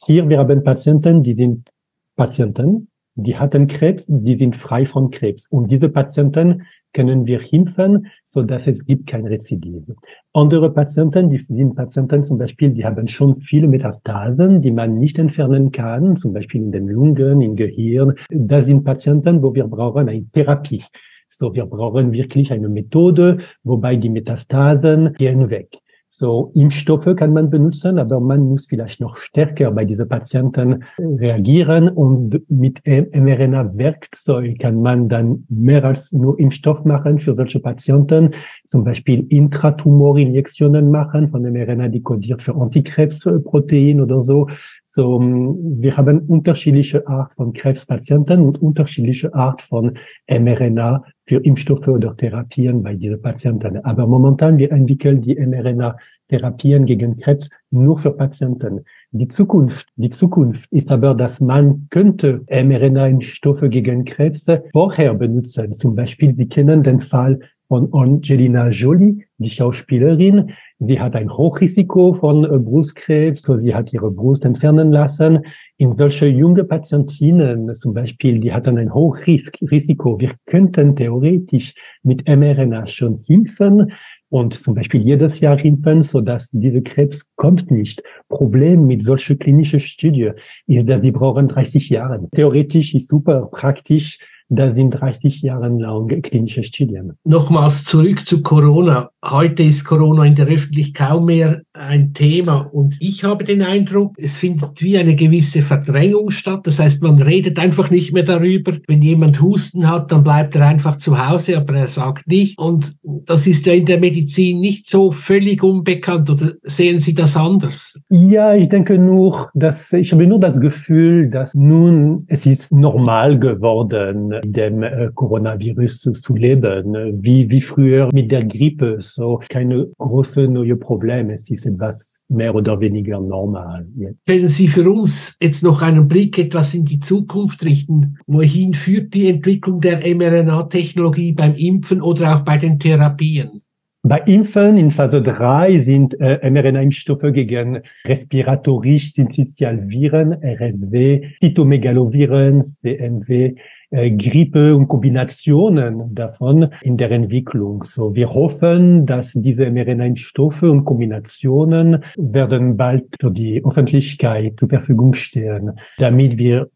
hier 0.05 0.29
wir 0.29 0.39
haben 0.39 0.65
Patienten, 0.65 1.23
die 1.23 1.35
sind 1.35 1.69
Patienten, 2.17 2.89
die 3.15 3.37
hatten 3.37 3.67
Krebs, 3.67 4.05
die 4.09 4.37
sind 4.37 4.57
frei 4.57 4.87
von 4.87 5.11
Krebs. 5.11 5.47
Und 5.51 5.71
diese 5.71 5.89
Patienten 5.89 6.63
können 6.93 7.27
wir 7.27 7.41
impfen, 7.53 8.07
so 8.25 8.43
dass 8.43 8.67
es 8.67 8.85
gibt 8.85 9.07
kein 9.07 9.27
Rezidiv. 9.27 9.85
Andere 10.33 10.73
Patienten, 10.73 11.31
die 11.31 11.45
sind 11.49 11.75
Patienten 11.75 12.23
zum 12.23 12.39
Beispiel, 12.39 12.71
die 12.71 12.85
haben 12.85 13.07
schon 13.07 13.41
viele 13.41 13.69
Metastasen, 13.69 14.61
die 14.63 14.71
man 14.71 14.99
nicht 14.99 15.19
entfernen 15.19 15.73
kann, 15.73 16.17
zum 16.17 16.33
Beispiel 16.33 16.63
in 16.63 16.73
den 16.73 16.89
Lungen, 16.89 17.41
im 17.41 17.57
Gehirn. 17.57 18.15
Das 18.31 18.67
sind 18.67 18.85
Patienten, 18.85 19.43
wo 19.43 19.55
wir 19.55 19.67
brauchen 19.67 20.09
eine 20.09 20.25
Therapie. 20.33 20.83
So, 21.29 21.55
wir 21.55 21.65
brauchen 21.65 22.13
wirklich 22.13 22.53
eine 22.53 22.69
Methode, 22.69 23.39
wobei 23.65 23.97
die 23.97 24.11
Metastasen 24.11 25.15
gehen 25.15 25.49
weg. 25.49 25.79
So 26.15 26.53
Impfstoffe 26.55 27.09
kann 27.17 27.33
man 27.33 27.49
benutzen, 27.49 27.99
aber 27.99 28.21
man 28.21 28.41
muss 28.41 28.67
vielleicht 28.67 29.01
noch 29.01 29.17
stärker 29.17 29.71
bei 29.71 29.87
diesen 29.87 30.07
Patienten 30.11 30.85
reagieren 30.99 31.89
und 31.89 32.39
mit 32.51 32.83
mRNA-Werkzeug 32.85 34.59
kann 34.59 34.83
man 34.83 35.09
dann 35.09 35.47
mehr 35.49 35.83
als 35.85 36.13
nur 36.13 36.39
Impfstoff 36.39 36.85
machen 36.85 37.19
für 37.19 37.35
solche 37.35 37.61
Patienten, 37.61 38.35
zum 38.67 38.85
Beispiel 38.85 39.25
Intratumorinjektionen 39.31 40.91
machen 40.91 41.31
von 41.31 41.51
mRNA, 41.51 41.89
die 41.89 42.03
kodiert 42.03 42.43
für 42.43 42.57
Antikrebsprotein 42.57 44.03
oder 44.03 44.23
so. 44.23 44.49
So, 44.95 45.19
wir 45.19 45.97
haben 45.97 46.19
unterschiedliche 46.27 47.09
Art 47.09 47.33
von 47.33 47.55
Krebspatienten 47.55 48.43
und 48.43 48.61
unterschiedliche 48.61 49.33
Art 49.33 49.63
von 49.63 49.97
mRNA 50.29 51.03
für 51.27 51.43
Impfstoffe 51.43 51.89
oder 51.89 52.15
Therapien 52.15 52.83
bei 52.83 52.95
diesen 52.95 53.23
Patienten. 53.23 53.83
Aber 53.87 54.07
momentan, 54.07 54.59
wir 54.59 54.71
entwickeln 54.71 55.23
die 55.23 55.35
mRNA-Therapien 55.37 56.85
gegen 56.85 57.17
Krebs 57.17 57.49
nur 57.71 57.97
für 57.97 58.11
Patienten. 58.11 58.85
Die 59.13 59.29
Zukunft, 59.29 59.89
die 59.97 60.11
Zukunft 60.11 60.71
ist 60.71 60.93
aber, 60.93 61.15
dass 61.15 61.41
man 61.41 61.87
könnte 61.89 62.45
mRNA-Impfstoffe 62.51 63.65
gegen 63.71 64.05
Krebs 64.05 64.45
vorher 64.73 65.15
benutzen. 65.15 65.73
Zum 65.73 65.95
Beispiel, 65.95 66.35
Sie 66.35 66.49
kennen 66.49 66.83
den 66.83 67.01
Fall 67.01 67.41
von 67.73 67.89
Angelina 67.95 68.69
Jolie, 68.69 69.25
die 69.39 69.49
Schauspielerin. 69.49 70.51
Sie 70.79 71.01
hat 71.01 71.17
ein 71.17 71.35
Hochrisiko 71.35 72.13
von 72.13 72.45
äh, 72.45 72.59
Brustkrebs, 72.59 73.41
so 73.41 73.57
sie 73.57 73.75
hat 73.75 73.95
ihre 73.95 74.11
Brust 74.11 74.45
entfernen 74.45 74.93
lassen. 74.93 75.47
In 75.79 75.97
solche 75.97 76.27
junge 76.27 76.65
Patientinnen 76.65 77.75
zum 77.75 77.95
Beispiel, 77.95 78.41
die 78.41 78.53
hatten 78.53 78.77
ein 78.77 78.93
Hochrisiko. 78.93 80.21
Wir 80.21 80.35
könnten 80.45 80.97
theoretisch 80.97 81.73
mit 82.03 82.29
mRNA 82.29 82.89
schon 82.89 83.23
impfen 83.27 83.91
und 84.29 84.53
zum 84.53 84.75
Beispiel 84.75 85.01
jedes 85.01 85.41
Jahr 85.41 85.59
impfen, 85.65 86.03
so 86.03 86.21
dass 86.21 86.51
diese 86.51 86.83
Krebs 86.83 87.25
kommt 87.37 87.71
nicht. 87.71 88.03
Problem 88.29 88.87
mit 88.87 89.03
solchen 89.03 89.39
klinischen 89.39 89.81
Studien 89.81 90.35
ist, 90.67 90.91
dass 90.91 91.01
die 91.01 91.11
brauchen 91.11 91.49
30 91.49 91.89
Jahre. 91.89 92.29
Theoretisch 92.35 92.95
ist 92.95 93.09
super 93.09 93.49
praktisch, 93.51 94.19
da 94.57 94.73
sind 94.73 94.91
30 94.91 95.43
Jahre 95.43 95.69
lang 95.69 96.23
klinische 96.23 96.63
Studien. 96.63 97.19
Nochmals 97.25 97.85
zurück 97.85 98.27
zu 98.27 98.43
Corona. 98.43 99.11
Heute 99.25 99.63
ist 99.63 99.85
Corona 99.85 100.25
in 100.25 100.35
der 100.35 100.47
Öffentlichkeit 100.47 101.03
kaum 101.03 101.27
mehr 101.27 101.63
ein 101.75 102.13
Thema 102.13 102.69
und 102.73 102.97
ich 103.01 103.25
habe 103.25 103.45
den 103.45 103.63
Eindruck, 103.63 104.15
es 104.19 104.37
findet 104.37 104.83
wie 104.83 104.99
eine 104.99 105.17
gewisse 105.17 105.63
Verdrängung 105.63 106.31
statt. 106.31 106.61
Das 106.65 106.79
heißt, 106.79 107.03
man 107.03 107.21
redet 107.21 107.59
einfach 107.59 107.91
nicht 107.91 108.13
mehr 108.13 108.25
darüber. 108.25 108.73
Wenn 108.89 109.01
jemand 109.01 109.41
Husten 109.41 109.89
hat, 109.89 110.13
dann 110.13 110.23
bleibt 110.23 110.55
er 110.55 110.67
einfach 110.67 110.97
zu 110.97 111.27
Hause, 111.27 111.57
aber 111.57 111.75
er 111.75 111.89
sagt 111.89 112.27
nicht. 112.27 112.59
Und 112.59 112.97
das 113.03 113.47
ist 113.47 113.65
ja 113.65 113.73
in 113.73 113.87
der 113.87 113.99
Medizin 113.99 114.61
nicht 114.61 114.89
so 114.89 115.11
völlig 115.11 115.63
unbekannt 115.63 116.29
oder 116.29 116.53
sehen 116.63 117.01
Sie 117.01 117.15
das 117.15 117.37
anders? 117.37 117.99
Ja, 118.11 118.55
ich 118.55 118.69
denke 118.69 118.99
nur, 118.99 119.51
dass 119.55 119.93
ich 119.95 120.13
habe 120.13 120.27
nur 120.27 120.41
das 120.41 120.61
Gefühl, 120.61 121.31
dass 121.31 121.55
nun 121.55 122.25
es 122.29 122.45
ist 122.45 122.73
normal 122.73 123.39
geworden, 123.39 124.35
dem 124.45 124.83
äh, 124.83 125.09
Coronavirus 125.15 126.01
zu, 126.01 126.13
zu 126.13 126.35
leben, 126.35 127.23
wie, 127.23 127.49
wie 127.49 127.63
früher 127.63 128.11
mit 128.13 128.31
der 128.31 128.45
Grippe. 128.45 128.97
So 129.01 129.41
keine 129.49 129.89
große 129.99 130.49
neue 130.49 130.77
Probleme. 130.77 131.33
Es 131.33 131.51
ist 131.51 131.62
etwas 131.67 132.25
mehr 132.29 132.55
oder 132.55 132.81
weniger 132.81 133.21
normal. 133.21 133.87
Jetzt. 133.97 134.27
Können 134.27 134.49
Sie 134.49 134.69
für 134.69 134.91
uns 134.91 135.37
jetzt 135.41 135.63
noch 135.63 135.83
einen 135.83 136.09
Blick 136.09 136.39
etwas 136.39 136.75
in 136.75 136.85
die 136.85 137.01
Zukunft 137.01 137.65
richten? 137.65 138.19
Wohin 138.27 138.75
führt 138.75 139.15
die 139.15 139.29
Entwicklung 139.29 139.81
der 139.81 139.99
mRNA-Technologie 139.99 141.33
beim 141.33 141.55
Impfen 141.55 142.03
oder 142.03 142.37
auch 142.37 142.41
bei 142.41 142.59
den 142.59 142.79
Therapien? 142.79 143.63
Bei 144.05 144.19
Impfen 144.19 144.79
in 144.79 144.91
Phase 144.91 145.23
3 145.23 145.83
sind 145.83 146.21
äh, 146.21 146.51
mRNA-Impfstoffe 146.51 147.33
gegen 147.33 147.83
respiratorisch-syncytialviren, 148.05 150.43
RSV, 150.43 151.21
Cytomegaloviren, 151.41 152.65
CMV, 152.65 153.55
Grippe 153.93 154.75
und 154.75 154.89
Kombinationen 154.89 156.15
davon 156.15 156.69
in 156.81 156.97
der 156.97 157.11
Entwicklung. 157.11 157.85
So, 157.85 158.15
wir 158.15 158.33
hoffen, 158.33 159.05
dass 159.07 159.33
diese 159.35 159.71
mRNA-Impfstoffe 159.71 160.63
und 160.63 160.85
Kombinationen 160.85 162.03
werden 162.17 162.77
bald 162.77 163.05
für 163.21 163.31
die 163.31 163.63
Öffentlichkeit 163.65 164.55
zur 164.59 164.71
Verfügung 164.71 165.15
stehen, 165.15 165.73
damit 165.99 166.39
wir 166.39 166.69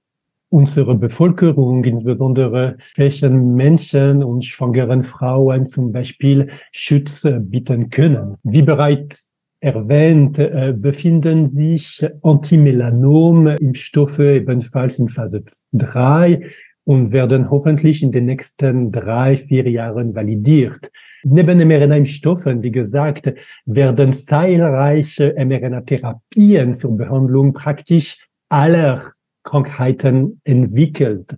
unsere 0.51 0.95
Bevölkerung, 0.95 1.85
insbesondere 1.85 2.77
schwächen 2.95 3.55
Menschen 3.55 4.23
und 4.23 4.45
schwangeren 4.45 5.03
Frauen 5.03 5.67
zum 5.67 5.93
Beispiel 5.93 6.51
Schutz 6.71 7.27
bieten 7.41 7.91
können. 7.91 8.37
Wie 8.43 8.63
bereits 8.63 9.29
erwähnt, 9.61 10.39
äh, 10.39 10.75
befinden 10.77 11.49
sich 11.49 12.07
Antimelanom-Impfstoffe 12.23 14.19
ebenfalls 14.19 14.99
in 14.99 15.09
Phase 15.09 15.43
3 15.73 16.43
und 16.87 17.13
werden 17.13 17.51
hoffentlich 17.51 18.03
in 18.03 18.13
den 18.13 18.27
nächsten 18.27 18.93
drei, 18.93 19.37
vier 19.37 19.69
Jahren 19.69 20.15
validiert. 20.15 20.91
Neben 21.25 21.59
mRNA-Impfstoffen, 21.59 22.63
wie 22.63 22.71
gesagt, 22.71 23.33
werden 23.65 24.13
zahlreiche 24.13 25.35
mRNA-Therapien 25.37 26.77
zur 26.77 26.97
Behandlung 26.97 27.53
praktisch 27.53 28.17
aller 28.49 29.13
Krankheiten 29.43 30.41
entwickelt. 30.45 31.37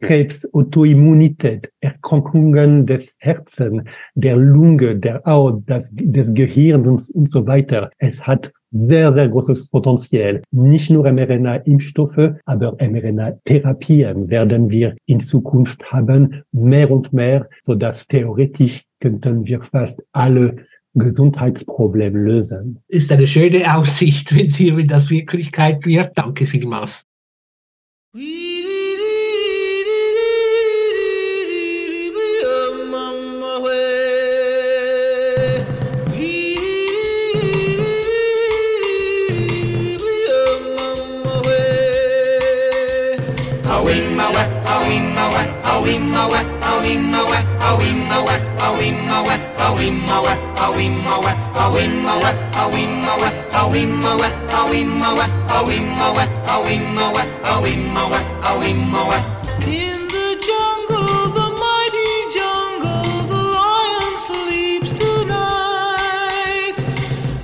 Krebs, 0.00 0.46
Autoimmunität, 0.52 1.72
Erkrankungen 1.80 2.86
des 2.86 3.14
Herzens, 3.18 3.82
der 4.14 4.36
Lunge, 4.36 4.96
der 4.96 5.22
Haut, 5.24 5.62
das, 5.66 5.88
des 5.90 6.32
Gehirns 6.34 7.10
und, 7.10 7.22
und 7.22 7.30
so 7.32 7.46
weiter. 7.46 7.90
Es 7.98 8.24
hat 8.24 8.52
sehr, 8.74 9.12
sehr 9.14 9.28
großes 9.28 9.70
Potenzial. 9.70 10.42
Nicht 10.50 10.90
nur 10.90 11.10
mRNA-Impfstoffe, 11.10 12.34
aber 12.44 12.76
mRNA-Therapien 12.80 14.28
werden 14.28 14.68
wir 14.68 14.96
in 15.06 15.20
Zukunft 15.20 15.82
haben, 15.92 16.42
mehr 16.52 16.90
und 16.90 17.12
mehr, 17.12 17.48
so 17.62 17.74
dass 17.74 18.06
theoretisch 18.08 18.84
könnten 19.00 19.46
wir 19.46 19.62
fast 19.62 20.02
alle 20.12 20.56
Gesundheitsprobleme 20.94 22.18
lösen. 22.18 22.80
Ist 22.88 23.10
eine 23.12 23.26
schöne 23.26 23.76
Aussicht, 23.76 24.34
wenn 24.36 24.50
sie 24.50 24.76
wenn 24.76 24.88
das 24.88 25.10
Wirklichkeit 25.10 25.84
wird. 25.86 26.12
Danke 26.16 26.46
vielmals. 26.46 27.04
In 28.14 28.53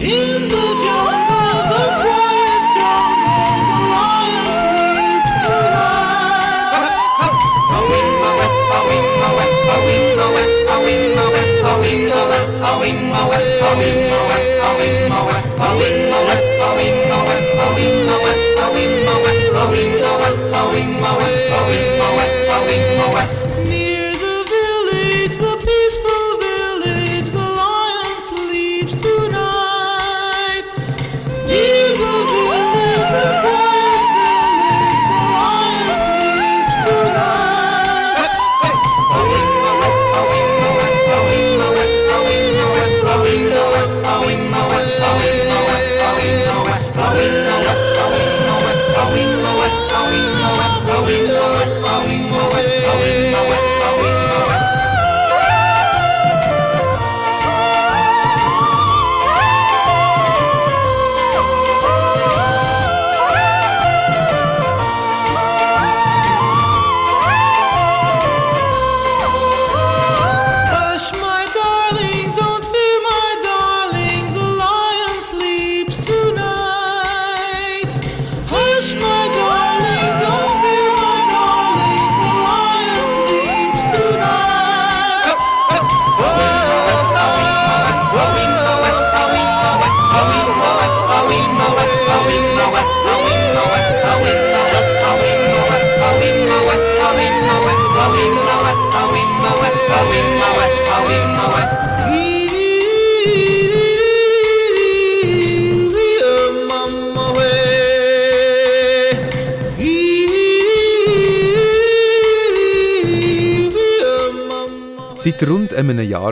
In 0.03 0.49
the 0.49 0.65
jungle, 0.83 1.20
away. 12.83 13.51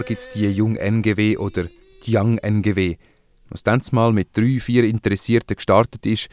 Gibt 0.09 0.23
es 0.23 0.31
die 0.31 0.51
Jung 0.51 0.77
NGW 0.77 1.37
oder 1.37 1.67
die 2.07 2.17
Young 2.17 2.39
NGW. 2.39 2.97
Was 3.51 3.63
dann 3.63 3.83
mal 3.93 4.13
mit 4.15 4.35
drei, 4.35 4.59
vier 4.59 4.85
Interessierten 4.85 5.55
gestartet 5.55 6.07
ist, 6.07 6.29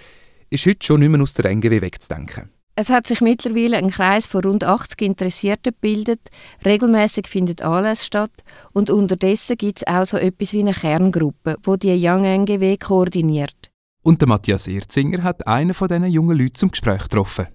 ist 0.50 0.66
heute 0.66 0.86
schon 0.86 1.02
nicht 1.02 1.10
mehr 1.10 1.22
aus 1.22 1.34
der 1.34 1.52
NGW 1.52 1.82
wegzudenken. 1.82 2.50
Es 2.78 2.90
hat 2.90 3.06
sich 3.06 3.20
mittlerweile 3.20 3.78
ein 3.78 3.90
Kreis 3.90 4.26
von 4.26 4.46
rund 4.46 4.64
80 4.64 5.02
Interessierten 5.02 5.74
gebildet, 5.74 6.22
regelmäßig 6.66 7.28
findet 7.28 7.62
Anlässe 7.62 8.06
statt 8.06 8.44
und 8.72 8.90
unterdessen 8.90 9.58
gibt 9.58 9.80
es 9.80 9.88
auch 9.88 10.06
so 10.06 10.18
etwas 10.18 10.54
wie 10.54 10.60
eine 10.60 10.74
Kerngruppe, 10.74 11.58
wo 11.64 11.76
die 11.76 11.98
Young 12.02 12.24
NGW 12.24 12.78
koordiniert. 12.78 13.72
Und 14.04 14.22
der 14.22 14.30
Matthias 14.30 14.68
Erzinger 14.68 15.24
hat 15.24 15.48
einen 15.48 15.74
von 15.74 15.90
diesen 15.90 16.06
jungen 16.06 16.38
Leuten 16.38 16.56
zum 16.56 16.72
Gespräch 16.72 17.04
getroffen. 17.04 17.48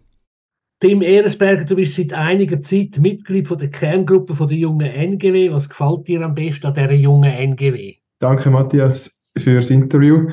Tim 0.81 1.03
Ehresberger, 1.03 1.66
du 1.66 1.76
bist 1.76 1.95
seit 1.95 2.14
einiger 2.14 2.62
Zeit 2.62 2.99
Mitglied 2.99 3.47
von 3.47 3.59
der 3.59 3.68
Kerngruppe 3.68 4.35
von 4.35 4.49
der 4.49 4.57
jungen 4.57 4.91
NGW. 4.91 5.53
Was 5.53 5.68
gefällt 5.68 6.09
dir 6.09 6.22
am 6.22 6.35
besten 6.35 6.68
an 6.68 6.74
dieser 6.74 6.93
jungen 6.93 7.31
NGW? 7.31 7.97
Danke, 8.18 8.49
Matthias, 8.49 9.22
für 9.37 9.57
das 9.57 9.68
Interview. 9.68 10.31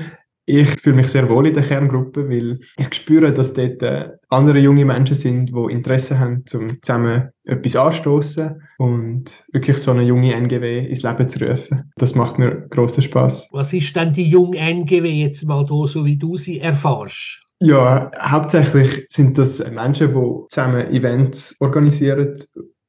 Ich 0.50 0.70
fühle 0.82 0.96
mich 0.96 1.10
sehr 1.10 1.28
wohl 1.28 1.46
in 1.48 1.54
der 1.54 1.64
Kerngruppe, 1.64 2.30
weil 2.30 2.60
ich 2.78 2.94
spüre, 2.94 3.34
dass 3.34 3.54
dort 3.54 3.84
äh, 3.84 4.12
andere 4.30 4.60
junge 4.60 4.86
Menschen 4.86 5.16
sind, 5.16 5.50
die 5.50 5.74
Interesse 5.74 6.18
haben, 6.18 6.46
um 6.54 6.82
zusammen 6.82 7.32
etwas 7.44 7.76
anstoßen 7.76 8.62
und 8.78 9.44
wirklich 9.52 9.78
so 9.78 9.92
eine 9.92 10.04
junge 10.04 10.34
NGW 10.34 10.88
ins 10.88 11.04
Leben 11.04 11.28
zu 11.28 11.46
rufen. 11.46 11.92
Das 11.98 12.16
macht 12.16 12.40
mir 12.40 12.66
grossen 12.70 13.04
Spaß. 13.04 13.50
Was 13.52 13.74
ist 13.74 13.94
denn 13.94 14.14
die 14.14 14.30
junge 14.30 14.58
NGW 14.58 15.10
jetzt 15.10 15.46
mal 15.46 15.66
da, 15.66 15.86
so 15.86 16.06
wie 16.06 16.18
du 16.18 16.38
sie 16.38 16.62
erfährst? 16.62 17.44
Ja, 17.60 18.10
hauptsächlich 18.18 19.06
sind 19.10 19.38
das 19.38 19.60
Menschen, 19.70 20.14
die 20.14 20.48
zusammen 20.50 20.94
Events 20.94 21.58
organisieren 21.60 22.38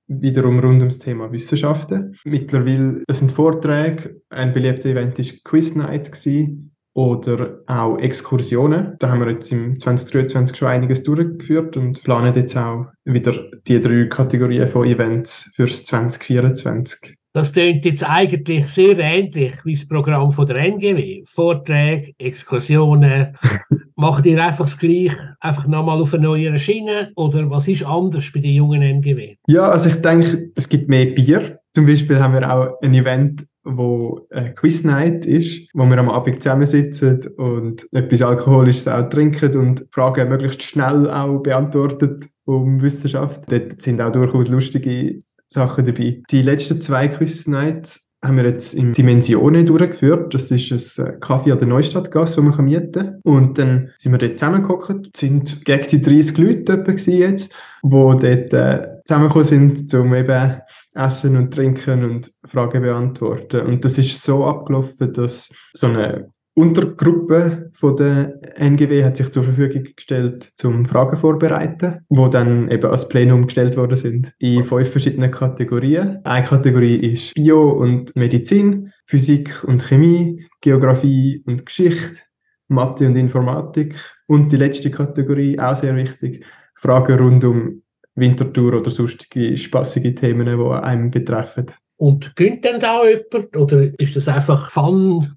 wiederum 0.09 0.59
rund 0.61 0.79
ums 0.81 0.99
Thema 0.99 1.31
Wissenschaften. 1.31 2.17
Mittlerweile, 2.25 3.03
das 3.07 3.19
sind 3.19 3.33
Vorträge, 3.33 4.23
ein 4.31 4.53
beliebtes 4.53 4.87
Event 4.87 5.19
war 5.19 5.25
Quiz 5.45 5.75
Night 5.75 6.11
gewesen, 6.11 6.75
oder 6.99 7.61
auch 7.69 7.97
Exkursionen. 7.99 8.97
Da 8.99 9.11
haben 9.11 9.21
wir 9.21 9.31
jetzt 9.31 9.53
im 9.53 9.79
2023 9.79 10.57
schon 10.57 10.67
einiges 10.67 11.05
durchgeführt 11.05 11.77
und 11.77 12.03
planen 12.03 12.35
jetzt 12.35 12.57
auch 12.57 12.87
wieder 13.05 13.35
die 13.69 13.81
drei 13.81 14.07
Kategorien 14.07 14.69
von 14.69 14.85
Events 14.85 15.49
fürs 15.55 15.85
2024. 15.85 17.15
Das 17.35 17.53
klingt 17.53 17.85
jetzt 17.85 18.03
eigentlich 18.03 18.67
sehr 18.67 18.99
ähnlich 18.99 19.55
wie 19.65 19.75
das 19.75 19.87
Programm 19.87 20.33
von 20.33 20.47
der 20.49 20.57
NGW. 20.57 21.23
Vorträge, 21.25 22.15
Exkursionen. 22.19 23.37
Macht 23.95 24.27
ihr 24.27 24.45
einfach 24.45 24.65
das 24.65 24.77
Gleiche, 24.77 25.37
einfach 25.39 25.69
nochmal 25.69 26.01
auf 26.01 26.15
eine 26.15 26.25
neue 26.25 26.59
Schiene? 26.59 27.13
Oder 27.15 27.49
was 27.49 27.69
ist 27.69 27.85
anders 27.85 28.29
bei 28.35 28.41
den 28.41 28.55
jungen 28.55 28.83
NGW? 28.83 29.37
Ja, 29.47 29.71
also 29.71 29.89
ich 29.89 30.03
denke, 30.03 30.51
es 30.57 30.69
gibt 30.69 30.89
mehr 30.89 31.07
Bier. 31.07 31.61
Zum 31.73 31.87
Beispiel 31.87 32.19
haben 32.19 32.35
wir 32.35 32.53
auch 32.53 32.81
ein 32.83 32.95
Event, 32.95 33.47
wo 33.77 34.27
eine 34.31 34.55
Quiz 34.55 34.85
Night 34.85 35.27
ist, 35.27 35.69
wo 35.75 35.85
wir 35.85 35.99
am 35.99 36.09
Abend 36.09 36.43
zusammensitzen 36.43 37.27
und 37.37 37.87
etwas 37.93 38.23
Alkoholisches 38.23 38.89
auch 38.89 39.09
trinken 39.09 39.57
und 39.57 39.87
Fragen 39.91 40.29
möglichst 40.29 40.63
schnell 40.63 41.11
auch 41.11 41.39
beantwortet 41.39 42.27
um 42.45 42.81
Wissenschaft. 42.81 43.51
Dort 43.53 43.83
sind 43.83 44.01
auch 44.01 44.13
durchaus 44.13 44.49
lustige 44.49 45.23
Sachen 45.49 45.85
dabei. 45.85 46.23
Die 46.31 46.43
letzten 46.43 46.81
zwei 46.81 47.09
Quiz 47.09 47.47
Nights 47.47 48.09
haben 48.23 48.37
wir 48.37 48.45
jetzt 48.45 48.75
in 48.75 48.95
Dimensionen 48.95 49.65
durchgeführt. 49.65 50.35
Das 50.35 50.51
ist 50.51 50.99
ein 50.99 51.21
Kaffee 51.21 51.53
an 51.53 51.59
der 51.59 51.69
Neustadtgasse, 51.69 52.39
wo 52.39 52.43
man 52.43 52.65
mieten 52.65 52.93
kann. 52.93 53.21
Und 53.23 53.59
dann 53.59 53.91
sind 53.97 54.13
wir 54.13 54.19
dort 54.19 54.39
zusammengekommen, 54.39 55.09
sind 55.15 55.65
gegen 55.65 55.89
die 55.89 56.01
30 56.01 56.39
Leute 56.39 56.85
die 56.85 57.91
dort 57.91 58.23
äh, 58.53 58.89
zusammengekommen 59.05 59.45
sind, 59.45 59.95
um 59.95 60.15
eben 60.15 60.61
essen 60.95 61.37
und 61.37 61.53
trinken 61.53 62.05
und 62.05 62.33
Fragen 62.45 62.83
beantworten. 62.83 63.67
Und 63.67 63.85
das 63.85 63.99
ist 63.99 64.23
so 64.23 64.45
abgelaufen, 64.45 65.13
dass 65.13 65.51
so 65.73 65.87
eine 65.87 66.33
Untergruppe 66.59 67.71
von 67.73 67.95
der 67.95 68.41
NGW 68.59 69.05
hat 69.05 69.17
sich 69.17 69.31
zur 69.31 69.45
Verfügung 69.45 69.85
gestellt 69.95 70.51
zum 70.57 70.87
Fragen 70.87 71.17
vorbereiten, 71.17 72.01
wo 72.09 72.27
dann 72.27 72.69
eben 72.69 72.91
als 72.91 73.09
Plenum 73.09 73.47
gestellt 73.47 73.77
worden 73.77 73.97
sind 73.97 74.35
in 74.41 74.65
fünf 74.65 74.91
verschiedenen 74.91 75.31
Kategorien. 75.31 76.19
Eine 76.25 76.45
Kategorie 76.45 76.97
ist 76.97 77.35
Bio 77.35 77.71
und 77.71 78.17
Medizin, 78.17 78.91
Physik 79.07 79.63
und 79.63 79.85
Chemie, 79.85 80.47
Geografie 80.61 81.45
und 81.47 81.65
Geschichte, 81.65 82.23
Mathe 82.67 83.07
und 83.07 83.15
Informatik 83.15 83.95
und 84.27 84.51
die 84.51 84.57
letzte 84.57 84.91
Kategorie, 84.91 85.61
auch 85.61 85.77
sehr 85.77 85.95
wichtig, 85.95 86.45
Fragen 86.75 87.21
rund 87.21 87.45
um 87.45 87.83
Wintertour 88.19 88.75
oder 88.75 88.91
sonstige 88.91 89.57
spaßige 89.57 90.15
Themen, 90.15 90.47
die 90.47 90.75
einem 90.75 91.11
betreffen. 91.11 91.67
Und 91.97 92.37
gönnt 92.37 92.65
denn 92.65 92.81
da 92.81 93.03
jemand? 93.07 93.57
Oder 93.57 93.99
ist 93.99 94.17
das 94.17 94.29
einfach 94.29 94.71
Fun, 94.71 95.37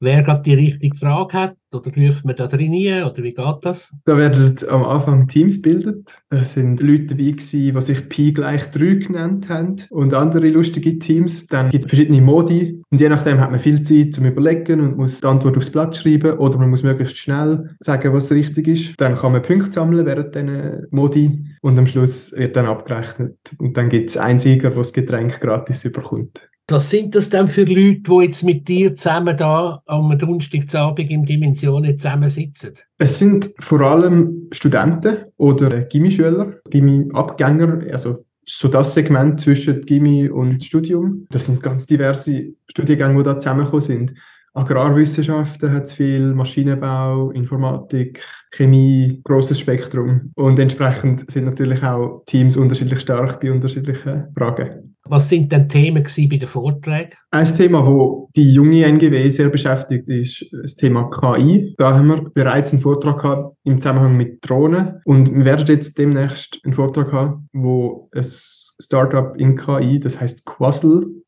wer 0.00 0.22
gerade 0.22 0.42
die 0.42 0.54
richtige 0.54 0.96
Frage 0.96 1.32
hat? 1.32 1.56
Oder 1.76 1.92
ruft 1.96 2.24
man 2.24 2.36
da 2.36 2.46
drin? 2.46 2.72
Oder 2.72 3.22
wie 3.22 3.34
geht 3.34 3.56
das? 3.62 3.94
Da 4.04 4.16
werden 4.16 4.54
am 4.68 4.84
Anfang 4.84 5.28
Teams 5.28 5.62
gebildet. 5.62 6.22
Es 6.30 6.54
sind 6.54 6.80
Leute 6.80 7.14
dabei 7.14 7.30
gewesen, 7.30 7.74
die 7.74 7.82
sich 7.82 8.08
Pi 8.08 8.32
gleich 8.32 8.70
3 8.70 8.94
genannt 8.94 9.48
haben 9.48 9.76
und 9.90 10.14
andere 10.14 10.48
lustige 10.48 10.98
Teams. 10.98 11.46
Dann 11.46 11.70
gibt 11.70 11.84
es 11.84 11.90
verschiedene 11.90 12.20
Modi 12.20 12.82
und 12.90 13.00
je 13.00 13.08
nachdem 13.08 13.40
hat 13.40 13.50
man 13.50 13.60
viel 13.60 13.82
Zeit 13.82 14.14
zum 14.14 14.26
Überlegen 14.26 14.80
und 14.80 14.96
muss 14.96 15.20
die 15.20 15.26
Antwort 15.26 15.56
aufs 15.56 15.70
Blatt 15.70 15.96
schreiben 15.96 16.38
oder 16.38 16.58
man 16.58 16.70
muss 16.70 16.82
möglichst 16.82 17.18
schnell 17.18 17.70
sagen, 17.80 18.12
was 18.12 18.32
richtig 18.32 18.68
ist. 18.68 18.94
Dann 18.98 19.14
kann 19.14 19.32
man 19.32 19.42
Punkte 19.42 19.72
sammeln 19.72 20.06
während 20.06 20.34
diesen 20.34 20.86
Modi 20.90 21.44
und 21.62 21.78
am 21.78 21.86
Schluss 21.86 22.32
wird 22.32 22.56
dann 22.56 22.66
abgerechnet. 22.66 23.36
Und 23.58 23.76
dann 23.76 23.88
gibt 23.88 24.10
es 24.10 24.16
einen 24.16 24.38
Sieger, 24.38 24.70
der 24.70 24.78
das 24.78 24.92
Getränk 24.92 25.40
gratis 25.40 25.84
überkommt. 25.84 26.48
Was 26.68 26.90
sind 26.90 27.14
das 27.14 27.30
denn 27.30 27.46
für 27.46 27.62
Leute, 27.62 28.00
die 28.02 28.24
jetzt 28.24 28.42
mit 28.42 28.66
dir 28.66 28.92
zusammen 28.94 29.36
da 29.36 29.80
am 29.86 30.18
Donnerstagabend 30.18 31.10
im 31.12 31.24
Dimensionen 31.24 31.96
zusammensitzen? 31.96 32.72
Es 32.98 33.18
sind 33.18 33.50
vor 33.60 33.82
allem 33.82 34.48
Studenten 34.50 35.26
oder 35.36 35.82
Gimmi-Schüler, 35.82 36.54
Gimmi-Abgänger, 36.68 37.92
also 37.92 38.24
so 38.44 38.66
das 38.66 38.94
Segment 38.94 39.38
zwischen 39.40 39.82
Gimmi 39.82 40.28
und 40.28 40.64
Studium. 40.64 41.26
Das 41.30 41.46
sind 41.46 41.62
ganz 41.62 41.86
diverse 41.86 42.54
Studiengänge, 42.68 43.18
die 43.18 43.22
da 43.22 43.38
zusammengekommen 43.38 43.80
sind. 43.80 44.14
Agrarwissenschaften 44.54 45.70
hat 45.70 45.84
es 45.84 45.92
viel, 45.92 46.34
Maschinenbau, 46.34 47.30
Informatik, 47.30 48.24
Chemie, 48.50 49.20
großes 49.22 49.60
Spektrum. 49.60 50.32
Und 50.34 50.58
entsprechend 50.58 51.30
sind 51.30 51.44
natürlich 51.44 51.82
auch 51.84 52.22
Teams 52.26 52.56
unterschiedlich 52.56 53.00
stark 53.00 53.40
bei 53.40 53.52
unterschiedlichen 53.52 54.32
Fragen. 54.36 54.85
Was 55.08 55.28
sind 55.28 55.52
denn 55.52 55.68
Themen 55.68 56.02
bei 56.02 56.36
den 56.36 56.48
Vorträgen? 56.48 57.12
Ein 57.30 57.46
Thema, 57.46 57.86
wo 57.86 58.28
die 58.34 58.52
junge 58.52 58.84
NGW 58.84 59.28
sehr 59.28 59.48
beschäftigt, 59.48 60.08
ist 60.08 60.46
das 60.62 60.76
Thema 60.76 61.10
KI. 61.10 61.74
Da 61.78 61.94
haben 61.94 62.08
wir 62.08 62.30
bereits 62.30 62.72
einen 62.72 62.82
Vortrag 62.82 63.20
gehabt 63.22 63.56
im 63.64 63.80
Zusammenhang 63.80 64.16
mit 64.16 64.38
Drohnen 64.48 65.00
und 65.04 65.32
wir 65.32 65.44
werden 65.44 65.66
jetzt 65.66 65.98
demnächst 65.98 66.60
einen 66.64 66.72
Vortrag 66.72 67.12
haben, 67.12 67.48
wo 67.52 68.08
ein 68.14 68.24
Startup 68.24 69.36
in 69.36 69.56
KI, 69.56 70.00
das 70.00 70.20
heißt 70.20 70.44
Quassel, 70.46 71.22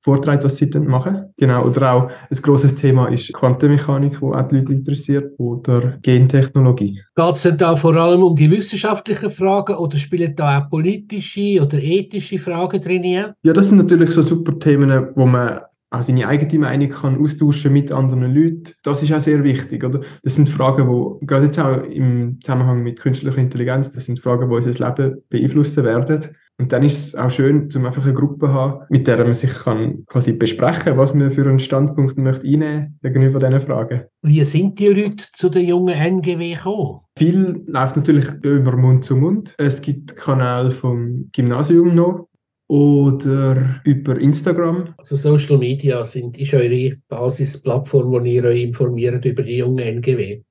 vorträgt, 0.00 0.44
was 0.44 0.56
sie 0.56 0.70
dann 0.70 0.86
machen. 0.86 1.26
Genau, 1.36 1.64
oder 1.66 1.92
auch 1.92 2.08
ein 2.08 2.42
grosses 2.42 2.74
Thema 2.74 3.08
ist 3.08 3.32
Quantenmechanik, 3.32 4.20
wo 4.20 4.32
auch 4.32 4.48
die 4.48 4.56
Leute 4.56 4.72
interessiert, 4.72 5.32
oder 5.38 5.98
Gentechnologie. 6.02 7.00
Geht 7.14 7.34
es 7.34 7.42
denn 7.42 7.58
da 7.58 7.76
vor 7.76 7.94
allem 7.94 8.22
um 8.22 8.34
die 8.34 8.50
wissenschaftlichen 8.50 9.30
Fragen 9.30 9.74
oder 9.74 9.96
spielen 9.96 10.34
da 10.34 10.60
auch 10.60 10.70
politische 10.70 11.62
oder 11.62 11.78
ethische 11.78 12.38
Fragen 12.38 12.80
drin? 12.80 13.00
Ja, 13.42 13.52
das 13.52 13.68
sind 13.68 13.78
natürlich 13.78 14.10
so 14.10 14.22
super 14.22 14.58
Themen, 14.58 15.08
wo 15.14 15.26
man 15.26 15.60
auch 15.90 16.02
seine 16.02 16.26
eigene 16.28 16.60
Meinung 16.60 16.88
kann 16.90 17.20
austauschen 17.20 17.72
mit 17.72 17.90
anderen 17.90 18.32
Leuten. 18.32 18.74
Das 18.84 19.02
ist 19.02 19.12
auch 19.12 19.20
sehr 19.20 19.42
wichtig, 19.42 19.84
oder? 19.84 20.00
Das 20.22 20.36
sind 20.36 20.48
Fragen, 20.48 20.86
wo 20.86 21.18
gerade 21.22 21.46
jetzt 21.46 21.58
auch 21.58 21.82
im 21.82 22.38
Zusammenhang 22.40 22.82
mit 22.82 23.00
künstlicher 23.00 23.38
Intelligenz, 23.38 23.90
das 23.90 24.06
sind 24.06 24.20
Fragen, 24.20 24.48
die 24.48 24.54
unser 24.54 24.88
Leben 24.88 25.22
beeinflussen 25.28 25.84
werden. 25.84 26.24
Und 26.60 26.74
dann 26.74 26.82
ist 26.82 27.06
es 27.06 27.14
auch 27.14 27.30
schön, 27.30 27.70
zum 27.70 27.86
einfach 27.86 28.04
eine 28.04 28.12
Gruppe 28.12 28.48
zu 28.48 28.52
haben, 28.52 28.84
mit 28.90 29.06
der 29.06 29.16
man 29.16 29.32
sich 29.32 29.50
kann 29.50 30.04
quasi 30.06 30.34
besprechen 30.34 30.84
kann, 30.84 30.98
was 30.98 31.14
man 31.14 31.30
für 31.30 31.48
einen 31.48 31.58
Standpunkt 31.58 32.18
möchte 32.18 32.46
einnehmen 32.46 32.98
gegenüber 33.02 33.38
diesen 33.38 33.60
Fragen. 33.60 34.02
Wie 34.20 34.44
sind 34.44 34.78
die 34.78 34.88
Leute 34.88 35.24
zu 35.32 35.48
der 35.48 35.62
jungen 35.62 35.94
NGW 35.94 36.54
gekommen? 36.54 37.00
Viel 37.16 37.64
läuft 37.66 37.96
natürlich 37.96 38.28
über 38.42 38.76
Mund 38.76 39.04
zu 39.04 39.16
Mund. 39.16 39.54
Es 39.56 39.80
gibt 39.80 40.14
Kanäle 40.16 40.70
vom 40.70 41.30
Gymnasium 41.32 41.94
noch 41.94 42.28
oder 42.68 43.80
über 43.84 44.20
Instagram. 44.20 44.94
Also 44.98 45.16
Social 45.16 45.56
Media 45.56 46.04
sind, 46.04 46.38
ist 46.38 46.52
eure 46.52 46.94
Basisplattform, 47.08 48.10
wo 48.10 48.20
ihr 48.20 48.44
euch 48.44 48.64
informiert 48.64 49.24
über 49.24 49.42
die 49.42 49.56
junge 49.56 49.84
NGW? 49.84 50.42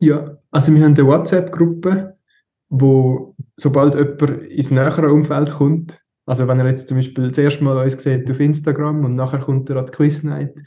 Ja, 0.00 0.36
also 0.50 0.74
wir 0.74 0.84
haben 0.84 0.94
eine 0.94 1.06
WhatsApp-Gruppe, 1.06 2.17
wo 2.68 3.34
sobald 3.56 3.94
jemand 3.94 4.46
ins 4.46 4.70
nähere 4.70 5.12
Umfeld 5.12 5.52
kommt, 5.52 6.00
also 6.26 6.46
wenn 6.46 6.60
er 6.60 6.68
jetzt 6.68 6.88
zum 6.88 6.98
Beispiel 6.98 7.28
das 7.28 7.38
erste 7.38 7.64
Mal 7.64 7.78
uns 7.78 8.02
sieht 8.02 8.30
auf 8.30 8.40
Instagram 8.40 9.04
und 9.04 9.14
nachher 9.14 9.38
kommt 9.38 9.70
er 9.70 9.76
an 9.76 9.86
die 9.86 9.92
Quiz 9.92 10.22
Night, 10.22 10.60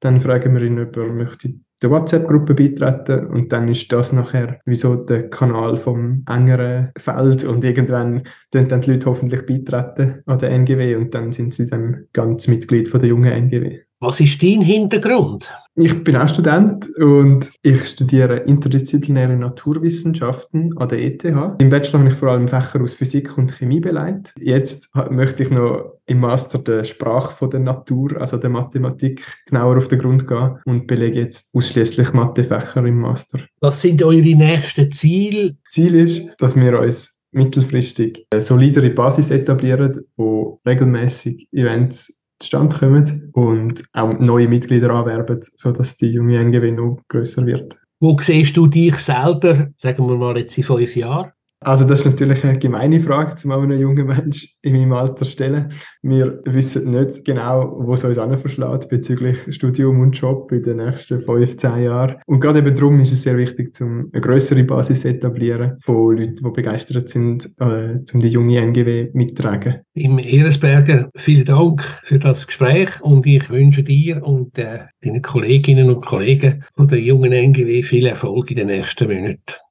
dann 0.00 0.20
fragen 0.20 0.54
wir 0.54 0.62
ihn, 0.62 0.80
ob 0.80 0.96
er 0.96 1.12
möchte 1.12 1.54
der 1.82 1.90
WhatsApp-Gruppe 1.90 2.54
beitreten 2.54 3.28
und 3.28 3.52
dann 3.52 3.68
ist 3.68 3.90
das 3.90 4.12
nachher 4.12 4.60
wie 4.66 4.76
so 4.76 4.96
der 4.96 5.30
Kanal 5.30 5.76
vom 5.76 6.24
engeren 6.28 6.92
Feld 6.98 7.44
und 7.44 7.64
irgendwann 7.64 8.24
tun 8.50 8.68
dann 8.68 8.80
die 8.82 8.92
Leute 8.92 9.06
hoffentlich 9.06 9.46
beitreten 9.46 10.22
an 10.26 10.38
der 10.38 10.50
NGW 10.50 10.96
und 10.96 11.14
dann 11.14 11.32
sind 11.32 11.54
sie 11.54 11.66
dann 11.66 12.06
ganz 12.12 12.48
Mitglied 12.48 12.88
von 12.88 13.00
der 13.00 13.08
jungen 13.08 13.32
NGW. 13.32 13.80
Was 14.02 14.18
ist 14.18 14.42
dein 14.42 14.62
Hintergrund? 14.62 15.52
Ich 15.74 16.02
bin 16.02 16.16
auch 16.16 16.26
Student 16.26 16.88
und 16.96 17.50
ich 17.62 17.86
studiere 17.86 18.38
interdisziplinäre 18.38 19.36
Naturwissenschaften 19.36 20.74
an 20.78 20.88
der 20.88 21.04
ETH. 21.04 21.22
Im 21.24 21.68
Bachelor 21.68 21.98
habe 21.98 22.08
ich 22.08 22.14
vor 22.14 22.30
allem 22.30 22.48
Fächer 22.48 22.80
aus 22.80 22.94
Physik 22.94 23.36
und 23.36 23.52
Chemie 23.52 23.80
beleidigt. 23.80 24.32
Jetzt 24.40 24.88
möchte 25.10 25.42
ich 25.42 25.50
noch 25.50 25.98
im 26.06 26.20
Master 26.20 26.60
der 26.60 26.84
Sprache 26.84 27.36
von 27.36 27.50
der 27.50 27.60
Natur, 27.60 28.18
also 28.18 28.38
der 28.38 28.48
Mathematik, 28.48 29.22
genauer 29.44 29.76
auf 29.76 29.88
den 29.88 29.98
Grund 29.98 30.26
gehen 30.26 30.58
und 30.64 30.86
belege 30.86 31.20
jetzt 31.20 31.54
ausschließlich 31.54 32.14
Mathefächer 32.14 32.82
im 32.86 33.00
Master. 33.00 33.40
Was 33.60 33.82
sind 33.82 34.02
eure 34.02 34.34
nächsten 34.34 34.90
Ziele? 34.92 35.58
Ziel 35.68 35.94
ist, 35.94 36.22
dass 36.38 36.56
wir 36.56 36.80
uns 36.80 37.20
mittelfristig 37.32 38.26
eine 38.32 38.40
solidere 38.40 38.88
Basis 38.88 39.30
etablieren, 39.30 40.06
wo 40.16 40.58
regelmäßig 40.66 41.48
Events 41.52 42.19
zustande 42.40 42.76
kommen 42.76 43.30
und 43.32 43.84
auch 43.92 44.18
neue 44.18 44.48
Mitglieder 44.48 44.90
anwerben, 44.90 45.40
sodass 45.56 45.96
die 45.96 46.08
junge 46.08 46.38
NGW 46.38 46.72
noch 46.72 46.98
grösser 47.08 47.46
wird. 47.46 47.78
Wo 48.00 48.16
siehst 48.18 48.56
du 48.56 48.66
dich 48.66 48.96
selber, 48.96 49.68
sagen 49.76 50.08
wir 50.08 50.16
mal 50.16 50.38
jetzt 50.38 50.56
in 50.56 50.64
fünf 50.64 50.96
Jahren? 50.96 51.32
Also 51.62 51.84
das 51.84 52.00
ist 52.00 52.06
natürlich 52.06 52.42
eine 52.42 52.58
gemeine 52.58 53.00
Frage, 53.00 53.36
zum 53.36 53.50
einem 53.50 53.78
jungen 53.78 54.06
Mensch 54.06 54.54
in 54.62 54.72
meinem 54.72 54.94
Alter 54.94 55.26
stellen. 55.26 55.70
Wir 56.00 56.40
wissen 56.46 56.90
nicht 56.90 57.22
genau, 57.26 57.76
wo 57.78 57.92
es 57.92 58.04
uns 58.04 58.16
verschlägt 58.40 58.88
bezüglich 58.88 59.38
Studium 59.50 60.00
und 60.00 60.18
Job 60.18 60.50
in 60.52 60.62
den 60.62 60.78
nächsten 60.78 61.20
fünf, 61.20 61.58
zehn 61.58 61.82
Jahren. 61.82 62.16
Und 62.24 62.40
gerade 62.40 62.60
eben 62.60 62.74
darum 62.74 62.98
ist 63.00 63.12
es 63.12 63.24
sehr 63.24 63.36
wichtig, 63.36 63.78
um 63.82 64.08
eine 64.10 64.22
größere 64.22 64.64
Basis 64.64 65.02
zu 65.02 65.08
etablieren 65.08 65.76
von 65.82 66.16
Leuten, 66.16 66.36
die 66.36 66.50
begeistert 66.50 67.10
sind, 67.10 67.50
äh, 67.58 67.98
um 68.14 68.20
die 68.20 68.28
junge 68.28 68.56
NGW 68.56 69.10
mitzutragen. 69.12 69.80
Im 69.92 70.18
Eresberger, 70.18 71.10
vielen 71.16 71.44
Dank 71.44 71.82
für 72.04 72.18
das 72.18 72.46
Gespräch 72.46 73.02
und 73.02 73.26
ich 73.26 73.50
wünsche 73.50 73.82
dir 73.82 74.24
und 74.24 74.56
äh, 74.58 74.86
deinen 75.02 75.20
Kolleginnen 75.20 75.90
und 75.90 76.06
Kollegen 76.06 76.64
von 76.74 76.88
der 76.88 77.00
jungen 77.00 77.32
NGW 77.32 77.82
viel 77.82 78.06
Erfolg 78.06 78.50
in 78.50 78.56
den 78.56 78.68
nächsten 78.68 79.08
Monaten. 79.08 79.69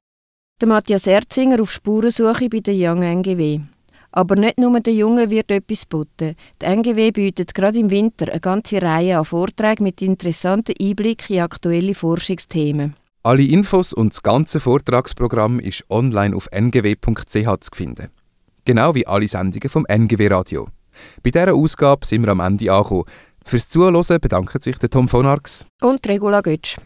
Der 0.60 0.68
Matthias 0.68 1.06
Erzinger 1.06 1.62
auf 1.62 1.72
Spurensuche 1.72 2.50
bei 2.50 2.60
der 2.60 2.74
Young 2.76 3.02
NGW. 3.02 3.60
Aber 4.12 4.36
nicht 4.36 4.58
nur 4.58 4.78
den 4.80 4.94
Jungen 4.94 5.30
wird 5.30 5.50
etwas 5.50 5.88
geboten. 5.88 6.36
Die 6.60 6.66
NGW 6.66 7.12
bietet 7.12 7.54
gerade 7.54 7.78
im 7.78 7.90
Winter 7.90 8.28
eine 8.28 8.40
ganze 8.40 8.82
Reihe 8.82 9.18
an 9.18 9.24
Vorträgen 9.24 9.84
mit 9.84 10.02
interessanten 10.02 10.74
Einblicken 10.78 11.36
in 11.36 11.42
aktuelle 11.42 11.94
Forschungsthemen. 11.94 12.94
Alle 13.22 13.42
Infos 13.42 13.94
und 13.94 14.12
das 14.12 14.22
ganze 14.22 14.60
Vortragsprogramm 14.60 15.60
ist 15.60 15.86
online 15.88 16.36
auf 16.36 16.46
ngw.ch 16.52 17.24
zu 17.60 17.70
finden. 17.72 18.08
Genau 18.66 18.94
wie 18.94 19.06
alle 19.06 19.28
Sendungen 19.28 19.70
vom 19.70 19.86
NGW 19.86 20.28
Radio. 20.28 20.68
Bei 21.22 21.30
dieser 21.30 21.54
Ausgabe 21.54 22.04
sind 22.04 22.26
wir 22.26 22.32
am 22.32 22.40
Ende 22.40 22.70
angekommen. 22.70 23.04
Fürs 23.46 23.70
Zuhören 23.70 24.20
bedankt 24.20 24.62
sich 24.62 24.76
der 24.76 24.90
Tom 24.90 25.08
von 25.08 25.24
Arx 25.24 25.64
Und 25.80 26.06
Regula 26.06 26.42
Götsch. 26.42 26.76